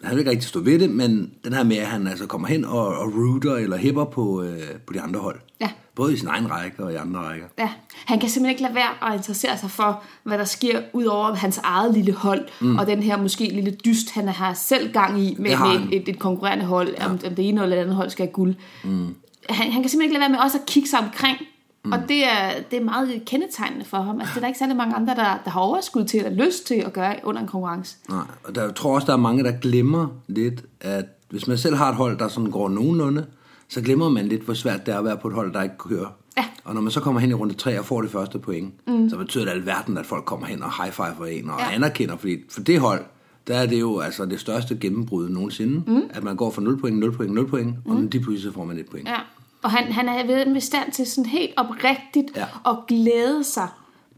[0.02, 2.48] han vil ikke rigtig stå ved det, men den her med, at han altså kommer
[2.48, 5.40] hen og, og rooter eller hæpper på, øh, på de andre hold.
[5.60, 5.70] Ja.
[5.94, 7.46] Både i sin egen række og i andre rækker.
[7.58, 7.68] Ja,
[8.04, 11.34] han kan simpelthen ikke lade være at interessere sig for, hvad der sker ud over
[11.34, 12.78] hans eget lille hold, mm.
[12.78, 16.08] og den her måske lille dyst, han har selv gang i med, med et, et,
[16.08, 17.06] et konkurrerende hold, ja.
[17.06, 18.54] om, om det ene eller det andet hold skal have guld.
[18.84, 19.14] Mm.
[19.50, 21.38] Han, han kan simpelthen ikke lade være med også at kigge sig omkring,
[21.84, 21.92] mm.
[21.92, 24.20] og det er, det er meget kendetegnende for ham.
[24.20, 26.66] Altså, det er der ikke særlig mange andre, der, der har overskud til eller lyst
[26.66, 27.96] til at gøre under en konkurrence.
[28.08, 31.58] Nej, og der, jeg tror også, der er mange, der glemmer lidt, at hvis man
[31.58, 33.26] selv har et hold, der sådan går nogenlunde,
[33.68, 35.78] så glemmer man lidt, hvor svært det er at være på et hold, der ikke
[35.78, 36.06] kører.
[36.36, 36.44] Ja.
[36.64, 39.10] Og når man så kommer hen i runde 3 og får det første point, mm.
[39.10, 41.74] så betyder det alverden, at folk kommer hen og high-fiver en og Ja.
[41.74, 43.04] anerkender, fordi for det hold,
[43.46, 46.02] der er det jo altså det største gennembrud nogensinde, mm.
[46.10, 47.92] at man går fra 0 point, 0 point, 0 point, mm.
[47.92, 49.08] og de pludselig får man et point.
[49.08, 49.16] Ja.
[49.62, 52.44] Og han, han er ved med stand til sådan helt oprigtigt Ja.
[52.70, 53.68] at glæde sig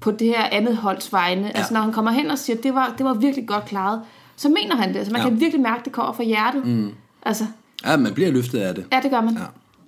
[0.01, 1.43] på det her andet holds vegne.
[1.47, 1.51] Ja.
[1.55, 4.01] Altså når han kommer hen og siger, det var, det var virkelig godt klaret,
[4.37, 4.97] så mener han det.
[4.97, 5.29] Altså man ja.
[5.29, 6.67] Kan virkelig mærke, det kommer fra hjertet.
[6.67, 6.91] Mm.
[7.23, 7.45] Altså,
[7.87, 8.85] Ja, man bliver løftet af det.
[8.93, 9.35] ja, det gør man.
[9.35, 9.41] Ja.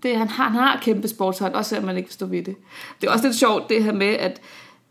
[0.02, 2.56] Det, han, har, han har kæmpe sportshold, også selvom man ikke forstår ved det.
[3.00, 4.40] Det er også lidt sjovt, det her med, at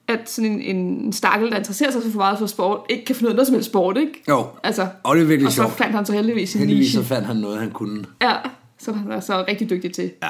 [0.07, 3.23] at sådan en, en stakkel, der interesserer sig for meget for sport, ikke kan finde
[3.23, 4.23] noget, noget som helst sport, ikke?
[4.29, 5.71] Jo, Altså, og det er virkelig og så sjovt.
[5.73, 7.15] fandt han så heldigvis sin Heldigvis så niche.
[7.15, 8.05] fandt han noget, han kunne.
[8.21, 8.33] Ja,
[8.79, 10.11] som han er så rigtig dygtig til.
[10.23, 10.29] Ja,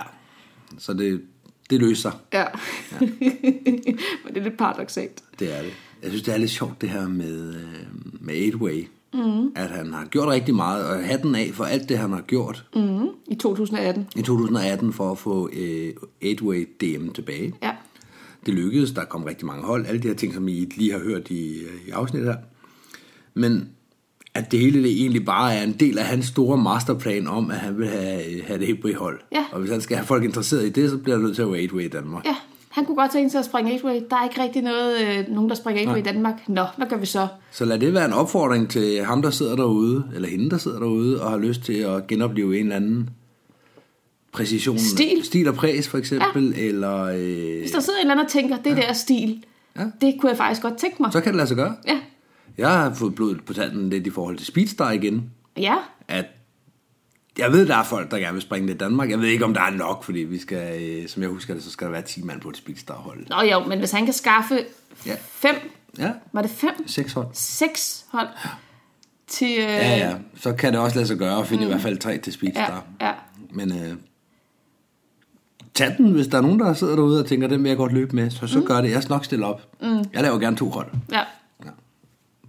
[0.79, 1.21] så det,
[1.69, 2.45] det løser Ja.
[2.91, 2.99] Ja.
[2.99, 5.23] Men det er litt paradoksalt.
[5.39, 5.73] Det er det.
[6.01, 8.87] Jeg synes, det er litt sjovt det her med, øh, med 8-way.
[9.13, 9.51] Mm.
[9.55, 12.65] At han har gjort riktig mye, og hatten av for alt det, han har gjort
[12.75, 14.07] Mm, I 2018.
[14.15, 15.95] i 2018 for å få eh,
[16.33, 17.53] 8-way DM tilbake.
[17.63, 17.71] Ja.
[18.45, 20.99] Det lykkedes, der kom riktig mange hold, alle de her ting, som I lige har
[20.99, 22.41] hørt i, i avsnittet her.
[23.33, 23.69] Men
[24.35, 27.57] at det hele det egentlig bare er en del av hans store masterplan om, at
[27.57, 29.19] han vil have, have det 8-way-hold.
[29.31, 29.45] Ja.
[29.51, 31.51] Og hvis han skal ha folk interesseret i det, så bliver han nødt til at
[31.51, 32.25] være 8-way i Danmark.
[32.25, 32.35] Ja,
[32.69, 34.03] han kunne godt tænke sig at springe 8-way.
[34.09, 36.33] Der er ikke rigtig noget, øh, nogen, der springer 8-way i Danmark.
[36.49, 37.27] Nå, hvad gør vi så?
[37.51, 40.79] Så lad det være en opfordring til ham, der sidder derude, eller hende, der sidder
[40.79, 43.09] derude, og har lyst til at genopleve en eller anden
[44.31, 44.77] præcision.
[44.79, 45.23] Stil.
[45.23, 46.61] Stil og præs, for eksempel, ja.
[46.63, 47.03] eller...
[47.03, 49.43] Øh, Hvis der sidder en eller anden og tænker, det der stil,
[49.79, 49.83] Ja.
[50.01, 51.11] det kunne jeg faktisk godt tænke mig.
[51.13, 51.75] så kan det lade sig gøre.
[51.87, 51.97] Ja.
[52.57, 55.31] Jeg har fået blodet på tanden lidt i forhold til Speedstar igen.
[55.57, 55.75] Ja,
[56.07, 56.25] At
[57.37, 59.09] jeg ved, der er folk, der gerne vil springe det i Danmark.
[59.09, 61.63] Jeg ved ikke, om der er nok, fordi vi skal, øh, som jeg husker det,
[61.63, 63.25] så skal der være 10 mand på et Speedstar-hold.
[63.29, 64.59] Nå jo, men hvis han kan skaffe
[65.05, 65.15] Ja.
[65.21, 65.55] fem,
[65.99, 66.87] Ja, var det fem?
[66.87, 67.27] seks hold.
[67.33, 68.27] Seks hold
[69.27, 69.51] til...
[69.57, 70.15] Øh, Ja, ja.
[70.35, 71.69] Så kan det også lade sig gøre at finde mm.
[71.69, 72.83] i hvert fald tre til ja, Speedstar.
[73.01, 73.11] ja.
[73.51, 73.93] Men øh,
[75.73, 77.93] tag den, hvis der er nogen, der sidder derude og tænker, den vil jeg godt
[77.93, 78.65] løbe med, så, så mm.
[78.65, 78.91] gør det.
[78.91, 79.61] Jeg skal nok stille op.
[79.81, 79.87] Mm.
[80.13, 80.87] Jeg laver gerne to hold.
[81.11, 81.21] ja.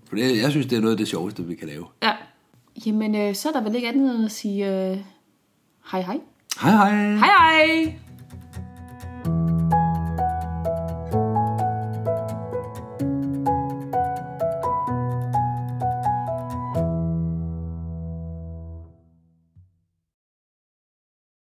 [0.08, 1.84] For det, jeg synes, det er noget af det sjoveste, vi kan lave.
[2.02, 2.12] ja.
[2.86, 4.98] Jamen, øh, så er der vel ikke andet end at sige øh,
[5.90, 6.18] hej hej.
[6.60, 7.16] Hej hej!
[7.16, 7.94] Hej hej!